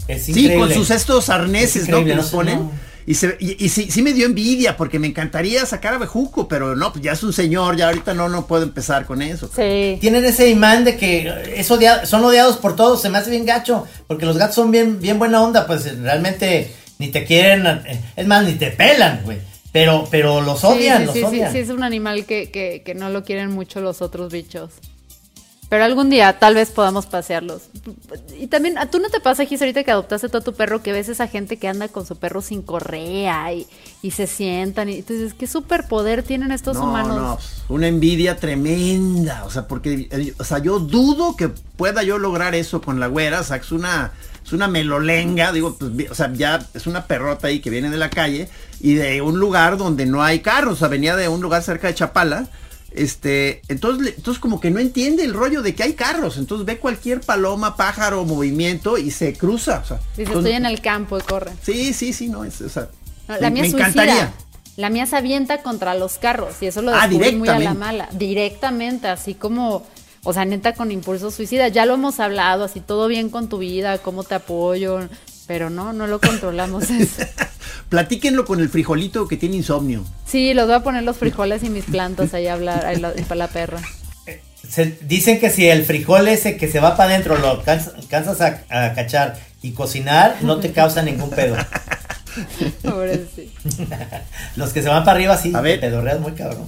Es 0.08 0.26
Sí, 0.26 0.54
con 0.56 0.72
sus 0.74 0.90
estos 0.90 1.30
arneses, 1.30 1.84
Es 1.84 1.90
¿no? 1.90 2.04
Que 2.04 2.12
no 2.12 2.18
nos 2.18 2.32
ponen. 2.32 2.60
no. 2.60 2.72
Y, 3.06 3.14
se, 3.14 3.38
y, 3.40 3.64
y 3.64 3.70
sí, 3.70 3.90
sí 3.90 4.02
me 4.02 4.12
dio 4.12 4.26
envidia 4.26 4.76
porque 4.76 5.00
me 5.00 5.08
encantaría 5.08 5.66
sacar 5.66 5.94
a 5.94 5.98
Bejuco, 5.98 6.50
pero 6.50 6.76
no, 6.76 6.92
pues 6.92 7.04
ya 7.06 7.14
es 7.14 7.24
un 7.24 7.32
señor, 7.32 7.78
ya 7.78 7.88
ahorita 7.88 8.14
no, 8.14 8.28
no 8.28 8.48
puedo 8.48 8.64
empezar 8.64 9.06
con 9.06 9.22
eso. 9.22 9.50
Sí. 9.56 9.98
Tienen 10.02 10.26
ese 10.26 10.50
imán 10.50 10.84
de 10.84 10.98
que 10.98 11.54
es 11.56 11.72
odia- 11.72 12.06
son 12.06 12.26
odiados 12.26 12.58
por 12.58 12.76
todos, 12.76 13.02
se 13.02 13.08
me 13.10 13.18
hace 13.18 13.30
bien 13.30 13.46
gacho, 13.46 13.86
porque 14.08 14.26
los 14.26 14.38
gatos 14.38 14.56
son 14.56 14.72
bien, 14.72 15.00
bien 15.00 15.20
buena 15.20 15.42
onda, 15.42 15.66
pues 15.68 15.98
realmente 16.02 16.76
ni 17.00 17.08
te 17.08 17.24
quieren, 17.24 17.66
eh, 17.86 18.02
es 18.18 18.28
más, 18.28 18.44
ni 18.46 18.56
te 18.56 18.72
pelan, 18.72 19.22
güey. 19.24 19.38
Pero, 19.72 20.08
pero 20.10 20.42
los 20.42 20.64
odian, 20.64 21.00
sí, 21.00 21.06
los 21.06 21.14
sí, 21.14 21.20
sí, 21.20 21.26
odian. 21.26 21.52
sí, 21.52 21.60
es 21.60 21.70
un 21.70 21.84
animal 21.84 22.26
que, 22.26 22.50
que, 22.50 22.82
que 22.86 22.96
no 22.96 23.10
lo 23.10 23.24
quieren 23.24 23.52
mucho 23.52 23.82
los 23.82 24.02
otros 24.02 24.32
bichos. 24.32 24.72
Pero 25.70 25.84
algún 25.84 26.10
día 26.10 26.40
tal 26.40 26.56
vez 26.56 26.72
podamos 26.72 27.08
pasearlos. 27.08 27.64
Y 28.40 28.48
también, 28.48 28.78
¿a 28.78 28.90
tú 28.90 29.00
no 29.00 29.10
te 29.10 29.20
pasa, 29.20 29.44
Gis, 29.46 29.62
ahorita 29.62 29.84
que 29.84 29.92
adoptaste 29.92 30.30
todo 30.30 30.42
tu 30.42 30.54
perro, 30.54 30.82
que 30.82 30.94
ves 30.94 31.10
esa 31.10 31.28
gente 31.28 31.58
que 31.58 31.68
anda 31.68 31.90
con 31.90 32.06
su 32.06 32.16
perro 32.16 32.42
sin 32.42 32.62
correa 32.62 33.52
y, 33.52 33.68
y 34.02 34.12
se 34.12 34.28
sientan? 34.28 34.88
Y 34.88 35.02
tú 35.02 35.14
dices, 35.14 35.34
¿qué 35.34 35.46
superpoder 35.46 36.24
tienen 36.24 36.54
estos 36.54 36.78
no, 36.78 36.86
humanos? 36.86 37.18
no, 37.18 37.36
pues, 37.36 37.64
una 37.68 37.88
envidia 37.88 38.38
tremenda. 38.38 39.44
O 39.44 39.50
sea, 39.52 39.68
porque, 39.68 40.08
eh, 40.10 40.34
o 40.40 40.44
sea, 40.46 40.60
yo 40.60 40.80
dudo 40.80 41.36
que 41.36 41.50
pueda 41.50 42.02
yo 42.02 42.18
lograr 42.18 42.56
eso 42.56 42.82
con 42.82 43.02
la 43.02 43.08
güera. 43.08 43.42
O 43.42 43.44
sea, 43.44 43.58
es 43.58 43.74
una, 43.74 44.14
es 44.48 44.54
una 44.54 44.68
melolenga. 44.68 45.52
Digo, 45.52 45.78
pues, 45.78 46.10
o 46.10 46.16
sea, 46.16 46.32
ya 46.34 46.66
es 46.74 46.88
una 46.88 47.06
perrota 47.06 47.48
ahí 47.48 47.60
que 47.60 47.70
viene 47.70 47.90
de 47.90 47.98
la 47.98 48.10
calle 48.10 48.50
y 48.80 48.94
de 48.96 49.22
un 49.22 49.40
lugar 49.40 49.78
donde 49.78 50.06
no 50.06 50.24
hay 50.24 50.40
carros. 50.40 50.74
O 50.74 50.78
sea, 50.78 50.88
venía 50.88 51.16
de 51.16 51.28
un 51.28 51.42
lugar 51.42 51.62
cerca 51.62 51.88
de 51.88 51.94
Chapala. 51.96 52.48
Este, 52.92 53.62
entonces, 53.68 54.16
entonces 54.18 54.40
como 54.40 54.60
que 54.60 54.72
no 54.72 54.80
entiende 54.80 55.24
el 55.24 55.34
rollo 55.34 55.62
de 55.62 55.76
que 55.76 55.84
hay 55.84 55.94
carros. 55.94 56.38
Entonces 56.38 56.66
ve 56.66 56.78
cualquier 56.80 57.22
paloma, 57.22 57.76
pájaro, 57.76 58.24
movimiento 58.26 58.98
y 58.98 59.12
se 59.12 59.34
cruza. 59.34 59.82
O 59.84 59.88
sea, 59.88 59.98
Dice, 59.98 60.24
entonces- 60.24 60.38
estoy 60.38 60.52
en 60.54 60.66
el 60.66 60.82
campo 60.82 61.18
y 61.18 61.22
corre. 61.22 61.52
Sí, 61.62 61.94
sí, 61.94 62.14
sí, 62.14 62.28
no, 62.28 62.44
es, 62.44 62.60
o 62.62 62.70
sea, 62.70 62.88
No, 63.28 63.38
la 63.40 63.50
mía 63.50 63.64
me 63.64 63.68
encantaría. 63.68 64.34
La 64.78 64.90
mía 64.90 65.06
se 65.08 65.16
avienta 65.18 65.62
contra 65.64 65.96
los 65.96 66.18
carros 66.20 66.56
y 66.62 66.68
eso 66.68 66.82
lo 66.84 66.94
Ah, 66.96 67.08
descubrí 67.08 67.36
muy 67.36 67.50
a 67.50 67.60
la 67.60 67.74
mala. 67.74 68.08
Directamente, 68.14 69.08
así 69.08 69.34
como, 69.34 69.84
o 70.28 70.34
sea, 70.34 70.46
neta 70.46 70.74
con 70.74 70.92
impulso 70.92 71.32
suicida. 71.32 71.68
Ya 71.70 71.86
lo 71.86 71.94
hemos 71.96 72.20
hablado, 72.20 72.66
así 72.66 72.80
todo 72.82 73.08
bien 73.08 73.30
con 73.30 73.48
tu 73.50 73.58
vida, 73.60 73.98
cómo 74.00 74.24
te 74.24 74.36
apoyo, 74.36 75.00
pero 75.48 75.70
no, 75.70 75.94
no 75.94 76.06
lo 76.08 76.20
controlamos 76.20 76.90
eso. 76.92 77.24
Platíquenlo 77.90 78.44
con 78.46 78.60
el 78.60 78.68
frijolito 78.70 79.28
que 79.28 79.38
tiene 79.38 79.56
insomnio. 79.56 80.04
Sí, 80.26 80.54
los 80.54 80.66
voy 80.68 80.76
a 80.76 80.84
poner 80.84 81.04
los 81.04 81.16
frijoles 81.18 81.64
y 81.64 81.70
mis 81.70 81.86
plantas 81.86 82.34
ahí 82.34 82.48
a 82.48 82.54
hablar, 82.54 82.86
ahí 82.86 82.98
la- 82.98 83.14
para 83.28 83.36
la 83.36 83.48
perra. 83.48 83.80
Se- 84.70 84.98
dicen 85.04 85.40
que 85.40 85.50
si 85.50 85.68
el 85.70 85.86
frijol 85.86 86.28
ese 86.28 86.58
que 86.58 86.68
se 86.68 86.82
va 86.82 86.98
para 86.98 87.12
adentro 87.12 87.38
lo 87.38 87.50
alcanzas, 87.52 87.94
alcanzas 87.96 88.42
a, 88.42 88.86
a 88.88 88.94
cachar 88.94 89.40
y 89.62 89.72
cocinar, 89.72 90.36
no 90.42 90.60
te 90.60 90.74
causa 90.74 91.02
ningún 91.02 91.30
pedo. 91.30 91.56
Pobrecito. 92.84 93.52
Los 94.58 94.74
que 94.74 94.82
se 94.82 94.90
van 94.90 95.04
para 95.06 95.16
arriba 95.16 95.38
sí, 95.38 95.54
A 95.56 95.62
ver. 95.62 95.80
te 95.80 95.88
pedorreas 95.88 96.20
muy 96.20 96.34
cabrón. 96.34 96.68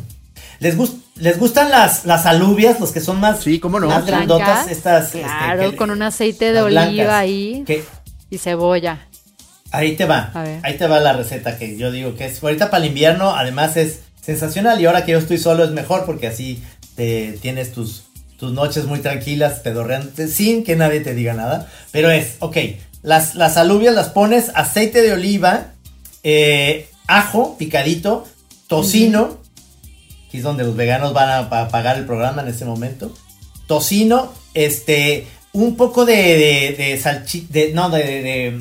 ¿Les, 0.59 0.75
gus- 0.77 0.95
¿Les 1.15 1.37
gustan 1.39 1.69
las, 1.69 2.05
las 2.05 2.25
alubias, 2.25 2.79
los 2.79 2.91
que 2.91 3.01
son 3.01 3.19
más, 3.19 3.41
Sí, 3.43 3.59
cómo 3.59 3.79
no. 3.79 3.87
más 3.87 4.05
Blancas, 4.05 4.27
grandotas? 4.27 4.67
Estas, 4.69 5.05
este, 5.07 5.21
claro, 5.21 5.71
que- 5.71 5.77
con 5.77 5.91
un 5.91 6.01
aceite 6.01 6.51
de 6.51 6.61
oliva 6.61 6.85
blancas, 6.87 7.09
ahí 7.13 7.63
que- 7.65 7.83
y 8.29 8.37
cebolla. 8.37 9.07
ahí 9.71 9.95
te 9.95 10.05
va, 10.05 10.31
A 10.33 10.43
ver. 10.43 10.59
ahí 10.63 10.77
te 10.77 10.87
va 10.87 10.99
la 10.99 11.13
receta 11.13 11.57
que 11.57 11.77
yo 11.77 11.91
digo 11.91 12.15
que 12.15 12.25
es 12.25 12.41
ahorita 12.43 12.69
para 12.69 12.83
el 12.83 12.89
invierno, 12.89 13.35
además 13.35 13.77
es 13.77 13.99
sensacional 14.21 14.79
y 14.81 14.85
ahora 14.85 15.05
que 15.05 15.13
yo 15.13 15.17
estoy 15.19 15.37
solo 15.37 15.63
es 15.63 15.71
mejor 15.71 16.05
porque 16.05 16.27
así 16.27 16.61
te 16.95 17.37
tienes 17.41 17.71
tus, 17.71 18.03
tus 18.37 18.51
noches 18.51 18.85
muy 18.85 18.99
tranquilas, 18.99 19.59
pedorreantes, 19.59 20.33
sin 20.33 20.63
que 20.63 20.75
nadie 20.75 20.99
te 21.01 21.13
diga 21.15 21.33
nada. 21.33 21.67
Pero 21.91 22.09
es, 22.11 22.35
ok, 22.39 22.57
las, 23.01 23.35
las 23.35 23.57
alubias 23.57 23.93
las 23.95 24.09
pones 24.09 24.51
aceite 24.55 25.01
de 25.01 25.13
oliva, 25.13 25.67
eh, 26.23 26.89
ajo 27.07 27.57
picadito, 27.57 28.27
tocino, 28.67 29.37
que 30.31 30.37
es 30.37 30.43
donde 30.43 30.63
los 30.63 30.75
veganos 30.75 31.13
van 31.13 31.29
a, 31.29 31.49
pa- 31.49 31.67
pagar 31.69 31.97
el 31.97 32.05
programa 32.05 32.41
en 32.41 32.47
este 32.49 32.65
momento. 32.65 33.11
Tocino, 33.67 34.31
este, 34.53 35.27
un 35.53 35.75
poco 35.75 36.05
de, 36.05 36.15
de, 36.15 36.75
de 36.77 37.01
salchi- 37.01 37.47
de- 37.49 37.73
no, 37.73 37.89
de, 37.89 38.59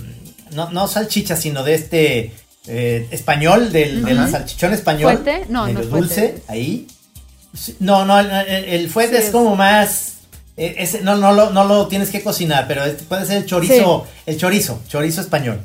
no, 0.52 0.70
no 0.70 0.86
salchicha, 0.88 1.36
sino 1.36 1.62
de 1.64 1.74
este 1.74 2.32
eh, 2.66 3.06
español, 3.10 3.72
del, 3.72 4.04
del 4.04 4.18
Ajá. 4.18 4.30
salchichón 4.30 4.72
español. 4.74 5.14
¿Fuete? 5.22 5.46
No, 5.48 5.64
medio 5.64 5.78
no 5.78 5.84
es 5.84 5.90
dulce, 5.90 6.42
ahí. 6.48 6.86
No, 7.80 8.04
no, 8.04 8.18
el, 8.20 8.30
el- 8.30 8.90
Sí, 8.92 8.98
es 9.00 9.12
es- 9.12 9.30
como 9.30 9.56
más, 9.56 10.14
eh, 10.56 11.00
no, 11.02 11.16
no, 11.16 11.32
lo, 11.32 11.50
no 11.50 11.64
lo 11.64 11.86
tienes 11.88 12.10
que 12.10 12.22
cocinar, 12.22 12.66
pero 12.68 12.84
este 12.84 13.04
puede 13.04 13.24
ser 13.26 13.38
el 13.38 13.46
chorizo, 13.46 14.06
el 14.26 14.36
chorizo, 14.38 14.80
chorizo 14.88 15.20
español. 15.22 15.60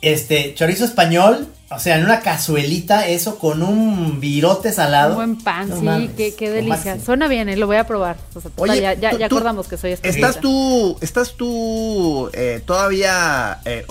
Este, 0.00 0.54
chorizo 0.54 0.84
español, 0.84 1.48
o 1.74 1.78
sea, 1.78 1.98
en 1.98 2.04
una 2.04 2.20
cazuelita, 2.20 3.06
eso 3.08 3.38
con 3.38 3.62
un 3.62 4.20
virote 4.20 4.72
salado. 4.72 5.10
Un 5.10 5.16
buen 5.16 5.38
pan, 5.38 5.68
No 5.68 5.76
sí, 5.78 5.82
mames, 5.84 6.10
qué, 6.16 6.34
qué 6.34 6.50
delicia. 6.50 6.98
Suena 7.00 7.28
bien, 7.28 7.48
eh, 7.48 7.56
lo 7.56 7.66
voy 7.66 7.76
a 7.76 7.86
probar. 7.86 8.16
O 8.34 8.40
sea, 8.40 8.50
Oye, 8.56 8.80
ya, 8.80 8.94
ya, 8.94 9.10
tú- 9.10 9.18
ya 9.18 9.26
acordamos 9.26 9.68
que 9.68 9.76
soy 9.76 9.92
especialista. 9.92 10.28
¿Estás 10.28 10.40
tú, 10.42 10.96
estás 11.00 11.34
tú 11.34 12.30
eh, 12.32 12.62
todavía 12.64 13.60
eh, 13.64 13.84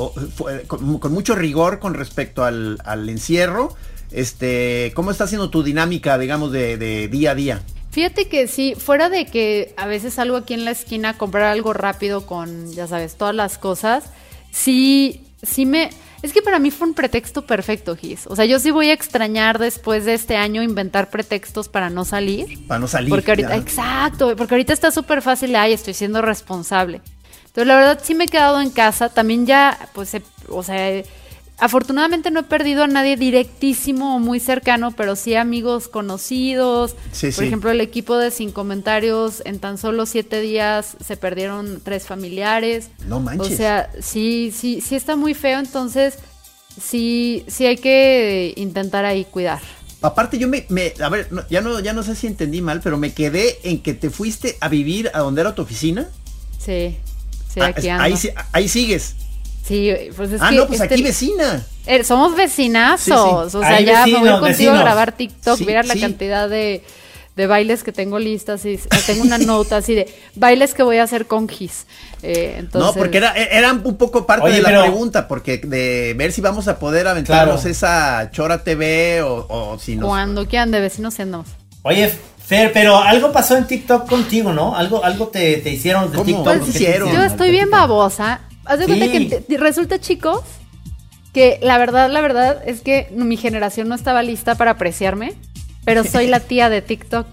con, 0.67 0.99
con 0.99 1.11
mucho 1.13 1.35
rigor 1.35 1.79
con 1.79 1.93
respecto 1.93 2.43
al, 2.43 2.77
al 2.85 3.07
encierro? 3.09 3.75
Este, 4.11 4.91
¿Cómo 4.95 5.11
está 5.11 5.25
siendo 5.27 5.49
tu 5.49 5.63
dinámica, 5.63 6.17
digamos, 6.17 6.51
de, 6.51 6.77
de 6.77 7.07
día 7.07 7.31
a 7.31 7.35
día? 7.35 7.61
Fíjate 7.91 8.27
que 8.29 8.47
sí, 8.47 8.75
fuera 8.77 9.09
de 9.09 9.25
que 9.25 9.73
a 9.77 9.85
veces 9.85 10.13
salgo 10.13 10.37
aquí 10.37 10.53
en 10.53 10.63
la 10.65 10.71
esquina 10.71 11.09
a 11.09 11.17
comprar 11.17 11.43
algo 11.43 11.73
rápido 11.73 12.25
con, 12.25 12.71
ya 12.73 12.87
sabes, 12.87 13.15
todas 13.15 13.35
las 13.35 13.57
cosas, 13.57 14.05
sí, 14.51 15.21
sí 15.43 15.65
me... 15.65 15.89
Es 16.21 16.33
que 16.33 16.41
para 16.41 16.59
mí 16.59 16.69
fue 16.69 16.87
un 16.87 16.93
pretexto 16.93 17.45
perfecto, 17.45 17.95
Gis. 17.95 18.27
O 18.27 18.35
sea, 18.35 18.45
yo 18.45 18.59
sí 18.59 18.69
voy 18.69 18.89
a 18.89 18.93
extrañar 18.93 19.57
después 19.57 20.05
de 20.05 20.13
este 20.13 20.35
año 20.35 20.61
inventar 20.61 21.09
pretextos 21.09 21.67
para 21.67 21.89
no 21.89 22.05
salir. 22.05 22.65
Para 22.67 22.79
no 22.79 22.87
salir. 22.87 23.09
Porque 23.09 23.31
ahorita, 23.31 23.49
ya. 23.49 23.55
exacto, 23.55 24.35
porque 24.35 24.53
ahorita 24.53 24.73
está 24.73 24.91
súper 24.91 25.21
fácil, 25.21 25.55
ay, 25.55 25.73
estoy 25.73 25.93
siendo 25.93 26.21
responsable. 26.21 27.01
Entonces, 27.41 27.67
la 27.67 27.75
verdad, 27.75 27.99
sí 28.01 28.15
me 28.15 28.25
he 28.25 28.27
quedado 28.27 28.61
en 28.61 28.69
casa. 28.69 29.09
También 29.09 29.45
ya, 29.45 29.77
pues, 29.93 30.15
o 30.47 30.63
sea, 30.63 31.03
afortunadamente 31.61 32.31
no 32.31 32.41
he 32.41 32.43
perdido 32.43 32.83
a 32.83 32.87
nadie 32.87 33.15
directísimo 33.15 34.15
o 34.15 34.19
muy 34.19 34.39
cercano, 34.41 34.91
pero 34.91 35.15
sí 35.15 35.35
amigos 35.35 35.87
conocidos. 35.87 36.95
Sí, 37.13 37.27
Por 37.27 37.35
sí. 37.35 37.45
ejemplo, 37.45 37.71
el 37.71 37.79
equipo 37.79 38.17
de 38.17 38.31
Sin 38.31 38.51
Comentarios, 38.51 39.41
en 39.45 39.59
tan 39.59 39.77
solo 39.77 40.05
siete 40.05 40.41
días 40.41 40.97
se 41.05 41.15
perdieron 41.17 41.79
tres 41.83 42.05
familiares. 42.07 42.89
No 43.07 43.19
manches. 43.21 43.53
O 43.53 43.55
sea, 43.57 43.89
sí, 44.01 44.51
sí, 44.53 44.81
sí 44.81 44.95
está 44.95 45.15
muy 45.15 45.33
feo, 45.33 45.59
entonces 45.59 46.17
sí, 46.81 47.43
sí 47.47 47.65
hay 47.65 47.77
que 47.77 48.53
intentar 48.57 49.05
ahí 49.05 49.23
cuidar. 49.25 49.61
Aparte 50.01 50.37
yo 50.39 50.47
me, 50.47 50.65
me 50.69 50.93
a 50.99 51.09
ver, 51.09 51.27
no, 51.31 51.43
ya 51.47 51.61
no 51.61 51.79
ya 51.79 51.93
no 51.93 52.01
sé 52.01 52.15
si 52.15 52.25
entendí 52.25 52.59
mal, 52.61 52.81
pero 52.83 52.97
me 52.97 53.13
quedé 53.13 53.59
en 53.63 53.83
que 53.83 53.93
te 53.93 54.09
fuiste 54.09 54.57
a 54.59 54.67
vivir 54.67 55.11
a 55.13 55.19
donde 55.19 55.41
era 55.41 55.53
tu 55.53 55.61
oficina. 55.61 56.09
Sí, 56.57 56.97
sí, 57.53 57.59
Ah, 57.59 57.67
aquí 57.67 57.87
ando. 57.89 58.03
ahí, 58.03 58.15
ahí 58.51 58.67
sigues. 58.67 59.15
Sí, 59.65 59.91
pues 60.15 60.31
es 60.31 60.41
ah, 60.41 60.49
que 60.49 60.55
no, 60.55 60.67
pues 60.67 60.81
este- 60.81 60.93
aquí 60.95 61.03
vecina. 61.03 61.61
eh, 61.85 62.03
somos 62.03 62.35
vecinazos. 62.35 63.05
Sí, 63.05 63.51
sí. 63.51 63.57
O 63.57 63.61
sea, 63.61 63.75
Ahí 63.77 63.85
ya 63.85 64.05
me 64.05 64.11
voy 64.13 64.19
vecinos, 64.21 64.39
contigo 64.39 64.47
vecinos. 64.47 64.77
a 64.79 64.81
grabar 64.81 65.11
TikTok. 65.13 65.57
Sí, 65.57 65.65
Mira 65.65 65.83
la 65.83 65.95
cantidad 65.95 66.49
de, 66.49 66.83
de 67.35 67.47
bailes 67.47 67.83
que 67.83 67.91
tengo 67.91 68.19
listas. 68.19 68.65
Y 68.65 68.79
tengo 69.05 69.23
una 69.23 69.37
nota 69.37 69.77
así 69.77 69.93
de 69.93 70.13
bailes 70.35 70.73
que 70.73 70.83
voy 70.83 70.97
a 70.97 71.03
hacer 71.03 71.27
con 71.27 71.47
Gis. 71.47 71.85
Eh, 72.23 72.55
entonces, 72.57 72.93
no, 72.95 72.99
porque 72.99 73.17
era, 73.17 73.33
era 73.33 73.71
un 73.73 73.97
poco 73.97 74.25
parte 74.25 74.45
Oye, 74.47 74.55
de 74.57 74.61
la 74.63 74.69
pero- 74.69 74.81
pregunta, 74.83 75.27
porque 75.27 75.57
de 75.59 76.13
ver 76.17 76.31
si 76.31 76.41
vamos 76.41 76.67
a 76.67 76.77
poder 76.77 77.07
aventarnos 77.07 77.61
Claro. 77.61 77.69
esa 77.71 78.29
Chora 78.31 78.63
TV 78.63 79.21
o, 79.21 79.45
o 79.47 79.79
si 79.79 79.95
nos... 79.95 80.07
Cuando 80.09 80.47
quieran, 80.47 80.71
de 80.71 80.81
vecinos 80.81 81.19
andamos. 81.19 81.47
Oye, 81.83 82.11
Fer, 82.45 82.71
pero 82.73 82.97
algo 82.97 83.31
pasó 83.31 83.55
en 83.57 83.65
TikTok 83.65 84.07
contigo, 84.09 84.51
¿no? 84.53 84.75
Algo, 84.75 85.03
algo 85.05 85.29
te, 85.29 85.57
te 85.57 85.69
hicieron 85.71 86.05
de 86.11 86.17
¿Cómo? 86.17 86.25
TikTok. 86.25 86.43
Pues 86.43 86.59
¿Qué 86.59 86.65
te 86.65 86.77
hicieron? 86.77 87.11
Yo 87.13 87.23
estoy 87.23 87.49
bien 87.51 87.69
babosa. 87.69 88.41
Haz 88.65 88.79
de 88.79 88.85
cuenta 88.85 89.11
que 89.11 89.41
te- 89.41 89.57
resulta, 89.57 89.99
chicos, 89.99 90.41
que 91.33 91.59
la 91.61 91.77
verdad, 91.77 92.09
la 92.11 92.21
verdad 92.21 92.61
es 92.65 92.81
que 92.81 93.09
mi 93.15 93.37
generación 93.37 93.87
no 93.87 93.95
estaba 93.95 94.21
lista 94.23 94.55
para 94.55 94.71
apreciarme, 94.71 95.33
pero 95.85 96.03
soy 96.03 96.27
la 96.27 96.39
tía 96.41 96.69
de 96.69 96.81
TikTok. 96.81 97.25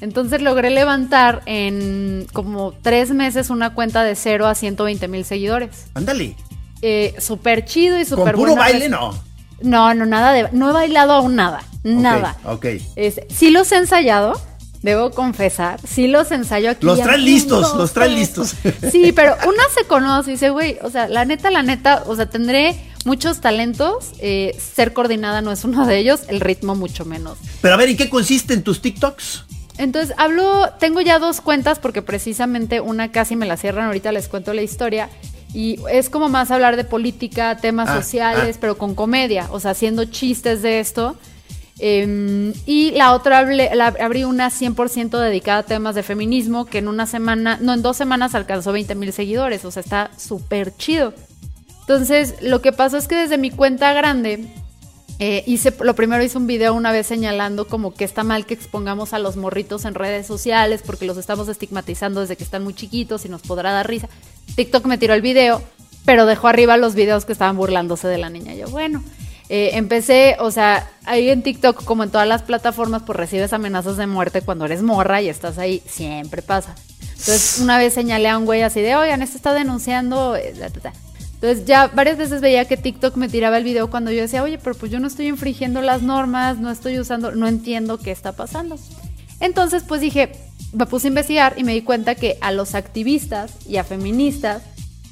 Entonces 0.00 0.40
logré 0.42 0.70
levantar 0.70 1.42
en 1.46 2.26
como 2.32 2.72
tres 2.82 3.10
meses 3.10 3.50
una 3.50 3.74
cuenta 3.74 4.04
de 4.04 4.14
0 4.14 4.46
a 4.46 4.54
120 4.54 5.08
mil 5.08 5.24
seguidores. 5.24 5.86
Ándale. 5.94 6.36
Eh, 6.82 7.14
súper 7.18 7.64
chido 7.64 7.98
y 7.98 8.04
súper 8.04 8.36
puro 8.36 8.52
buena 8.54 8.60
baile, 8.60 8.88
no. 8.88 9.12
No, 9.60 9.92
no, 9.94 10.06
nada 10.06 10.32
de... 10.32 10.48
No 10.52 10.70
he 10.70 10.72
bailado 10.72 11.14
aún 11.14 11.34
nada. 11.34 11.64
Nada. 11.82 12.36
Ok, 12.44 12.52
ok. 12.52 12.66
Este, 12.94 13.26
sí 13.28 13.50
los 13.50 13.72
he 13.72 13.76
ensayado, 13.78 14.40
debo 14.82 15.10
confesar. 15.10 15.80
Sí 15.86 16.06
los 16.08 16.30
ensayo 16.30 16.70
aquí. 16.70 16.86
Los 16.86 17.00
traen 17.00 17.24
listos, 17.24 17.74
los 17.76 17.92
traen 17.92 18.14
listos. 18.14 18.54
Sí, 18.92 19.12
pero 19.12 19.34
una 19.46 19.62
se 19.76 19.86
conoce 19.86 20.30
y 20.30 20.32
dice, 20.34 20.50
güey, 20.50 20.78
o 20.82 20.90
sea, 20.90 21.08
la 21.08 21.24
neta, 21.24 21.50
la 21.50 21.62
neta, 21.62 22.04
o 22.06 22.14
sea, 22.16 22.26
tendré 22.30 22.76
muchos 23.04 23.40
talentos. 23.40 24.12
eh, 24.18 24.56
ser 24.74 24.92
coordinada 24.92 25.40
no 25.42 25.50
es 25.52 25.64
uno 25.64 25.86
de 25.86 25.98
ellos, 25.98 26.20
el 26.28 26.40
ritmo 26.40 26.74
mucho 26.74 27.04
menos. 27.04 27.38
Pero 27.60 27.74
a 27.74 27.76
ver, 27.76 27.88
¿y 27.90 27.96
qué 27.96 28.08
consisten 28.08 28.62
tus 28.62 28.80
TikToks? 28.80 29.44
Entonces, 29.78 30.14
hablo, 30.18 30.70
tengo 30.80 31.00
ya 31.00 31.18
dos 31.20 31.40
cuentas 31.40 31.78
porque 31.78 32.02
precisamente 32.02 32.80
una 32.80 33.12
casi 33.12 33.36
me 33.36 33.46
la 33.46 33.56
cierran, 33.56 33.86
ahorita 33.86 34.10
les 34.12 34.26
cuento 34.28 34.52
la 34.52 34.62
historia. 34.62 35.08
Y 35.54 35.78
es 35.90 36.10
como 36.10 36.28
más 36.28 36.50
hablar 36.50 36.76
de 36.76 36.84
política, 36.84 37.56
temas 37.56 37.88
Ah, 37.88 37.96
sociales, 38.02 38.56
ah. 38.56 38.58
pero 38.60 38.76
con 38.76 38.94
comedia, 38.94 39.46
o 39.50 39.60
sea, 39.60 39.70
haciendo 39.70 40.04
chistes 40.04 40.62
de 40.62 40.80
esto. 40.80 41.16
Em, 41.80 42.52
y 42.66 42.90
la 42.92 43.12
otra 43.12 43.38
abrí 43.38 44.24
una 44.24 44.50
100% 44.50 45.18
dedicada 45.20 45.58
a 45.58 45.62
temas 45.62 45.94
de 45.94 46.02
feminismo, 46.02 46.64
que 46.64 46.78
en 46.78 46.88
una 46.88 47.06
semana, 47.06 47.58
no, 47.60 47.74
en 47.74 47.82
dos 47.82 47.96
semanas 47.96 48.34
alcanzó 48.34 48.72
20 48.72 48.94
mil 48.96 49.12
seguidores, 49.12 49.64
o 49.64 49.70
sea, 49.70 49.82
está 49.82 50.10
súper 50.16 50.76
chido. 50.76 51.14
Entonces, 51.82 52.34
lo 52.42 52.60
que 52.60 52.72
pasó 52.72 52.96
es 52.96 53.06
que 53.06 53.14
desde 53.14 53.38
mi 53.38 53.50
cuenta 53.50 53.92
grande, 53.92 54.44
eh, 55.20 55.42
hice, 55.46 55.74
lo 55.80 55.94
primero 55.94 56.22
hice 56.22 56.38
un 56.38 56.46
video 56.46 56.74
una 56.74 56.92
vez 56.92 57.06
señalando 57.06 57.66
como 57.66 57.94
que 57.94 58.04
está 58.04 58.22
mal 58.22 58.46
que 58.46 58.54
expongamos 58.54 59.12
a 59.12 59.18
los 59.18 59.36
morritos 59.36 59.84
en 59.84 59.94
redes 59.94 60.28
sociales 60.28 60.82
porque 60.86 61.06
los 61.06 61.16
estamos 61.16 61.48
estigmatizando 61.48 62.20
desde 62.20 62.36
que 62.36 62.44
están 62.44 62.62
muy 62.62 62.72
chiquitos 62.74 63.24
y 63.24 63.28
nos 63.28 63.42
podrá 63.42 63.72
dar 63.72 63.88
risa. 63.88 64.08
TikTok 64.54 64.84
me 64.86 64.98
tiró 64.98 65.14
el 65.14 65.22
video, 65.22 65.62
pero 66.04 66.26
dejó 66.26 66.48
arriba 66.48 66.76
los 66.76 66.94
videos 66.94 67.24
que 67.24 67.32
estaban 67.32 67.56
burlándose 67.56 68.06
de 68.06 68.18
la 68.18 68.30
niña. 68.30 68.54
Yo, 68.54 68.68
bueno, 68.68 69.02
eh, 69.48 69.70
empecé, 69.74 70.36
o 70.40 70.50
sea, 70.50 70.90
ahí 71.04 71.30
en 71.30 71.42
TikTok, 71.42 71.84
como 71.84 72.04
en 72.04 72.10
todas 72.10 72.28
las 72.28 72.42
plataformas, 72.42 73.02
pues 73.04 73.16
recibes 73.16 73.52
amenazas 73.52 73.96
de 73.96 74.06
muerte 74.06 74.42
cuando 74.42 74.66
eres 74.66 74.82
morra 74.82 75.22
y 75.22 75.28
estás 75.28 75.58
ahí, 75.58 75.82
siempre 75.86 76.42
pasa. 76.42 76.74
Entonces, 77.00 77.58
una 77.60 77.78
vez 77.78 77.94
señalé 77.94 78.28
a 78.28 78.38
un 78.38 78.44
güey 78.44 78.62
así 78.62 78.80
de, 78.80 78.94
oigan, 78.94 79.22
este 79.22 79.36
está 79.36 79.54
denunciando, 79.54 80.36
eh, 80.36 80.54
ta, 80.58 80.70
ta, 80.70 80.80
ta". 80.80 80.92
Entonces 81.40 81.66
ya 81.66 81.86
varias 81.86 82.18
veces 82.18 82.40
veía 82.40 82.64
que 82.64 82.76
TikTok 82.76 83.16
me 83.16 83.28
tiraba 83.28 83.58
el 83.58 83.64
video 83.64 83.88
cuando 83.90 84.10
yo 84.10 84.20
decía, 84.20 84.42
oye, 84.42 84.58
pero 84.58 84.74
pues 84.74 84.90
yo 84.90 84.98
no 84.98 85.06
estoy 85.06 85.28
infringiendo 85.28 85.80
las 85.82 86.02
normas, 86.02 86.58
no 86.58 86.68
estoy 86.68 86.98
usando, 86.98 87.30
no 87.30 87.46
entiendo 87.46 87.98
qué 87.98 88.10
está 88.10 88.32
pasando. 88.32 88.76
Entonces 89.38 89.84
pues 89.86 90.00
dije, 90.00 90.32
me 90.72 90.86
puse 90.86 91.06
a 91.06 91.10
investigar 91.10 91.54
y 91.56 91.62
me 91.62 91.74
di 91.74 91.82
cuenta 91.82 92.16
que 92.16 92.38
a 92.40 92.50
los 92.50 92.74
activistas 92.74 93.52
y 93.68 93.76
a 93.76 93.84
feministas 93.84 94.62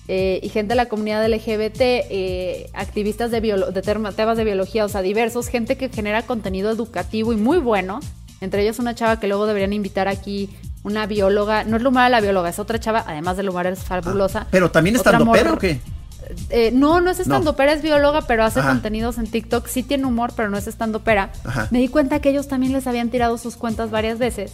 eh, 0.09 0.41
y 0.43 0.49
gente 0.49 0.71
de 0.71 0.77
la 0.77 0.87
comunidad 0.87 1.27
LGBT, 1.27 1.81
eh, 1.81 2.71
activistas 2.75 3.31
de, 3.31 3.41
temas 4.15 4.37
de 4.37 4.45
biología, 4.45 4.85
o 4.85 4.89
sea, 4.89 5.03
diversos, 5.03 5.49
gente 5.49 5.77
que 5.77 5.89
genera 5.89 6.23
contenido 6.23 6.71
educativo 6.71 7.33
y 7.33 7.37
muy 7.37 7.59
bueno, 7.59 8.01
entre 8.41 8.63
ellos 8.63 8.79
una 8.79 8.95
chava 8.95 9.19
que 9.19 9.27
luego 9.27 9.47
deberían 9.47 9.73
invitar 9.73 10.09
aquí, 10.09 10.51
una 10.85 11.07
bióloga, 11.07 11.65
no 11.65 11.77
es 11.77 11.83
Lumara 11.83 12.09
la 12.09 12.21
bióloga, 12.21 12.49
es 12.49 12.59
otra 12.59 12.79
chava, 12.79 13.05
además 13.07 13.37
de 13.37 13.43
Lumara 13.43 13.71
es 13.71 13.81
fabulosa. 13.81 14.47
¿Pero 14.51 14.71
también 14.71 14.95
estando 14.95 15.31
pero 15.33 15.55
o 15.55 15.59
qué? 15.59 15.81
eh, 16.51 16.71
no, 16.73 17.01
no 17.01 17.11
es 17.11 17.21
estando 17.21 17.57
pera, 17.57 17.73
es 17.73 17.83
bióloga, 17.83 18.23
pero 18.23 18.45
hace 18.45 18.61
Ajá. 18.61 18.71
contenidos 18.71 19.19
en 19.19 19.27
TikTok. 19.27 19.67
Sí 19.67 19.83
tiene 19.83 20.07
humor, 20.07 20.33
pero 20.37 20.49
no 20.49 20.57
es 20.57 20.67
estando 20.67 21.01
pera. 21.01 21.31
Ajá. 21.45 21.69
Me 21.71 21.79
di 21.79 21.89
cuenta 21.89 22.21
que 22.21 22.31
ellos 22.31 22.49
también 22.49 22.73
les 22.73 22.87
habían 22.87 23.11
tirado 23.11 23.39
sus 23.39 23.57
cuentas 23.57 23.91
varias 23.91 24.19
veces. 24.19 24.53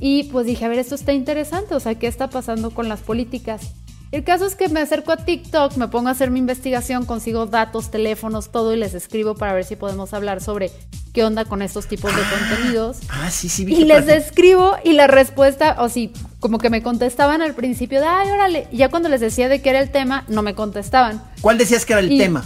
Y 0.00 0.24
pues 0.24 0.46
dije, 0.46 0.64
a 0.64 0.68
ver, 0.68 0.78
esto 0.78 0.94
está 0.94 1.12
interesante, 1.12 1.74
o 1.74 1.80
sea, 1.80 1.94
¿qué 1.94 2.06
está 2.06 2.28
pasando 2.28 2.70
con 2.70 2.88
las 2.88 3.00
políticas? 3.00 3.62
El 4.16 4.24
caso 4.24 4.46
es 4.46 4.54
que 4.54 4.70
me 4.70 4.80
acerco 4.80 5.12
a 5.12 5.18
TikTok, 5.18 5.76
me 5.76 5.88
pongo 5.88 6.08
a 6.08 6.12
hacer 6.12 6.30
mi 6.30 6.38
investigación, 6.38 7.04
consigo 7.04 7.44
datos, 7.44 7.90
teléfonos, 7.90 8.50
todo 8.50 8.72
y 8.72 8.78
les 8.78 8.94
escribo 8.94 9.34
para 9.34 9.52
ver 9.52 9.64
si 9.66 9.76
podemos 9.76 10.14
hablar 10.14 10.42
sobre 10.42 10.70
qué 11.12 11.22
onda 11.22 11.44
con 11.44 11.60
estos 11.60 11.86
tipos 11.86 12.16
de 12.16 12.22
contenidos. 12.22 12.96
Ah, 13.10 13.30
sí, 13.30 13.50
sí, 13.50 13.66
vi 13.66 13.74
Y 13.74 13.84
les 13.84 14.08
escribo 14.08 14.72
y 14.82 14.94
la 14.94 15.06
respuesta, 15.06 15.76
o 15.80 15.90
sí, 15.90 16.14
como 16.40 16.56
que 16.56 16.70
me 16.70 16.82
contestaban 16.82 17.42
al 17.42 17.52
principio 17.54 18.00
de, 18.00 18.06
ay, 18.06 18.30
órale. 18.30 18.68
Y 18.72 18.78
ya 18.78 18.88
cuando 18.88 19.10
les 19.10 19.20
decía 19.20 19.50
de 19.50 19.60
qué 19.60 19.68
era 19.68 19.80
el 19.80 19.90
tema, 19.90 20.24
no 20.28 20.40
me 20.40 20.54
contestaban. 20.54 21.22
¿Cuál 21.42 21.58
decías 21.58 21.84
que 21.84 21.92
era 21.92 22.00
el 22.00 22.10
Y- 22.10 22.16
tema? 22.16 22.42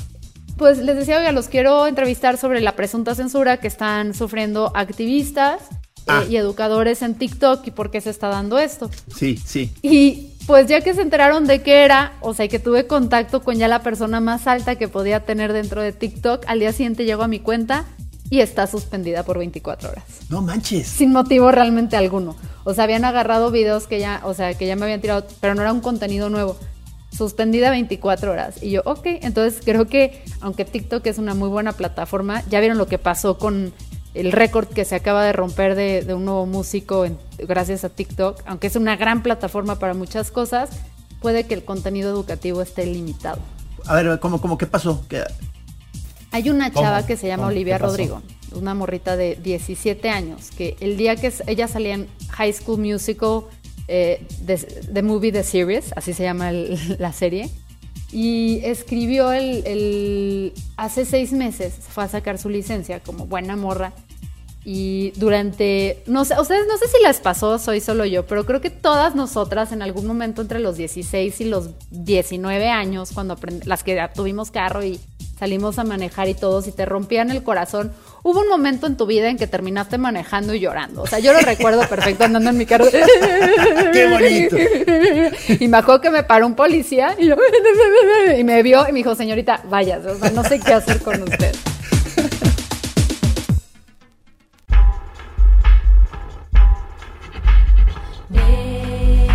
Pues 0.56 0.78
les 0.78 0.96
decía, 0.96 1.18
oiga, 1.18 1.30
los 1.30 1.46
quiero 1.46 1.86
entrevistar 1.86 2.36
sobre 2.36 2.60
la 2.62 2.74
presunta 2.74 3.14
censura 3.14 3.58
que 3.58 3.68
están 3.68 4.12
sufriendo 4.12 4.72
activistas 4.74 5.60
eh, 5.70 6.02
Ah. 6.08 6.24
y 6.28 6.34
educadores 6.36 7.02
en 7.02 7.14
TikTok 7.14 7.64
y 7.68 7.70
por 7.70 7.92
qué 7.92 8.00
se 8.00 8.10
está 8.10 8.26
dando 8.26 8.58
esto. 8.58 8.90
Sí, 9.14 9.36
sí. 9.36 9.70
Y 9.82 10.29
pues 10.50 10.66
ya 10.66 10.80
que 10.80 10.94
se 10.94 11.02
enteraron 11.02 11.46
de 11.46 11.62
qué 11.62 11.84
era, 11.84 12.14
o 12.20 12.34
sea, 12.34 12.48
que 12.48 12.58
tuve 12.58 12.88
contacto 12.88 13.40
con 13.44 13.54
ya 13.54 13.68
la 13.68 13.82
persona 13.82 14.18
más 14.18 14.48
alta 14.48 14.74
que 14.74 14.88
podía 14.88 15.20
tener 15.24 15.52
dentro 15.52 15.80
de 15.80 15.92
TikTok, 15.92 16.42
al 16.48 16.58
día 16.58 16.72
siguiente 16.72 17.04
llegó 17.04 17.22
a 17.22 17.28
mi 17.28 17.38
cuenta 17.38 17.84
y 18.30 18.40
está 18.40 18.66
suspendida 18.66 19.22
por 19.22 19.38
24 19.38 19.90
horas 19.90 20.04
No 20.28 20.42
manches. 20.42 20.88
sin 20.88 21.12
motivo 21.12 21.52
realmente 21.52 21.96
alguno. 21.96 22.34
O 22.64 22.74
sea, 22.74 22.82
habían 22.82 23.04
agarrado 23.04 23.52
videos 23.52 23.86
que 23.86 24.00
ya, 24.00 24.22
o 24.24 24.34
sea, 24.34 24.54
que 24.54 24.66
ya 24.66 24.74
me 24.74 24.82
habían 24.86 25.00
tirado, 25.00 25.24
pero 25.40 25.54
no 25.54 25.62
era 25.62 25.72
un 25.72 25.80
contenido 25.80 26.28
nuevo. 26.30 26.56
Suspendida 27.16 27.70
24 27.70 28.32
horas. 28.32 28.60
Y 28.60 28.70
yo, 28.72 28.82
ok, 28.86 29.06
entonces 29.22 29.60
creo 29.64 29.86
que, 29.86 30.24
aunque 30.40 30.64
TikTok 30.64 31.06
es 31.06 31.18
una 31.18 31.34
muy 31.34 31.48
buena 31.48 31.74
plataforma, 31.74 32.42
ya 32.48 32.58
vieron 32.58 32.76
lo 32.76 32.88
que 32.88 32.98
pasó 32.98 33.38
con 33.38 33.72
el 34.14 34.32
récord 34.32 34.68
que 34.68 34.84
se 34.84 34.94
acaba 34.94 35.24
de 35.24 35.32
romper 35.32 35.74
de, 35.74 36.02
de 36.02 36.14
un 36.14 36.24
nuevo 36.24 36.46
músico 36.46 37.04
en- 37.04 37.18
gracias 37.38 37.84
a 37.84 37.88
TikTok. 37.88 38.42
Aunque 38.46 38.66
es 38.66 38.76
una 38.76 38.96
gran 38.96 39.22
plataforma 39.22 39.78
para 39.78 39.94
muchas 39.94 40.30
cosas, 40.30 40.70
puede 41.20 41.44
que 41.46 41.54
el 41.54 41.64
contenido 41.64 42.10
educativo 42.10 42.60
esté 42.62 42.86
limitado. 42.86 43.38
A 43.86 43.94
ver, 43.94 44.18
¿cómo, 44.20 44.40
cómo, 44.40 44.58
qué 44.58 44.66
pasó? 44.66 45.04
¿Qué- 45.08 45.22
Hay 46.32 46.50
una 46.50 46.70
¿Cómo? 46.72 46.84
chava 46.86 47.06
que 47.06 47.16
se 47.16 47.26
llama. 47.26 47.46
Olivia. 47.46 47.78
Rodrigo, 47.78 48.22
una 48.52 48.74
morrita 48.74 49.16
de 49.16 49.36
17 49.36 50.10
años, 50.10 50.50
que 50.56 50.76
el 50.80 50.96
día 50.96 51.16
que 51.16 51.32
ella 51.46 51.68
salía 51.68 51.94
en 51.94 52.08
High 52.30 52.52
School 52.52 52.78
Musical, 52.80 53.42
eh, 53.88 54.24
the, 54.46 54.56
the 54.92 55.02
Movie 55.02 55.32
The 55.32 55.42
Series, 55.44 55.92
así 55.96 56.12
se 56.14 56.22
llama 56.22 56.50
el- 56.50 56.78
la 56.98 57.12
serie, 57.12 57.48
y 58.12 58.60
escribió 58.64 59.32
el, 59.32 59.66
el- 59.66 60.52
hace 60.76 61.04
seis 61.04 61.32
meses, 61.32 61.74
fue 61.88 62.04
a 62.04 62.08
sacar 62.08 62.38
su 62.38 62.48
licencia 62.48 63.00
como 63.00 63.26
buena 63.26 63.56
morra, 63.56 63.92
y 64.62 65.12
durante, 65.16 66.02
no 66.06 66.24
sé, 66.26 66.38
ustedes 66.38 66.66
no 66.68 66.76
sé 66.76 66.86
si 66.88 67.02
les 67.02 67.18
pasó, 67.18 67.58
soy 67.58 67.80
solo 67.80 68.04
yo, 68.04 68.26
pero 68.26 68.44
creo 68.44 68.60
que 68.60 68.68
todas 68.68 69.14
nosotras 69.14 69.72
en 69.72 69.80
algún 69.80 70.06
momento 70.06 70.42
entre 70.42 70.60
los 70.60 70.76
16 70.76 71.40
y 71.40 71.44
los 71.46 71.70
19 71.90 72.68
años, 72.68 73.12
cuando 73.12 73.36
las 73.64 73.82
que 73.82 73.98
tuvimos 74.14 74.50
carro 74.50 74.84
y 74.84 75.00
salimos 75.38 75.78
a 75.78 75.84
manejar 75.84 76.28
y 76.28 76.34
todos 76.34 76.68
y 76.68 76.72
te 76.72 76.84
rompían 76.84 77.30
el 77.30 77.42
corazón, 77.42 77.90
hubo 78.22 78.40
un 78.40 78.48
momento 78.48 78.86
en 78.86 78.96
tu 78.96 79.06
vida 79.06 79.28
en 79.28 79.36
que 79.38 79.46
terminaste 79.46 79.98
manejando 79.98 80.54
y 80.54 80.60
llorando. 80.60 81.02
O 81.02 81.06
sea, 81.06 81.18
yo 81.18 81.32
lo 81.32 81.40
recuerdo 81.40 81.82
perfecto 81.88 82.24
andando 82.24 82.50
en 82.50 82.56
mi 82.58 82.66
carro. 82.66 82.86
¡Qué 83.92 84.06
bonito! 84.10 84.56
Y 85.62 85.68
me 85.68 85.78
acuerdo 85.78 86.00
que 86.00 86.10
me 86.10 86.22
paró 86.22 86.46
un 86.46 86.54
policía 86.54 87.14
y, 87.18 87.26
yo- 87.28 87.36
y 88.38 88.44
me 88.44 88.62
vio 88.62 88.86
y 88.88 88.92
me 88.92 88.98
dijo, 88.98 89.14
señorita, 89.14 89.62
váyase, 89.68 90.08
o 90.10 90.18
sea, 90.18 90.30
no 90.30 90.44
sé 90.44 90.60
qué 90.60 90.74
hacer 90.74 91.00
con 91.02 91.22
usted. 91.22 91.54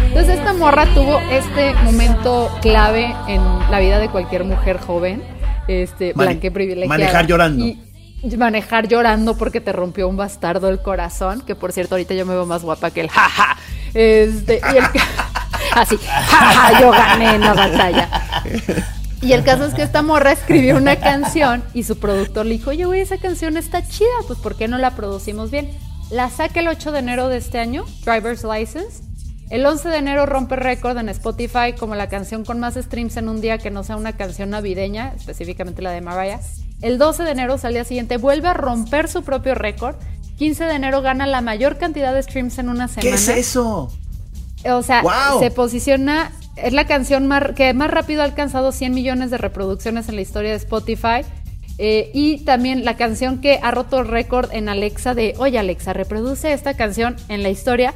Entonces 0.07 0.37
esta 0.39 0.53
morra 0.53 0.85
tuvo 0.93 1.19
este 1.31 1.73
momento 1.83 2.49
clave 2.61 3.13
en 3.27 3.41
la 3.69 3.79
vida 3.79 3.99
de 3.99 4.09
cualquier 4.09 4.45
mujer 4.45 4.77
joven, 4.79 5.21
este, 5.67 6.13
Mane- 6.15 6.35
privilegiada. 6.51 6.87
manejar 6.87 7.27
llorando. 7.27 7.65
Y 7.65 7.81
manejar 8.37 8.87
llorando 8.87 9.37
porque 9.37 9.61
te 9.61 9.71
rompió 9.71 10.07
un 10.07 10.17
bastardo 10.17 10.69
el 10.69 10.81
corazón, 10.81 11.41
que 11.41 11.55
por 11.55 11.71
cierto 11.71 11.95
ahorita 11.95 12.13
yo 12.13 12.25
me 12.25 12.33
veo 12.33 12.45
más 12.45 12.63
guapa 12.63 12.91
que 12.91 13.01
el 13.01 13.09
jaja. 13.09 13.57
Este, 13.93 14.61
y 14.73 14.77
el, 14.77 14.83
así, 15.73 15.97
jaja, 15.97 16.81
yo 16.81 16.91
gané 16.91 17.35
en 17.35 17.41
la 17.41 17.53
batalla. 17.53 18.09
Y 19.21 19.33
el 19.33 19.43
caso 19.43 19.65
es 19.65 19.73
que 19.73 19.81
esta 19.81 20.01
morra 20.01 20.31
escribió 20.31 20.77
una 20.77 20.97
canción 20.97 21.63
y 21.73 21.83
su 21.83 21.97
productor 21.97 22.45
le 22.45 22.53
dijo, 22.53 22.69
oye, 22.69 22.85
güey, 22.85 23.01
esa 23.01 23.17
canción 23.17 23.57
está 23.57 23.87
chida, 23.87 24.07
pues 24.27 24.37
¿por 24.39 24.55
qué 24.55 24.67
no 24.67 24.77
la 24.77 24.91
producimos 24.91 25.49
bien? 25.49 25.69
La 26.11 26.29
saca 26.29 26.59
el 26.59 26.67
8 26.67 26.91
de 26.91 26.99
enero 26.99 27.27
de 27.29 27.37
este 27.37 27.57
año, 27.57 27.85
Driver's 28.05 28.43
License. 28.43 29.03
El 29.49 29.65
11 29.65 29.89
de 29.89 29.97
enero 29.97 30.25
rompe 30.25 30.55
récord 30.55 30.97
en 30.97 31.09
Spotify 31.09 31.73
como 31.77 31.95
la 31.95 32.09
canción 32.09 32.45
con 32.45 32.59
más 32.59 32.75
streams 32.75 33.17
en 33.17 33.29
un 33.29 33.41
día 33.41 33.57
que 33.57 33.71
no 33.71 33.83
sea 33.83 33.95
una 33.95 34.13
canción 34.13 34.49
navideña, 34.49 35.13
específicamente 35.15 35.81
la 35.81 35.91
de 35.91 36.01
Mariah. 36.01 36.39
El 36.85 36.99
12 36.99 37.23
de 37.23 37.31
enero, 37.31 37.55
al 37.63 37.73
día 37.73 37.83
siguiente, 37.83 38.17
vuelve 38.17 38.47
a 38.47 38.53
romper 38.53 39.07
su 39.07 39.23
propio 39.23 39.55
récord. 39.55 39.95
15 40.37 40.65
de 40.65 40.75
enero 40.75 41.01
gana 41.01 41.25
la 41.25 41.41
mayor 41.41 41.79
cantidad 41.79 42.13
de 42.13 42.21
streams 42.21 42.59
en 42.59 42.69
una 42.69 42.87
semana. 42.87 43.01
¿Qué 43.01 43.15
es 43.15 43.27
eso? 43.27 43.91
O 44.71 44.83
sea, 44.83 45.01
Wow. 45.01 45.39
se 45.39 45.49
posiciona, 45.49 46.31
es 46.55 46.73
la 46.73 46.85
canción 46.85 47.25
más, 47.25 47.53
que 47.55 47.73
más 47.73 47.89
rápido 47.89 48.21
ha 48.21 48.25
alcanzado 48.25 48.71
100 48.71 48.93
millones 48.93 49.31
de 49.31 49.39
reproducciones 49.39 50.09
en 50.09 50.15
la 50.15 50.21
historia 50.21 50.51
de 50.51 50.57
Spotify. 50.57 51.25
Eh, 51.79 52.11
y 52.13 52.45
también 52.45 52.85
la 52.85 52.95
canción 52.97 53.41
que 53.41 53.59
ha 53.63 53.71
roto 53.71 54.01
el 54.01 54.07
récord 54.07 54.53
en 54.53 54.69
Alexa 54.69 55.15
de, 55.15 55.33
oye 55.39 55.57
Alexa, 55.57 55.91
reproduce 55.91 56.53
esta 56.53 56.75
canción 56.75 57.15
en 57.29 57.41
la 57.41 57.49
historia. 57.49 57.95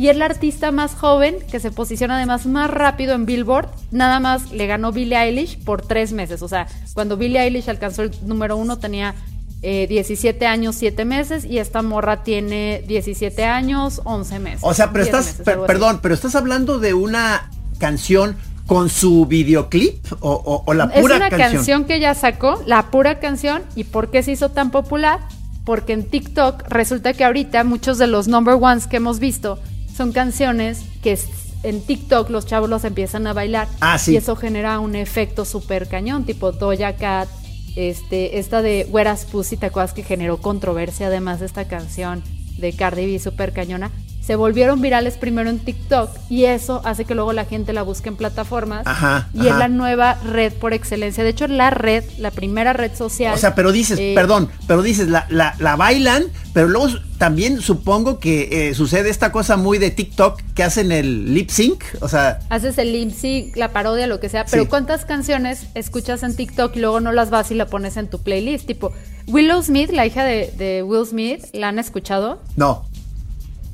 Y 0.00 0.08
es 0.08 0.16
la 0.16 0.24
artista 0.24 0.70
más 0.70 0.94
joven 0.94 1.36
que 1.50 1.60
se 1.60 1.70
posiciona 1.70 2.16
además 2.16 2.46
más 2.46 2.70
rápido 2.70 3.14
en 3.14 3.26
Billboard. 3.26 3.68
Nada 3.90 4.18
más 4.18 4.50
le 4.50 4.66
ganó 4.66 4.92
Billie 4.92 5.18
Eilish 5.18 5.58
por 5.62 5.82
tres 5.82 6.12
meses. 6.14 6.40
O 6.40 6.48
sea, 6.48 6.66
cuando 6.94 7.18
Billie 7.18 7.38
Eilish 7.38 7.68
alcanzó 7.68 8.00
el 8.04 8.10
número 8.24 8.56
uno 8.56 8.78
tenía 8.78 9.14
eh, 9.60 9.86
17 9.90 10.46
años, 10.46 10.76
7 10.76 11.04
meses. 11.04 11.44
Y 11.44 11.58
esta 11.58 11.82
morra 11.82 12.22
tiene 12.22 12.82
17 12.88 13.44
años, 13.44 14.00
11 14.04 14.38
meses. 14.38 14.60
O 14.62 14.72
sea, 14.72 14.90
pero 14.90 15.04
10 15.04 15.14
estás, 15.14 15.26
meses, 15.26 15.44
per- 15.44 15.66
perdón, 15.66 15.98
pero 16.00 16.14
estás 16.14 16.34
hablando 16.34 16.78
de 16.78 16.94
una 16.94 17.50
canción 17.78 18.36
con 18.66 18.88
su 18.88 19.26
videoclip 19.26 20.02
o, 20.20 20.30
o- 20.32 20.62
o 20.64 20.72
la 20.72 20.84
Es 20.94 21.02
pura 21.02 21.16
una 21.16 21.28
canción. 21.28 21.52
canción. 21.52 21.84
que 21.84 21.96
ella 21.96 22.14
sacó, 22.14 22.62
la 22.64 22.90
pura 22.90 23.18
canción. 23.20 23.60
¿Y 23.76 23.84
por 23.84 24.10
qué 24.10 24.22
se 24.22 24.32
hizo 24.32 24.48
tan 24.48 24.70
popular? 24.70 25.20
Porque 25.66 25.92
en 25.92 26.04
TikTok 26.08 26.62
resulta 26.70 27.12
que 27.12 27.22
ahorita 27.24 27.64
muchos 27.64 27.98
de 27.98 28.06
los 28.06 28.28
number 28.28 28.54
ones 28.54 28.86
que 28.86 28.96
hemos 28.96 29.18
visto 29.18 29.58
son 30.00 30.12
canciones 30.12 30.82
que 31.02 31.18
en 31.62 31.82
TikTok 31.82 32.30
los 32.30 32.46
chavos 32.46 32.70
los 32.70 32.84
empiezan 32.84 33.26
a 33.26 33.34
bailar. 33.34 33.68
Ah, 33.80 33.98
sí. 33.98 34.12
Y 34.12 34.16
eso 34.16 34.34
genera 34.34 34.80
un 34.80 34.96
efecto 34.96 35.44
súper 35.44 35.88
cañón, 35.88 36.24
tipo 36.24 36.52
Doja 36.52 36.96
Cat. 36.96 37.28
Este, 37.76 38.38
esta 38.38 38.62
de 38.62 38.86
Where's 38.90 39.26
Pussy, 39.26 39.58
¿te 39.58 39.66
acuerdas 39.66 39.92
que 39.92 40.02
generó 40.02 40.38
controversia 40.38 41.08
además 41.08 41.40
de 41.40 41.46
esta 41.46 41.68
canción 41.68 42.22
de 42.56 42.72
Cardi 42.72 43.04
B 43.04 43.18
súper 43.18 43.52
cañona? 43.52 43.90
Se 44.20 44.36
volvieron 44.36 44.80
virales 44.80 45.16
primero 45.16 45.50
en 45.50 45.58
TikTok 45.58 46.10
y 46.28 46.44
eso 46.44 46.82
hace 46.84 47.04
que 47.04 47.14
luego 47.14 47.32
la 47.32 47.46
gente 47.46 47.72
la 47.72 47.82
busque 47.82 48.08
en 48.10 48.16
plataformas 48.16 48.86
Ajá, 48.86 49.28
y 49.34 49.48
es 49.48 49.56
la 49.56 49.68
nueva 49.68 50.14
red 50.24 50.52
por 50.52 50.72
excelencia. 50.72 51.24
De 51.24 51.30
hecho, 51.30 51.48
la 51.48 51.70
red, 51.70 52.04
la 52.18 52.30
primera 52.30 52.72
red 52.72 52.94
social. 52.94 53.34
O 53.34 53.38
sea, 53.38 53.54
pero 53.54 53.72
dices, 53.72 53.98
eh, 53.98 54.12
perdón, 54.14 54.48
pero 54.68 54.82
dices, 54.82 55.08
la, 55.08 55.26
la, 55.30 55.54
la 55.58 55.74
bailan, 55.76 56.24
pero 56.52 56.68
luego 56.68 56.88
también 57.18 57.60
supongo 57.60 58.20
que 58.20 58.68
eh, 58.68 58.74
sucede 58.74 59.10
esta 59.10 59.32
cosa 59.32 59.56
muy 59.56 59.78
de 59.78 59.90
TikTok 59.90 60.40
que 60.54 60.62
hacen 60.62 60.92
el 60.92 61.34
lip 61.34 61.50
sync, 61.50 61.82
o 62.00 62.08
sea, 62.08 62.40
Haces 62.50 62.78
el 62.78 62.92
lip 62.92 63.12
sync, 63.12 63.56
la 63.56 63.72
parodia, 63.72 64.06
lo 64.06 64.20
que 64.20 64.28
sea, 64.28 64.44
pero 64.44 64.62
Sí. 64.64 64.68
¿cuántas 64.68 65.04
canciones 65.06 65.66
escuchas 65.74 66.22
en 66.22 66.36
TikTok 66.36 66.76
y 66.76 66.80
luego 66.80 67.00
no 67.00 67.12
las 67.12 67.30
vas 67.30 67.50
y 67.50 67.54
la 67.54 67.66
pones 67.66 67.96
en 67.96 68.08
tu 68.08 68.20
playlist? 68.22 68.66
Tipo, 68.66 68.92
Willow 69.26 69.62
Smith, 69.62 69.90
la 69.90 70.06
hija 70.06 70.24
de, 70.24 70.52
de 70.56 70.82
Will 70.82 71.06
Smith, 71.06 71.44
¿la 71.52 71.68
han 71.68 71.78
escuchado? 71.78 72.40
no. 72.56 72.84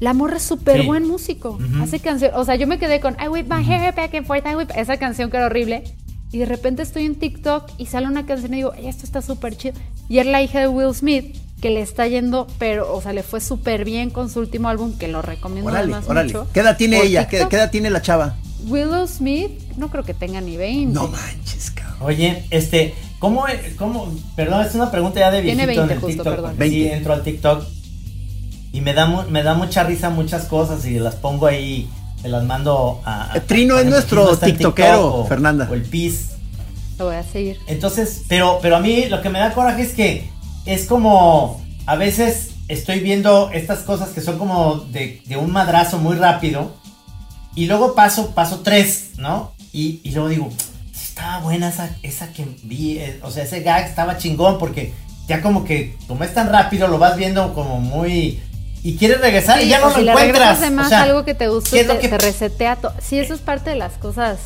La 0.01 0.13
morra 0.13 0.37
es 0.37 0.43
súper 0.43 0.81
Sí. 0.83 0.87
buen 0.87 1.07
músico. 1.07 1.59
Hace 1.83 2.01
canción. 2.01 2.33
O 2.35 2.45
sea, 2.45 2.55
yo 2.57 2.67
me 2.67 2.79
quedé 2.79 3.01
con 3.01 3.17
I 3.23 3.29
whip 3.29 3.47
my 3.51 3.65
hair 3.65 3.95
back 3.95 4.15
and 4.15 4.27
forth, 4.27 4.45
I 4.47 4.55
whip. 4.55 4.71
Esa 4.77 4.99
canción 4.99 5.31
que 5.31 5.37
era 5.39 5.47
horrible. 5.47 5.85
Y 6.33 6.39
de 6.39 6.47
repente 6.47 6.83
estoy 6.83 7.07
en 7.07 7.15
TikTok 7.15 7.71
y 7.79 7.87
sale 7.87 8.07
una 8.07 8.27
canción 8.27 8.53
y 8.53 8.57
digo, 8.59 8.73
"Ay, 8.77 8.89
esto 8.89 9.05
está 9.05 9.23
súper 9.23 9.57
chido. 9.57 9.75
Y 10.09 10.19
es 10.19 10.27
la 10.27 10.43
hija 10.43 10.61
de 10.61 10.69
Will 10.69 10.95
Smith 10.95 11.37
que 11.63 11.71
le 11.71 11.81
está 11.81 12.07
yendo, 12.07 12.47
pero, 12.59 12.93
o 12.95 13.01
sea, 13.01 13.13
le 13.15 13.23
fue 13.23 13.41
súper 13.41 13.85
bien 13.87 14.11
con 14.11 14.29
su 14.29 14.41
último 14.41 14.69
álbum, 14.69 14.99
que 14.99 15.09
lo 15.09 15.23
recomiendo 15.23 15.71
Órale, 15.71 15.85
además 15.95 16.09
órale. 16.09 16.27
mucho. 16.35 16.47
¿Qué 16.53 16.61
edad 16.61 16.77
tiene 16.77 16.99
Por 16.99 17.07
ella? 17.07 17.27
¿Qué, 17.29 17.37
TikTok. 17.39 17.51
qué 17.51 17.57
edad 17.57 17.71
tiene 17.71 17.89
la 17.91 18.03
chava? 18.03 18.37
Willow 18.67 19.07
Smith, 19.07 19.51
no 19.79 19.89
creo 19.91 20.05
que 20.05 20.13
tenga 20.13 20.41
ni 20.43 20.57
20. 20.59 20.93
No 20.93 21.09
manches, 21.09 21.71
cabrón. 21.71 21.97
Oye, 22.01 22.45
este, 22.51 22.95
¿cómo, 23.19 23.45
cómo, 23.79 24.13
perdón, 24.35 24.67
es 24.67 24.75
una 24.75 24.91
pregunta 24.91 25.21
ya 25.21 25.31
de 25.31 25.41
Tiene 25.43 25.65
viejito 25.65 25.83
en 25.83 25.89
20 25.89 25.95
el 25.95 26.01
justo, 26.01 26.23
TikTok, 26.23 26.35
perdón. 26.35 26.53
Sí, 26.53 26.59
20. 26.59 26.93
entro 26.97 27.13
al 27.15 27.23
TikTok 27.23 27.65
y 28.73 28.81
me 28.81 28.93
da, 28.95 29.07
mu- 29.07 29.29
me 29.29 29.43
da 29.43 29.55
mucha 29.55 29.85
risa 29.85 30.11
muchas 30.11 30.45
cosas 30.47 30.85
y 30.87 30.99
las 30.99 31.15
pongo 31.17 31.47
ahí, 31.47 31.89
te 32.23 32.29
las 32.29 32.45
mando 32.45 33.01
a... 33.05 33.33
a- 33.33 33.37
Eh, 33.37 33.41
Trino 33.41 33.79
es 33.79 33.87
nuestro 33.87 34.37
tiktokero, 34.37 34.97
TikTok 34.97 35.15
o- 35.15 35.27
Fernanda. 35.27 35.69
O 35.71 35.75
el 35.75 35.83
PIS. 35.83 36.31
Lo 36.99 37.07
voy 37.07 37.17
a 37.17 37.23
seguir. 37.23 37.59
Entonces, 37.67 38.23
pero, 38.29 38.59
pero 38.63 38.77
a 38.77 38.81
mí 38.81 39.07
lo 39.07 39.21
que 39.23 39.29
me 39.29 39.39
da 39.39 39.53
coraje 39.53 39.83
es 39.83 39.93
que 39.93 40.31
es 40.65 40.87
como, 40.87 41.63
a 41.87 41.95
veces 41.97 42.51
estoy 42.69 43.01
viendo 43.01 43.51
estas 43.53 43.81
cosas 43.81 44.09
que 44.11 44.21
son 44.21 44.39
como 44.39 44.77
de, 44.91 45.23
de 45.27 45.37
un 45.37 45.53
madrazo 45.53 45.99
muy 45.99 46.17
rápido 46.17 46.75
y 47.55 47.67
luego 47.67 47.95
paso, 47.95 48.31
paso 48.35 48.61
tres, 48.61 49.11
¿no? 49.19 49.53
Y, 49.73 50.01
y 50.05 50.11
luego 50.13 50.29
digo, 50.29 50.51
"Sí 50.93 51.05
estaba 51.09 51.39
buena 51.41 51.69
esa, 51.69 51.95
esa 52.03 52.33
que 52.33 52.47
vi, 52.65 52.99
eh, 52.99 53.21
o 53.23 53.31
sea, 53.31 53.45
ese 53.45 53.61
gag 53.63 53.85
estaba 53.87 54.17
chingón 54.19 54.59
porque 54.59 54.93
ya 55.29 55.43
como 55.43 55.65
que, 55.65 55.97
como 56.09 56.25
es 56.25 56.33
tan 56.35 56.49
rápido, 56.51 56.89
lo 56.89 56.99
vas 56.99 57.17
viendo 57.17 57.53
como 57.55 57.79
muy... 57.81 58.41
Y 58.87 58.97
quieres 58.97 59.21
regresar 59.21 59.61
y 59.63 59.69
ya 59.69 59.81
no 59.81 59.89
lo 59.89 59.95
si 59.95 60.01
encuentras. 60.09 60.23
regresas 60.33 60.61
de 60.61 60.71
más 60.71 60.87
o 60.87 60.89
sea, 60.91 61.03
algo 61.03 61.25
que 61.25 61.35
te 61.35 61.49
gustó, 61.49 61.71
¿qué 61.71 61.81
es 61.81 61.89
te, 61.89 61.99
que- 61.99 62.09
te 62.09 62.19
resetea 62.19 62.77
todo. 62.77 62.95
Sí, 63.03 63.19
eso 63.19 63.35
es 63.35 63.41
parte 63.41 63.71
de 63.71 63.77
las 63.77 63.95
cosas. 63.95 64.39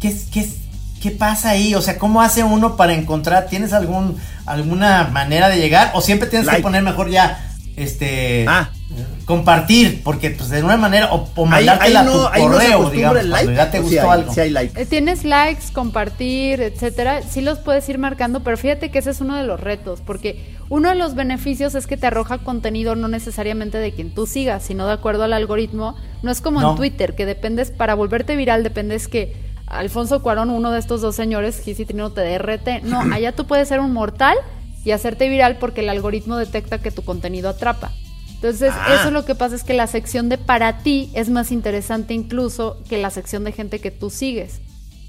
¿Qué, 0.00 0.08
es- 0.08 0.26
qué, 0.32 0.40
es- 0.40 0.56
qué 1.02 1.10
pasa 1.10 1.50
ahí? 1.50 1.74
O 1.74 1.82
sea, 1.82 1.98
¿cómo 1.98 2.22
hace 2.22 2.44
uno 2.44 2.76
para 2.76 2.94
encontrar? 2.94 3.46
¿Tienes 3.48 3.72
algún 3.72 4.16
alguna 4.46 5.04
manera 5.12 5.48
de 5.48 5.56
llegar? 5.58 5.90
¿O 5.94 6.00
siempre 6.00 6.28
tienes 6.28 6.46
Like. 6.46 6.58
que 6.58 6.62
poner 6.62 6.82
mejor 6.82 7.10
ya, 7.10 7.44
este, 7.76 8.44
Ah. 8.48 8.70
Compartir? 9.24 10.02
Porque 10.02 10.30
pues 10.30 10.50
de 10.50 10.56
alguna 10.56 10.76
manera, 10.76 11.12
o, 11.12 11.28
o 11.36 11.46
mandártela 11.46 12.00
ahí 12.00 12.06
no, 12.06 12.12
tu 12.12 12.18
no 12.18 12.30
correo, 12.52 12.90
digamos, 12.90 13.20
el 13.20 13.30
like. 13.30 13.54
ya 13.54 13.70
te 13.70 13.78
¿o 13.78 13.82
sí 13.82 13.94
gustó 13.94 14.10
hay- 14.10 14.20
algo. 14.20 14.34
sí 14.34 14.40
hay 14.40 14.50
like. 14.50 14.80
Eh, 14.82 14.86
Tienes 14.86 15.24
likes, 15.24 15.72
compartir, 15.72 16.60
etcétera. 16.60 17.22
Sí 17.22 17.40
los 17.40 17.58
puedes 17.58 17.88
ir 17.88 17.98
marcando, 17.98 18.40
pero 18.40 18.56
fíjate 18.56 18.90
que 18.90 18.98
ese 18.98 19.10
es 19.10 19.20
uno 19.20 19.36
de 19.36 19.44
los 19.44 19.60
retos, 19.60 20.00
porque 20.04 20.54
uno 20.68 20.88
de 20.88 20.94
los 20.96 21.14
beneficios 21.14 21.74
es 21.74 21.86
que 21.86 21.96
te 21.96 22.06
arroja 22.06 22.38
contenido 22.38 22.94
no 22.96 23.08
necesariamente 23.08 23.78
de 23.78 23.92
quien 23.92 24.14
tú 24.14 24.26
sigas, 24.26 24.62
sino 24.62 24.86
de 24.86 24.92
acuerdo 24.94 25.24
al 25.24 25.32
algoritmo. 25.32 25.96
No 26.22 26.30
es 26.30 26.40
como 26.40 26.60
No. 26.60 26.70
en 26.70 26.76
Twitter, 26.76 27.14
que 27.14 27.26
dependes, 27.26 27.70
para 27.70 27.94
volverte 27.94 28.36
viral, 28.36 28.62
dependes 28.62 29.08
que 29.08 29.34
Alfonso 29.66 30.20
Cuarón, 30.20 30.50
uno 30.50 30.72
de 30.72 30.80
estos 30.80 31.00
dos 31.00 31.14
señores, 31.14 31.60
Gis 31.62 31.78
y 31.78 31.84
Trino, 31.84 32.10
te 32.10 32.22
dé 32.22 32.38
RT. 32.38 32.82
No, 32.82 33.00
allá 33.12 33.32
tú 33.32 33.46
puedes 33.46 33.68
ser 33.68 33.78
un 33.78 33.92
mortal 33.92 34.36
y 34.84 34.90
hacerte 34.90 35.28
viral 35.28 35.58
porque 35.58 35.82
el 35.82 35.88
algoritmo 35.90 36.36
detecta 36.36 36.78
que 36.78 36.90
tu 36.90 37.02
contenido 37.04 37.48
atrapa. 37.48 37.92
Entonces, 38.42 38.72
Ah. 38.74 38.96
eso 39.00 39.10
lo 39.10 39.26
que 39.26 39.34
pasa 39.34 39.54
es 39.54 39.64
que 39.64 39.74
la 39.74 39.86
sección 39.86 40.30
de 40.30 40.38
para 40.38 40.78
ti 40.78 41.10
es 41.14 41.28
más 41.28 41.52
interesante 41.52 42.14
incluso 42.14 42.78
que 42.88 42.96
la 42.96 43.10
sección 43.10 43.44
de 43.44 43.52
gente 43.52 43.80
que 43.80 43.90
tú 43.90 44.08
sigues. 44.08 44.60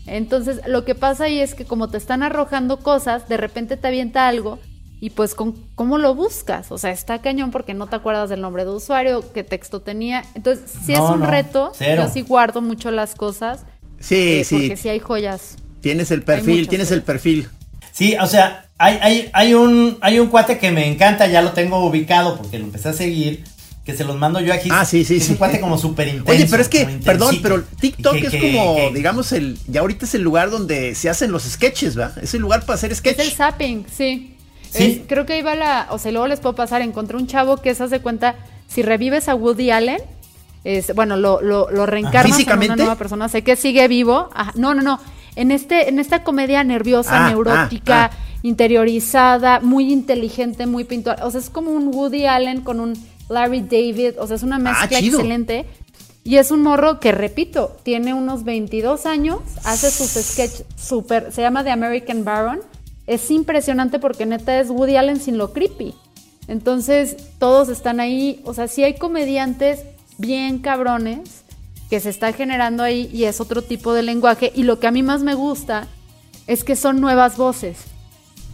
Entonces, 0.06 0.60
lo 0.68 0.84
que 0.84 0.96
pasa 0.96 1.26
ahí 1.26 1.40
es 1.40 1.54
que 1.56 1.64
como 1.64 1.90
te 1.90 1.98
están 1.98 2.24
arrojando 2.24 2.80
cosas, 2.80 3.30
de 3.30 3.38
repente 3.38 3.78
te 3.78 3.88
avienta 3.88 4.28
algo 4.28 4.60
y 5.00 5.12
pues 5.12 5.34
con 5.34 5.54
cómo 5.76 5.98
lo 5.98 6.14
buscas, 6.14 6.72
o 6.72 6.78
sea, 6.78 6.92
está 6.92 7.22
cañón 7.22 7.52
porque 7.52 7.74
no 7.74 7.88
te 7.88 7.96
acuerdas 7.96 8.30
del 8.30 8.42
nombre 8.42 8.66
de 8.66 8.72
usuario, 8.72 9.24
qué 9.34 9.44
texto 9.44 9.80
tenía. 9.80 10.24
Entonces, 10.36 10.70
sí 10.86 10.94
No, 10.94 11.06
es 11.08 11.14
un 11.16 11.20
no, 11.22 11.28
reto, 11.28 11.72
cero. 11.76 12.04
yo 12.06 12.12
sí 12.14 12.22
guardo 12.24 12.62
mucho 12.62 12.92
las 12.92 13.16
cosas, 13.16 13.62
Sí, 14.00 14.40
eh, 14.40 14.44
sí. 14.44 14.56
porque 14.58 14.78
sí 14.78 14.90
hay 14.90 15.00
joyas. 15.00 15.56
Tienes 15.80 16.12
el 16.12 16.24
perfil, 16.24 16.68
tienes 16.68 16.92
el 16.92 17.02
perfil. 17.04 17.48
Sí, 17.92 18.16
o 18.20 18.26
sea, 18.28 18.66
hay, 18.78 18.98
hay, 19.02 19.30
hay, 19.34 19.54
un, 19.54 19.98
hay 20.02 20.20
un 20.20 20.28
cuate 20.28 20.58
que 20.58 20.72
me 20.72 20.88
encanta, 20.88 21.28
ya 21.28 21.42
lo 21.42 21.52
tengo 21.52 21.86
ubicado 21.86 22.38
porque 22.38 22.58
lo 22.60 22.66
empecé 22.66 22.90
a 22.90 22.94
seguir, 22.94 23.44
que 23.86 23.96
se 23.96 24.04
los 24.04 24.16
mando 24.18 24.40
yo 24.40 24.54
aquí. 24.54 24.70
Ah, 24.72 24.86
sí, 24.86 25.04
sí, 25.04 25.18
Es 25.18 25.26
sí. 25.26 25.32
un 25.34 25.38
cuate 25.38 25.60
como 25.60 25.78
súper 25.78 26.08
intenso. 26.08 26.32
Oye, 26.32 26.48
pero 26.50 26.62
es 26.62 26.70
que, 26.70 26.86
perdón, 27.04 27.40
pero 27.42 27.64
TikTok 27.80 28.14
Que- 28.14 28.20
es 28.28 28.32
que- 28.32 28.40
como, 28.54 28.76
que- 28.76 28.92
digamos, 28.94 29.32
el, 29.32 29.58
ya 29.68 29.82
ahorita 29.82 30.06
es 30.06 30.16
el 30.16 30.22
lugar 30.22 30.50
donde 30.52 30.96
se 30.96 31.10
hacen 31.10 31.32
los 31.32 31.44
sketches, 31.44 31.98
¿va? 32.00 32.14
Es 32.22 32.34
el 32.34 32.42
lugar 32.42 32.62
para 32.66 32.76
hacer 32.76 32.92
Es 32.92 33.00
sketch. 33.00 33.20
el 33.20 33.32
zapping, 33.32 33.86
sí. 33.92 34.36
Sí. 34.72 34.84
Es- 35.02 35.08
creo 35.08 35.26
que 35.26 35.38
iba 35.38 35.54
la, 35.56 35.88
o 35.90 35.98
sea, 35.98 36.12
luego 36.12 36.28
les 36.28 36.40
puedo 36.40 36.56
pasar, 36.56 36.82
encontré 36.82 37.18
un 37.18 37.28
chavo 37.28 37.58
que 37.58 37.76
se 37.76 37.84
hace 37.84 38.00
cuenta, 38.00 38.36
si 38.68 38.82
revives 38.84 39.28
a 39.28 39.36
Woody 39.36 39.70
Allen, 39.72 40.00
es, 40.64 40.94
bueno, 40.96 41.18
lo, 41.18 41.42
lo, 41.42 41.70
lo 41.72 41.86
reencarnas 41.88 42.40
en 42.40 42.48
una 42.58 42.76
nueva 42.76 42.96
persona, 42.96 43.28
sé 43.28 43.42
que 43.44 43.56
sigue 43.56 43.88
vivo. 43.88 44.30
Ajá, 44.34 44.54
no, 44.56 44.74
no, 44.76 44.82
no. 44.82 45.00
En 45.42 45.52
este, 45.52 45.90
en 45.90 45.98
esta 46.00 46.24
comedia 46.24 46.64
nerviosa, 46.64 47.26
Ah, 47.26 47.30
neurótica, 47.30 48.06
ah, 48.06 48.12
interiorizada, 48.44 49.60
muy 49.60 49.92
inteligente, 49.92 50.66
muy 50.68 50.84
pintor. 50.84 51.16
O 51.24 51.32
sea, 51.32 51.40
es 51.42 51.50
como 51.50 51.72
un 51.72 51.88
Woody 51.94 52.26
Allen 52.26 52.62
con 52.62 52.80
un 52.80 52.94
Larry 53.30 53.62
David. 53.62 54.20
O 54.20 54.28
sea, 54.28 54.36
es 54.36 54.44
una 54.44 54.60
mezcla 54.60 54.98
Ah, 54.98 55.00
excelente. 55.02 55.66
Y 56.24 56.36
es 56.38 56.52
un 56.52 56.62
morro 56.62 57.00
que, 57.00 57.12
repito, 57.12 57.76
tiene 57.82 58.14
unos 58.14 58.44
22 58.44 59.08
años, 59.08 59.40
hace 59.64 59.90
sus 59.90 60.10
sketches 60.12 60.66
súper, 60.78 61.32
se 61.32 61.42
llama 61.42 61.64
The 61.64 61.72
American 61.72 62.24
Baron. 62.24 62.60
es 63.08 63.32
impresionante 63.32 63.98
porque 63.98 64.26
neta 64.28 64.60
es 64.60 64.70
Woody 64.70 64.96
Allen 64.96 65.20
sin 65.20 65.38
lo 65.40 65.52
creepy. 65.54 65.96
Entonces, 66.48 67.18
todos 67.40 67.68
están 67.70 68.00
ahí. 68.00 68.42
O 68.46 68.54
sea, 68.54 68.68
sí 68.68 68.84
hay 68.84 68.94
comediantes 68.98 69.80
bien 70.20 70.60
cabrones 70.60 71.41
que 71.92 72.00
se 72.00 72.10
está 72.10 72.34
generando 72.34 72.82
ahí 72.82 73.08
y 73.14 73.26
es 73.26 73.40
otro 73.42 73.62
tipo 73.62 73.94
de 73.94 74.02
lenguaje. 74.02 74.52
Y 74.56 74.64
lo 74.64 74.80
que 74.80 74.88
a 74.88 74.92
mí 74.92 75.04
más 75.04 75.22
me 75.22 75.36
gusta 75.36 75.88
es 76.48 76.64
que 76.64 76.76
son 76.76 77.00
nuevas 77.02 77.38
voces. 77.38 77.78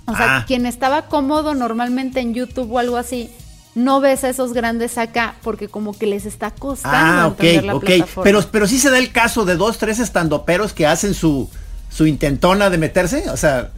O 0.07 0.15
sea, 0.15 0.37
Ah. 0.37 0.45
quien 0.47 0.65
estaba 0.65 1.03
cómodo 1.03 1.53
normalmente 1.53 2.19
en 2.19 2.33
YouTube 2.33 2.71
o 2.73 2.79
algo 2.79 2.97
así, 2.97 3.29
no 3.75 3.99
ves 4.01 4.23
a 4.23 4.29
esos 4.29 4.53
grandes 4.53 4.97
acá 4.97 5.35
porque 5.43 5.67
como 5.67 5.93
que 5.97 6.07
les 6.07 6.25
está 6.25 6.49
costando 6.49 6.97
Ah, 7.21 7.27
ok, 7.27 7.39
entender 7.41 7.63
la 7.65 7.75
ok. 7.75 7.85
plataforma. 7.85 8.23
Pero, 8.23 8.41
pero 8.51 8.67
sí 8.67 8.79
se 8.79 8.89
da 8.89 8.97
el 8.97 9.11
caso 9.11 9.45
de 9.45 9.55
dos, 9.55 9.77
tres 9.77 9.99
estandoperos 9.99 10.73
que 10.73 10.87
hacen 10.87 11.13
su, 11.13 11.47
su 11.89 12.07
intentona 12.07 12.69
de 12.71 12.77
meterse. 12.79 13.29
O 13.29 13.37
sea, 13.37 13.69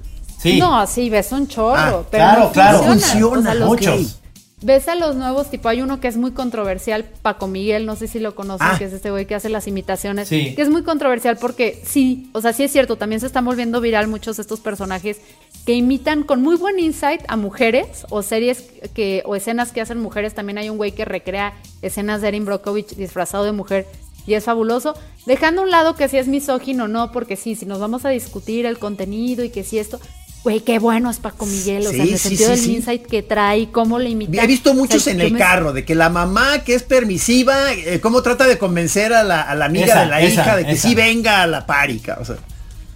Sí. 0.41 0.57
No, 0.57 0.88
sí, 0.88 1.10
ves 1.10 1.34
un 1.34 1.49
chorro, 1.49 1.76
Ah, 1.76 2.03
pero 2.10 2.24
claro, 2.24 2.43
no 2.45 2.51
claro. 2.53 2.78
funciona. 2.84 3.01
Funciona, 3.12 3.39
O 3.39 3.43
sea, 3.43 3.53
los- 3.55 3.68
muchos. 3.68 4.20
Ves 4.62 4.89
a 4.89 4.95
los 4.95 5.16
nuevos, 5.16 5.49
tipo 5.49 5.70
hay 5.70 5.82
uno 5.82 6.01
que 6.01 6.10
es 6.10 6.18
muy 6.18 6.32
controversial, 6.32 7.05
Paco 7.22 7.47
Miguel, 7.47 7.86
no 7.86 7.95
sé 7.95 8.07
si 8.10 8.20
lo 8.20 8.36
conocen, 8.36 8.68
Ah. 8.70 8.76
que 8.78 8.84
es 8.86 8.93
este 8.93 9.10
güey 9.10 9.26
que 9.26 9.34
hace 9.34 9.47
las 9.47 9.68
imitaciones, 9.68 10.28
Sí. 10.28 10.53
que 10.53 10.62
es 10.62 10.70
muy 10.70 10.84
controversial 10.84 11.38
porque 11.38 11.82
sí, 11.86 12.30
o 12.34 12.41
sea, 12.41 12.51
sí 12.51 12.64
es 12.64 12.72
cierto, 12.72 12.97
también 12.97 13.22
se 13.22 13.28
están 13.28 13.45
volviendo 13.45 13.80
viral 13.80 14.10
muchos 14.10 14.36
de 14.36 14.41
estos 14.41 14.60
personajes 14.60 15.22
que 15.66 15.74
imitan 15.76 16.24
con 16.24 16.41
muy 16.41 16.57
buen 16.57 16.78
insight 16.78 17.22
a 17.30 17.38
mujeres 17.38 18.05
o 18.10 18.22
series 18.22 18.64
que 18.93 19.24
o 19.26 19.38
escenas 19.38 19.72
que 19.72 19.80
hacen 19.80 19.97
mujeres, 20.01 20.34
también 20.36 20.57
hay 20.57 20.70
un 20.70 20.76
güey 20.76 20.91
que 20.91 21.05
recrea 21.05 21.53
escenas 21.82 22.22
de 22.22 22.28
Erin 22.28 22.43
Brockovich 22.43 22.95
disfrazado 22.95 23.45
de 23.45 23.53
mujer 23.53 23.88
y 24.28 24.34
es 24.34 24.43
fabuloso, 24.43 24.93
dejando 25.26 25.62
a 25.62 25.64
un 25.64 25.72
lado 25.72 25.95
que 25.95 26.10
si 26.10 26.18
es 26.18 26.28
misógino 26.28 26.84
o 26.84 26.88
no, 26.89 27.14
porque 27.14 27.38
sí, 27.38 27.55
si 27.55 27.66
nos 27.66 27.80
vamos 27.80 28.03
a 28.03 28.10
discutir 28.10 28.66
el 28.66 28.78
contenido 28.78 29.45
y 29.45 29.49
que 29.51 29.64
si 29.64 29.80
esto, 29.80 29.99
güey, 30.43 30.61
qué 30.61 30.79
bueno 30.79 31.09
es 31.09 31.17
Paco 31.17 31.45
Miguel, 31.45 31.85
o 31.87 31.89
sea, 31.91 32.03
en 32.03 32.09
el 32.13 32.17
sí, 32.19 32.29
sentido 32.29 32.49
sí, 32.49 32.55
del 32.55 32.59
sí. 32.65 32.75
insight 32.75 33.05
que 33.05 33.21
trae, 33.23 33.69
cómo 33.71 33.99
le 33.99 34.09
imita. 34.09 34.41
he 34.43 34.47
visto 34.47 34.69
O 34.71 34.73
sea, 34.73 34.81
muchos 34.81 35.07
en 35.07 35.19
el 35.21 35.33
me- 35.33 35.39
carro 35.39 35.73
de 35.73 35.83
que 35.85 35.95
la 35.95 36.09
mamá 36.09 36.59
que 36.63 36.75
es 36.75 36.83
permisiva, 36.83 37.73
eh, 37.73 37.99
cómo 38.01 38.21
trata 38.21 38.47
de 38.47 38.57
convencer 38.57 39.13
a 39.13 39.23
la, 39.23 39.41
a 39.41 39.53
la 39.55 39.65
amiga 39.65 39.85
Esa, 39.87 39.99
de 40.01 40.05
la 40.07 40.21
esa, 40.21 40.41
hija 40.41 40.55
de 40.57 40.65
que 40.65 40.71
esa. 40.71 40.87
sí 40.87 40.95
venga 40.95 41.41
a 41.43 41.47
la 41.47 41.65
párica. 41.65 42.17
O 42.21 42.25
sea, 42.25 42.35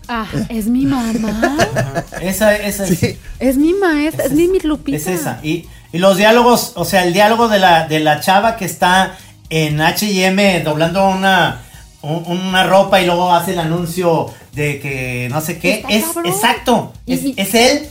Ah, 0.08 0.28
es 0.50 0.66
mi 0.68 0.86
mamá. 0.86 1.58
Esa, 2.22 2.56
esa 2.58 2.84
es- 2.86 3.00
sí. 3.00 3.18
es 3.40 3.56
mi 3.56 3.74
maestra, 3.74 4.26
es, 4.26 4.32
mi 4.34 4.50
mi 4.50 4.60
Lupita. 4.60 4.98
Es 4.98 5.08
esa. 5.08 5.40
Y, 5.42 5.66
y 5.94 5.98
los 5.98 6.18
diálogos, 6.18 6.74
o 6.76 6.84
sea, 6.84 7.06
el 7.06 7.14
diálogo 7.14 7.48
de 7.48 7.60
la, 7.60 7.88
de 7.88 8.02
la 8.02 8.20
chava 8.20 8.58
que 8.58 8.66
está 8.66 9.18
en 9.50 9.80
HM 9.80 10.64
doblando 10.64 11.08
una, 11.08 11.62
un- 12.04 12.24
una 12.28 12.64
ropa 12.66 13.02
y 13.02 13.06
luego 13.08 13.32
hace 13.34 13.54
el 13.54 13.60
anuncio 13.60 14.28
de 14.54 14.80
que 14.80 15.28
no 15.32 15.42
sé 15.42 15.58
qué. 15.58 15.84
Es 15.90 16.06
cabrón. 16.06 16.26
exacto. 16.28 16.94
Es, 17.08 17.24
Y- 17.24 17.34
es 17.38 17.56
él 17.56 17.90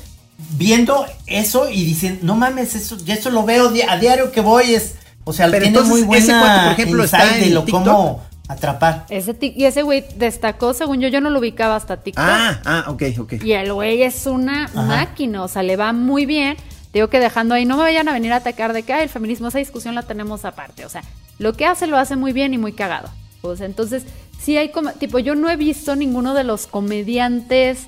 viendo 0.57 1.05
eso 1.27 1.69
y 1.71 1.85
diciendo, 1.85 2.21
no 2.23 2.35
mames, 2.37 2.75
eso, 2.75 2.97
ya 3.05 3.15
eso 3.15 3.31
lo 3.31 3.45
veo 3.45 3.71
di- 3.71 3.83
a 3.83 3.97
diario 3.97 4.31
que 4.33 4.41
voy. 4.41 4.75
Es, 4.75 4.95
o 5.25 5.33
sea, 5.33 5.47
Pero 5.47 5.63
tiene 5.63 5.79
entonces, 5.79 6.07
muy 6.07 6.17
ese 6.19 6.27
buena 6.27 6.41
cuate, 6.41 6.63
por 6.65 6.73
ejemplo, 6.73 7.05
está 7.05 7.19
insight 7.25 7.41
de 7.41 7.47
en 7.49 7.55
lo 7.55 7.65
TikTok. 7.65 7.85
cómo 7.85 8.23
atrapar. 8.49 9.07
Ese 9.09 9.39
tic- 9.39 9.55
y 9.57 9.65
ese 9.65 9.83
güey 9.83 10.05
destacó, 10.17 10.75
según 10.75 11.01
yo, 11.01 11.09
yo 11.09 11.21
no 11.21 11.31
lo 11.31 11.39
ubicaba 11.39 11.77
hasta 11.77 11.97
TikTok. 11.99 12.25
Ah, 12.27 12.61
ah, 12.65 12.85
ok, 12.89 13.03
ok. 13.19 13.33
Y 13.43 13.53
el 13.53 13.73
güey 13.73 14.03
es 14.03 14.27
una 14.27 14.69
máquina, 14.75 15.43
o 15.43 15.49
sea, 15.49 15.63
le 15.63 15.77
va 15.77 15.93
muy 15.93 16.27
bien. 16.27 16.57
Digo 16.93 17.09
que 17.09 17.19
dejando 17.21 17.55
ahí, 17.55 17.65
no 17.65 17.77
me 17.79 17.85
vayan 17.85 18.09
a 18.09 18.13
venir 18.13 18.33
a 18.35 18.37
atacar 18.37 18.75
de 18.75 18.83
que 18.83 18.93
"Ay, 18.93 19.05
el 19.05 19.09
feminismo, 19.09 19.49
esa 19.49 19.59
discusión 19.59 19.95
la 19.95 20.03
tenemos 20.03 20.45
aparte. 20.45 20.85
O 20.85 20.91
sea, 20.91 21.03
lo 21.39 21.55
que 21.55 21.65
hace 21.65 21.87
lo 21.87 21.97
hace 21.97 22.17
muy 22.17 22.33
bien 22.35 22.53
y 22.53 22.59
muy 22.59 22.73
cagado. 22.75 23.09
O 23.43 23.57
sea, 23.57 23.67
entonces, 23.67 24.05
sí 24.41 24.57
hay 24.57 24.71
como, 24.71 24.93
tipo, 24.93 25.19
yo 25.19 25.35
no 25.35 25.51
he 25.51 25.57
visto 25.57 25.97
ninguno 25.97 26.33
de 26.35 26.45
los 26.45 26.67
comediantes 26.67 27.81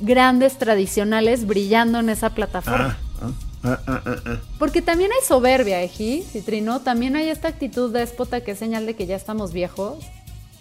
grandes 0.00 0.58
tradicionales 0.58 1.46
brillando 1.46 1.98
en 2.00 2.08
esa 2.08 2.30
plataforma. 2.30 2.98
Ah, 3.64 3.78
ah, 3.86 4.02
ah. 4.06 4.36
Porque 4.58 4.82
también 4.82 5.10
hay 5.12 5.24
soberbia, 5.26 5.82
Eji, 5.82 6.22
Citrino. 6.22 6.80
También 6.80 7.14
hay 7.14 7.28
esta 7.28 7.48
actitud 7.48 7.92
déspota 7.92 8.40
que 8.42 8.52
es 8.52 8.58
señal 8.58 8.86
de 8.86 8.94
que 8.96 9.06
ya 9.06 9.14
estamos 9.16 9.52
viejos. 9.52 9.98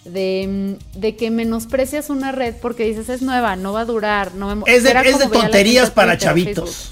De, 0.05 0.77
mm, 0.95 0.99
de 0.99 1.15
que 1.15 1.29
menosprecias 1.31 2.09
una 2.09 2.31
red 2.31 2.55
porque 2.59 2.83
dices 2.85 3.07
es 3.09 3.21
nueva, 3.21 3.55
no 3.55 3.71
va 3.73 3.81
a 3.81 3.85
durar. 3.85 4.33
No 4.35 4.55
me- 4.55 4.63
Es 4.65 4.83
de, 4.83 4.89
es 4.89 5.19
de 5.19 5.27
tonterías 5.27 5.91
para 5.91 6.17
chavitos. 6.17 6.90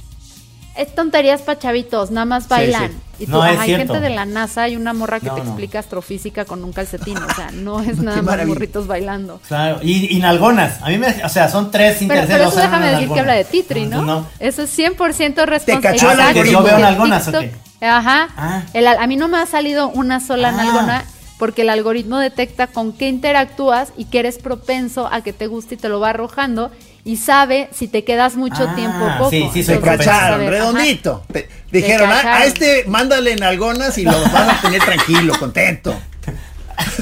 Es 0.79 0.95
tonterías 0.95 1.41
para 1.41 1.59
chavitos, 1.59 2.09
nada 2.11 2.25
más 2.25 2.47
bailan. 2.47 2.89
sí. 2.91 2.97
Y 3.19 3.25
tú, 3.25 3.31
No, 3.33 3.45
es 3.45 3.51
ajá, 3.51 3.61
hay 3.63 3.75
gente 3.75 3.99
de 3.99 4.09
la 4.11 4.23
NASA 4.25 4.69
y 4.69 4.77
una 4.77 4.93
morra 4.93 5.19
que 5.19 5.25
No, 5.25 5.35
te 5.35 5.41
no. 5.41 5.47
explica 5.47 5.79
astrofísica 5.79 6.45
con 6.45 6.63
un 6.63 6.71
calcetín. 6.71 7.17
O 7.17 7.33
sea, 7.35 7.51
no 7.51 7.81
es 7.81 7.97
nada 7.99 8.21
más 8.21 8.47
morritos 8.47 8.87
bailando. 8.87 9.41
Claro, 9.45 9.79
y, 9.83 10.15
y 10.15 10.19
nalgonas. 10.19 10.81
A 10.81 10.87
mí 10.87 10.97
me, 10.97 11.07
o 11.25 11.27
sea, 11.27 11.49
son 11.49 11.69
tres 11.69 11.95
Pero, 11.99 12.03
intereses. 12.05 12.29
pero 12.29 12.43
no 12.45 12.49
eso 12.51 12.59
déjame 12.61 12.87
decir 12.91 13.09
que 13.09 13.19
habla 13.19 13.33
de 13.33 13.43
Titri, 13.43 13.85
¿no? 13.87 14.03
no. 14.03 14.25
Eso 14.39 14.61
es 14.63 14.79
100% 14.79 15.45
responsable. 15.45 15.81
cachó 15.81 16.11
el 16.11 16.19
algoritmo. 16.21 16.59
Yo 16.59 16.63
veo 16.65 16.79
nalgonas, 16.79 17.27
¿o 17.27 17.31
qué? 17.33 17.51
Ajá. 17.81 18.29
Ah. 18.37 18.63
El 18.73 18.87
a 18.87 19.05
mí 19.05 19.17
no 19.17 19.27
me 19.27 19.37
ha 19.37 19.45
salido 19.45 19.89
una 19.89 20.21
sola 20.21 20.49
Ah. 20.49 20.51
nalgona 20.53 21.03
porque 21.37 21.61
el 21.63 21.69
algoritmo 21.69 22.17
detecta 22.19 22.67
con 22.67 22.93
qué 22.93 23.07
interactúas 23.09 23.91
y 23.97 24.05
que 24.05 24.19
eres 24.19 24.37
propenso 24.37 25.07
a 25.11 25.21
que 25.21 25.31
te 25.33 25.47
guste 25.47 25.75
y 25.75 25.77
te 25.77 25.87
lo 25.89 25.99
va 25.99 26.09
arrojando 26.11 26.71
y 27.05 27.17
sabe 27.17 27.69
si 27.71 27.87
te 27.87 28.03
quedas 28.03 28.35
mucho 28.35 28.67
Ah, 28.69 28.75
tiempo 28.75 29.05
o 29.05 29.17
poco. 29.17 29.29
sí, 29.29 29.49
sí, 29.53 29.63
Se 29.63 29.79
cacharon, 29.79 30.47
redondito. 30.47 31.23
Te- 31.31 31.47
dijeron, 31.71 32.09
"Ah, 32.11 32.13
a, 32.13 32.21
cacharon. 32.21 32.41
a 32.41 32.45
este 32.45 32.83
mándale 32.87 33.31
en 33.33 33.43
algonas 33.43 33.97
y 33.97 34.03
lo 34.03 34.11
vas 34.21 34.57
a 34.59 34.61
tener 34.61 34.81
tranquilo, 34.83 35.33
contento. 35.39 35.95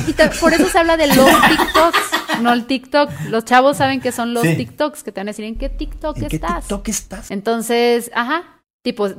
Y 0.07 0.13
por 0.39 0.53
eso 0.53 0.67
se 0.69 0.79
habla 0.79 0.97
de 0.97 1.07
los 1.07 1.15
TikToks, 1.49 2.41
no 2.41 2.51
el 2.51 2.65
TikTok. 2.65 3.11
Los 3.29 3.45
chavos 3.45 3.77
saben 3.77 4.01
que 4.01 4.11
son 4.11 4.33
los 4.33 4.43
Sí. 4.43 4.55
TikToks, 4.55 5.03
que 5.03 5.11
te 5.11 5.19
van 5.19 5.27
a 5.27 5.31
decir, 5.31 5.45
¿en 5.45 5.55
qué 5.55 5.69
TikTok 5.69 6.17
¿En 6.17 6.27
qué? 6.29 6.39
TikTok 6.39 6.87
estás? 6.87 7.29
Entonces, 7.29 8.09
ajá, 8.15 8.43
tipo, 8.87 9.09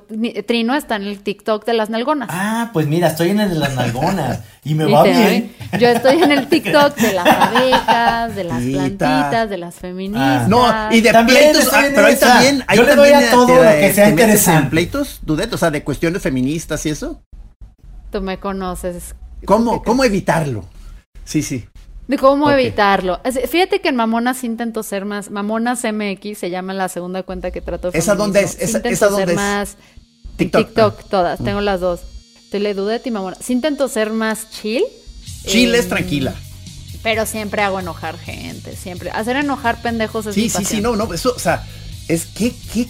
Trino 0.47 0.75
está 0.75 0.97
en 0.97 1.03
el 1.03 1.21
TikTok 1.21 1.67
de 1.67 1.75
las 1.75 1.91
nalgonas. 1.91 2.31
Ah, 2.33 2.71
pues 2.73 2.87
mira, 2.87 3.09
estoy 3.09 3.29
en 3.29 3.41
el 3.41 3.51
de 3.51 3.57
las 3.57 3.75
nalgonas. 3.75 4.41
y 4.65 4.75
me 4.75 4.85
Y 4.89 4.93
va 4.93 5.03
bien. 5.03 5.53
doy- 5.71 5.79
Yo 5.79 5.89
estoy 5.89 6.23
en 6.23 6.33
el 6.33 6.49
TikTok 6.49 6.97
de 6.97 7.13
las 7.13 7.27
abejas, 7.27 8.35
de 8.35 8.45
las 8.45 8.63
plantitas, 8.63 9.51
de 9.51 9.59
las 9.59 9.75
feministas. 9.75 10.49
No, 10.49 10.67
y 10.91 11.03
de 11.03 11.13
También 11.13 11.39
pleitos, 11.39 11.65
estoy 11.65 11.79
ah, 11.83 11.87
en 11.87 11.95
pero 11.95 12.07
ahí 12.07 12.17
también, 12.17 12.65
ahí 12.67 12.79
Yo 12.79 12.85
le 12.85 12.95
doy 12.97 13.11
a 13.13 13.31
todo 13.31 13.47
te- 13.47 13.55
lo 13.57 13.71
que 13.81 13.93
sea 13.93 14.09
interesante. 14.09 14.71
pleitos, 14.71 15.19
Dudet, 15.21 15.53
o 15.53 15.59
sea, 15.59 15.71
de 15.71 15.85
cuestiones 15.85 16.23
feministas 16.23 16.87
y 16.87 16.89
eso. 16.89 17.21
Tú 18.11 18.23
me 18.23 18.39
conoces. 18.39 19.15
¿Cómo, 19.45 19.83
¿Qué 19.83 19.87
cómo 19.87 20.03
evitarlo? 20.03 20.65
Sí, 21.25 21.43
sí. 21.43 21.67
De 22.09 22.17
cómo 22.19 22.51
evitarlo. 22.51 23.21
Fíjate 23.49 23.81
que 23.81 23.89
en 23.91 23.97
Mamonas 23.97 24.43
intento 24.43 24.83
ser 24.83 25.05
más. 25.05 25.31
Mamonas 25.31 25.85
MX 25.85 26.39
se 26.39 26.51
llama 26.51 26.73
la 26.75 26.89
segunda 26.89 27.23
cuenta 27.23 27.51
que 27.51 27.61
trato 27.61 27.91
de 27.91 27.99
¿Esa 27.99 28.15
dónde 28.15 28.41
es? 28.41 28.55
Esa- 28.55 28.67
Sí 28.67 28.77
intento 28.79 28.89
esa 28.89 29.07
dónde 29.09 29.23
ser 29.23 29.31
es? 29.31 29.37
más. 29.37 29.77
TikTok. 30.37 30.67
TikTok, 30.67 31.05
todas. 31.11 31.39
Tengo 31.45 31.61
las 31.61 31.81
dos. 31.81 32.01
Tele 32.51 32.73
Dudet 32.75 33.07
y 33.07 33.11
Mamonas. 33.11 33.39
Sí 33.43 33.53
intento 33.53 33.89
ser 33.89 34.11
más 34.11 34.51
chill. 34.51 34.83
Chile 35.47 35.77
eh, 35.77 35.81
es 35.81 35.89
tranquila. 35.89 36.35
Pero 37.03 37.27
siempre 37.27 37.61
hago 37.63 37.79
enojar 37.79 38.19
gente. 38.19 38.75
Siempre. 38.75 39.11
Hacer 39.11 39.37
enojar 39.37 39.83
pendejos 39.83 40.25
es 40.27 40.35
Sí, 40.35 40.43
mi 40.43 40.49
sí, 40.49 40.57
sí, 40.59 40.65
pasión. 40.65 40.83
no, 40.83 40.97
no, 40.97 41.13
eso, 41.13 41.33
o 41.37 41.39
sea, 41.39 41.65
es 42.09 42.25
que, 42.25 42.53
qué, 42.73 42.89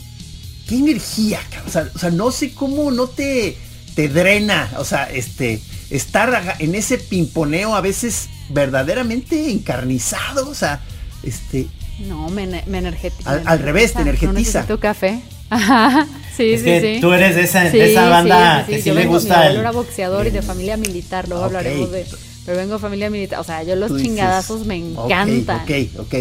qué 0.68 0.76
energía, 0.76 1.40
o 1.66 1.70
sea, 1.70 1.90
o 1.94 1.98
sea, 1.98 2.10
no 2.10 2.30
sé 2.30 2.54
cómo 2.54 2.90
no 2.92 3.08
te, 3.08 3.58
te 3.96 4.08
drena, 4.08 4.70
o 4.78 4.84
sea, 4.84 5.10
este, 5.10 5.60
estar 5.90 6.56
en 6.58 6.74
ese 6.74 6.98
pimponeo 6.98 7.74
a 7.74 7.80
veces 7.80 8.28
verdaderamente 8.50 9.50
encarnizado, 9.50 10.48
o 10.48 10.54
sea, 10.54 10.80
este, 11.22 11.66
No, 12.06 12.28
me, 12.28 12.46
me 12.66 12.78
energetiza. 12.78 13.30
Al- 13.30 13.44
me 13.44 13.50
al 13.50 13.58
revés, 13.60 13.92
te 13.92 13.98
No 13.98 14.02
energetiza. 14.02 14.32
necesito 14.60 14.78
café. 14.80 15.20
Ajá. 15.50 16.06
Sí, 16.36 16.52
Es 16.52 16.60
sí, 16.60 16.64
que 16.66 16.94
sí. 16.96 17.00
tú 17.00 17.12
eres 17.12 17.34
de 17.34 17.42
esa, 17.42 17.64
de 17.64 17.70
Sí, 17.70 17.80
esa 17.80 18.08
banda 18.08 18.64
sí, 18.66 18.70
que 18.72 18.76
sí. 18.76 18.82
sí 18.82 18.88
Yo 18.90 18.94
le 18.94 19.00
vengo- 19.00 19.12
Mi 19.14 19.18
gusta 19.18 19.34
abuelo 19.34 19.54
el. 19.54 19.60
era 19.60 19.70
boxeador 19.72 20.26
y 20.26 20.30
de 20.30 20.42
familia 20.42 20.76
militar, 20.76 21.26
luego 21.28 21.42
Ok. 21.44 21.46
hablaremos 21.48 21.90
de. 21.90 22.06
Pero 22.46 22.56
vengo 22.58 22.74
de 22.74 22.78
familia 22.78 23.10
militar. 23.10 23.40
O 23.40 23.44
sea, 23.44 23.62
yo 23.62 23.74
los 23.76 23.88
tú 23.88 23.94
dices, 23.96 24.08
chingadazos 24.10 24.64
me 24.66 24.76
ok, 24.94 25.10
encantan. 25.10 25.60
Ok, 25.62 25.70
ok. 26.00 26.14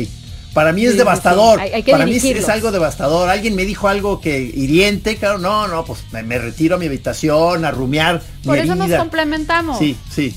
Para 0.57 0.73
mí 0.73 0.85
es 0.85 0.93
Sí, 0.93 0.97
devastador. 0.97 1.59
sí. 1.59 1.65
Hay- 1.65 1.73
hay 1.73 1.83
que 1.83 1.91
Para 1.91 2.05
mí 2.07 2.15
es, 2.15 2.23
es 2.23 2.49
algo 2.49 2.71
devastador. 2.71 3.29
Alguien 3.29 3.55
me 3.55 3.63
dijo 3.63 3.87
algo 3.87 4.19
que 4.19 4.39
hiriente, 4.41 5.15
claro, 5.17 5.37
no, 5.37 5.67
no, 5.67 5.85
pues 5.85 5.99
me, 6.11 6.23
me 6.23 6.39
retiro 6.39 6.77
a 6.77 6.79
mi 6.79 6.87
habitación 6.87 7.63
a 7.63 7.69
rumiar. 7.69 8.23
Por 8.43 8.55
mi 8.57 8.63
eso 8.63 8.73
nos 8.73 8.91
complementamos. 8.91 9.77
Sí, 9.77 9.95
sí. 10.11 10.35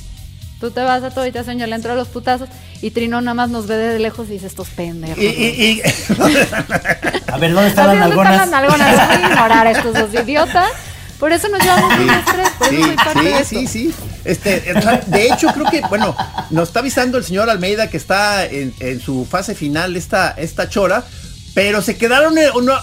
Tú 0.60 0.70
te 0.72 0.82
vas 0.82 1.02
a 1.02 1.08
tu 1.10 1.20
habitación, 1.20 1.56
yo 1.58 1.66
le 1.66 1.74
entro 1.74 1.92
a 1.92 1.94
los 1.94 2.08
putazos 2.08 2.50
y 2.82 2.90
Trino 2.90 3.22
nada 3.22 3.32
más 3.32 3.48
nos 3.48 3.66
ve 3.66 3.76
de 3.76 3.98
lejos 3.98 4.28
y 4.28 4.32
dice 4.32 4.46
estos 4.46 4.68
pendejos. 4.68 5.16
Y, 5.16 5.26
y- 5.26 5.80
y- 5.80 5.82
A 7.32 7.38
ver, 7.38 7.54
¿dónde 7.54 7.68
están 7.70 7.86
las 7.86 7.98
¿dónde 7.98 7.98
nalgonas? 7.98 8.32
están 8.44 8.50
las 8.50 8.50
nalgonas? 8.50 9.08
Voy 9.08 9.16
a 9.24 9.26
ignorar 9.30 9.66
a 9.68 9.70
estos 9.70 9.94
dos 9.94 10.12
idiotas. 10.22 10.68
Por 11.18 11.32
eso 11.32 11.48
nos 11.48 11.62
llevamos 11.62 11.96
bien 11.96 12.08
los 12.14 12.24
tres. 12.26 12.48
Por 12.58 12.66
eso 12.68 12.76
Sí, 12.76 12.82
soy 12.82 12.96
parte 12.96 13.22
de 13.22 13.30
sí, 13.44 13.56
esto. 13.56 13.60
sí, 13.60 13.66
sí. 13.66 13.94
Este, 14.24 14.60
de 15.06 15.26
hecho, 15.26 15.48
creo 15.54 15.66
que, 15.70 15.80
bueno, 15.88 16.14
nos 16.50 16.68
está 16.68 16.80
avisando 16.80 17.16
el 17.18 17.24
señor 17.24 17.48
Almeida 17.50 17.88
que 17.88 17.96
está 17.96 18.44
en, 18.44 18.74
en 18.80 19.00
su 19.00 19.24
fase 19.24 19.54
final 19.54 19.96
esta, 19.96 20.30
esta 20.32 20.68
chora, 20.68 21.04
pero 21.54 21.80
se 21.82 21.96
quedaron 21.96 22.36
en 22.38 22.50
uno. 22.54 22.74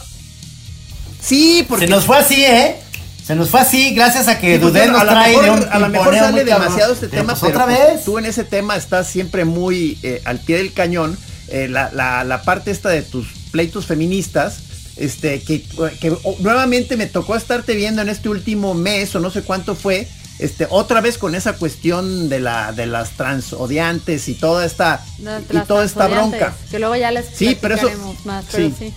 Sí, 1.21 1.65
porque 1.67 1.85
Se 1.85 1.91
nos 1.91 2.05
fue 2.05 2.17
así, 2.17 2.43
¿eh? 2.43 2.77
Se 3.25 3.35
nos 3.35 3.49
fue 3.49 3.59
así 3.59 3.93
gracias 3.93 4.27
a 4.29 4.39
que 4.39 4.53
Sí, 4.53 4.59
pues, 4.61 4.73
Dudé 4.73 4.87
nos 4.87 5.01
a 5.01 5.05
trae 5.07 5.29
mejor, 5.35 5.43
de 5.43 5.51
un 5.51 5.73
a 5.73 5.79
lo 5.79 5.89
mejor 5.89 6.15
sale 6.15 6.45
demasiado 6.45 6.93
este 6.93 7.07
tema, 7.09 7.35
pues, 7.35 7.39
pero 7.51 7.63
otra 7.63 7.65
pues, 7.75 8.05
tú 8.05 8.17
en 8.17 8.25
ese 8.25 8.43
tema 8.45 8.77
estás 8.77 9.07
siempre 9.09 9.43
muy 9.43 9.97
eh, 10.03 10.21
al 10.25 10.39
pie 10.39 10.57
del 10.57 10.71
cañón. 10.73 11.17
Eh, 11.49 11.67
la, 11.69 11.89
la- 11.93 12.23
la 12.23 12.41
parte 12.43 12.71
esta 12.71 12.89
de 12.89 13.01
tus 13.01 13.27
pleitos 13.51 13.85
feministas, 13.85 14.59
este, 14.97 15.41
que, 15.41 15.63
que 15.99 16.11
oh, 16.23 16.35
nuevamente 16.39 16.95
me 16.97 17.07
tocó 17.07 17.35
estarte 17.35 17.73
viendo 17.75 18.01
en 18.01 18.09
este 18.09 18.29
último 18.29 18.73
mes 18.73 19.13
o 19.15 19.19
no 19.19 19.29
sé 19.29 19.41
cuánto 19.43 19.75
fue, 19.75 20.07
este, 20.39 20.67
otra 20.69 21.01
vez 21.01 21.17
con 21.17 21.35
esa 21.35 21.53
cuestión 21.53 22.29
de 22.29 22.39
la, 22.39 22.71
de 22.71 22.85
las 22.85 23.11
transodiantes 23.11 24.27
y 24.29 24.35
toda 24.35 24.65
esta, 24.65 25.03
No, 25.19 25.31
y 25.39 25.57
toda 25.65 25.83
esta 25.85 26.07
bronca. 26.07 26.53
Que 26.69 26.79
luego 26.79 26.95
ya 26.95 27.11
les 27.11 27.25
Sí, 27.33 27.57
pero 27.59 27.75
eso- 27.75 27.89
más, 28.25 28.45
pero 28.51 28.67
sí. 28.69 28.75
sí. 28.77 28.93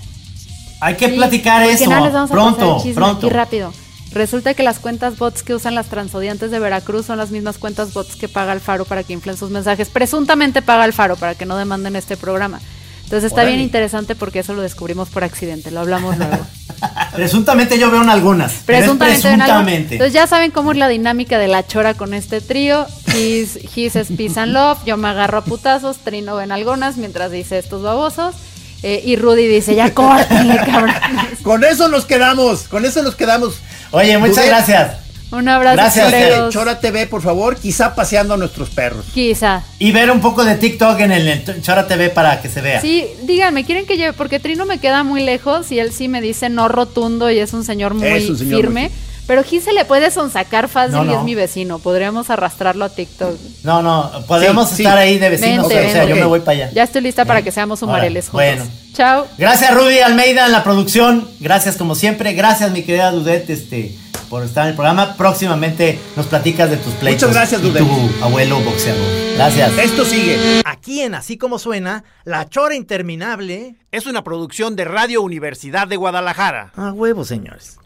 Hay 0.81 0.97
que 0.97 1.09
Sí, 1.11 1.17
platicar 1.17 1.63
eso. 1.69 1.89
nada, 1.91 2.03
les 2.07 2.13
vamos 2.13 2.31
a 2.31 2.35
pronto, 2.35 2.83
pronto. 2.95 3.27
Aquí 3.27 3.35
rápido. 3.35 3.73
Resulta 4.13 4.55
que 4.55 4.63
las 4.65 4.79
cuentas 4.81 5.19
bots 5.19 5.43
que 5.45 5.55
usan 5.55 5.75
las 5.77 5.87
transodiantes 5.87 6.51
de 6.51 6.59
Veracruz 6.59 7.07
son 7.07 7.17
las 7.19 7.31
mismas 7.31 7.59
cuentas 7.59 7.93
bots 7.93 8.17
que 8.17 8.29
paga 8.29 8.51
Alfaro 8.53 8.85
para 8.85 9.05
que 9.05 9.13
inflen 9.13 9.37
sus 9.37 9.51
mensajes. 9.51 9.89
Presuntamente 9.89 10.63
paga 10.63 10.83
Alfaro 10.85 11.17
para 11.17 11.35
que 11.37 11.47
no 11.47 11.57
demanden 11.57 11.95
este 11.97 12.17
programa. 12.17 12.61
Entonces 13.05 13.31
está 13.31 13.45
bien 13.45 13.61
interesante 13.61 14.15
porque 14.17 14.39
eso 14.41 14.55
lo 14.55 14.63
descubrimos 14.63 15.09
por 15.11 15.23
accidente, 15.23 15.71
lo 15.71 15.81
hablamos 15.81 16.17
luego. 16.19 16.39
Presuntamente 17.15 17.79
yo 17.79 17.91
veo 17.91 18.03
en 18.03 18.09
algunas. 18.11 18.53
Presuntamente. 18.67 19.23
presuntamente. 19.23 19.95
Entonces 19.95 20.13
ya 20.13 20.27
saben 20.27 20.51
cómo 20.51 20.73
es 20.73 20.79
la 20.79 20.89
dinámica 20.89 21.39
de 21.39 21.49
la 21.49 21.67
chora 21.67 21.95
con 21.95 22.15
este 22.15 22.41
trío. 22.41 22.87
His, 23.15 23.59
his 23.77 23.97
es 23.97 24.09
peace 24.17 24.39
and 24.39 24.53
love, 24.53 24.79
yo 24.85 24.97
me 24.97 25.09
agarro 25.09 25.39
a 25.39 25.45
putazos, 25.45 25.99
Trino 25.99 26.37
ven 26.37 26.53
algonas 26.53 26.97
mientras 26.97 27.31
dice 27.33 27.59
estos 27.59 27.83
babosos. 27.83 28.35
eh, 28.83 29.03
y 29.05 29.17
Rudy 29.17 29.47
dice, 29.47 29.75
ya 29.75 29.93
córtenle, 29.93 30.57
cabrón. 30.65 30.95
Con 31.43 31.65
eso 31.65 31.89
nos 31.89 32.07
quedamos, 32.07 32.63
con 32.69 32.85
eso 32.85 33.03
nos 33.03 33.15
quedamos. 33.15 33.57
Oye, 33.91 34.17
muchas 34.19 34.47
gracias. 34.47 35.10
Un 35.33 35.49
abrazo, 35.49 35.77
Gracias, 35.77 36.11
choreros. 36.11 36.53
Chora 36.53 36.81
TV, 36.81 37.07
por 37.07 37.23
favor, 37.23 37.57
quizá 37.57 37.95
paseando 37.95 38.35
a 38.35 38.37
nuestros 38.37 38.71
perros. 38.71 39.05
Quizá. 39.15 39.63
Y 39.79 39.93
ver 39.93 40.11
un 40.11 40.21
poco 40.21 40.45
de 40.45 40.57
TikTok 40.57 40.99
en 41.01 41.13
el 41.13 41.63
Chora 41.63 41.87
TV 41.87 42.11
para 42.11 42.41
que 42.43 42.49
se 42.49 42.61
vea. 42.61 42.81
Sí, 42.81 43.07
díganme, 43.23 43.65
¿quieren 43.65 43.87
que 43.87 43.97
lleve? 43.97 44.13
Porque 44.13 44.41
Trino 44.41 44.67
me 44.67 44.79
queda 44.79 45.05
muy 45.05 45.23
lejos 45.23 45.71
y 45.71 45.79
él 45.79 45.93
sí 45.93 46.09
me 46.09 46.21
dice 46.21 46.49
no 46.49 46.67
rotundo 46.69 47.31
y 47.31 47.39
es 47.39 47.53
un 47.53 47.65
señor 47.65 47.95
muy 47.95 48.09
Es 48.09 48.29
un 48.29 48.39
señor 48.39 48.61
firme. 48.61 48.83
muy- 48.89 48.91
Pero 49.29 49.45
Gis 49.45 49.63
se 49.63 49.73
le 49.73 49.85
puede 49.85 50.11
sonsacar 50.11 50.69
fácil 50.69 50.97
No, 50.97 51.05
y 51.05 51.15
es 51.15 51.23
mi 51.23 51.37
vecino. 51.37 51.79
Podríamos 51.79 52.31
arrastrarlo 52.31 52.85
a 52.85 52.89
TikTok. 52.89 53.37
No, 53.63 53.81
no, 53.83 54.11
podemos 54.27 54.69
Sí, 54.71 54.77
sí. 54.79 54.83
estar 54.83 54.99
ahí 54.99 55.19
de 55.19 55.29
vecinos. 55.29 55.69
Vente, 55.69 55.87
o 55.87 55.93
sea, 55.93 56.01
vente. 56.01 56.09
yo 56.09 56.17
me 56.17 56.25
voy 56.27 56.41
para 56.41 56.53
allá. 56.65 56.71
Ya 56.75 56.83
estoy 56.83 57.03
lista 57.03 57.25
para 57.25 57.43
que 57.43 57.53
seamos 57.53 57.81
humareles 57.83 58.25
juntos. 58.29 58.33
Bueno. 58.57 58.65
Chao. 58.95 59.29
Gracias 59.39 59.73
Rudy 59.73 60.01
Almeida 60.01 60.47
en 60.47 60.51
la 60.53 60.65
producción. 60.65 61.29
Gracias 61.39 61.77
como 61.77 61.95
siempre. 61.95 62.33
Gracias 62.33 62.73
mi 62.73 62.83
querida 62.83 63.13
Dudet 63.13 63.49
este, 63.49 63.95
por 64.31 64.45
estar 64.45 64.65
en 64.65 64.71
el 64.71 64.77
programa. 64.77 65.17
Próximamente 65.17 65.99
nos 66.17 66.27
platicas 66.27 66.71
de 66.71 66.77
tus 66.79 66.95
pleitos. 66.95 67.29
Muchas 67.29 67.37
gracias, 67.37 67.61
y 67.61 67.65
Dudet. 67.65 67.83
Tu 67.83 68.25
abuelo 68.25 68.61
boxeador. 68.61 69.35
Gracias. 69.35 69.77
Esto 69.77 70.05
sigue. 70.05 70.63
Aquí 70.65 71.03
en 71.03 71.15
Así 71.15 71.37
Como 71.37 71.59
Suena, 71.59 72.05
La 72.25 72.49
Chora 72.49 72.75
Interminable 72.75 73.77
Es 73.91 74.07
una 74.07 74.23
producción 74.23 74.77
de 74.77 74.85
Radio 74.85 75.21
Universidad 75.21 75.89
de 75.89 75.97
Guadalajara. 75.97 76.73
A 76.77 76.93
huevo, 76.93 77.25
señores. 77.25 77.77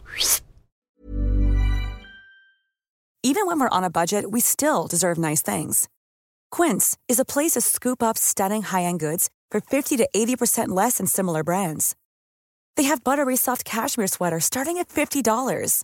Even 3.23 3.47
when 3.47 3.59
we're 3.59 3.69
on 3.69 3.83
a 3.83 3.89
budget, 3.89 4.29
we 4.29 4.39
still 4.39 4.85
deserve 4.87 5.17
nice 5.17 5.41
things. 5.41 5.89
Quince 6.51 6.95
is 7.07 7.19
a 7.19 7.25
place 7.25 7.53
to 7.53 7.61
scoop 7.61 8.03
up 8.03 8.19
stunning 8.19 8.61
high-end 8.61 8.99
goods 8.99 9.31
for 9.49 9.59
50 9.59 9.97
to 9.97 10.07
80% 10.15 10.67
less 10.69 10.97
than 10.99 11.07
similar 11.07 11.43
brands. 11.43 11.95
They 12.77 12.83
have 12.83 13.03
buttery 13.03 13.35
soft 13.35 13.65
cashmere 13.65 14.07
sweaters 14.07 14.45
starting 14.45 14.77
at 14.77 14.89
$50, 14.89 15.83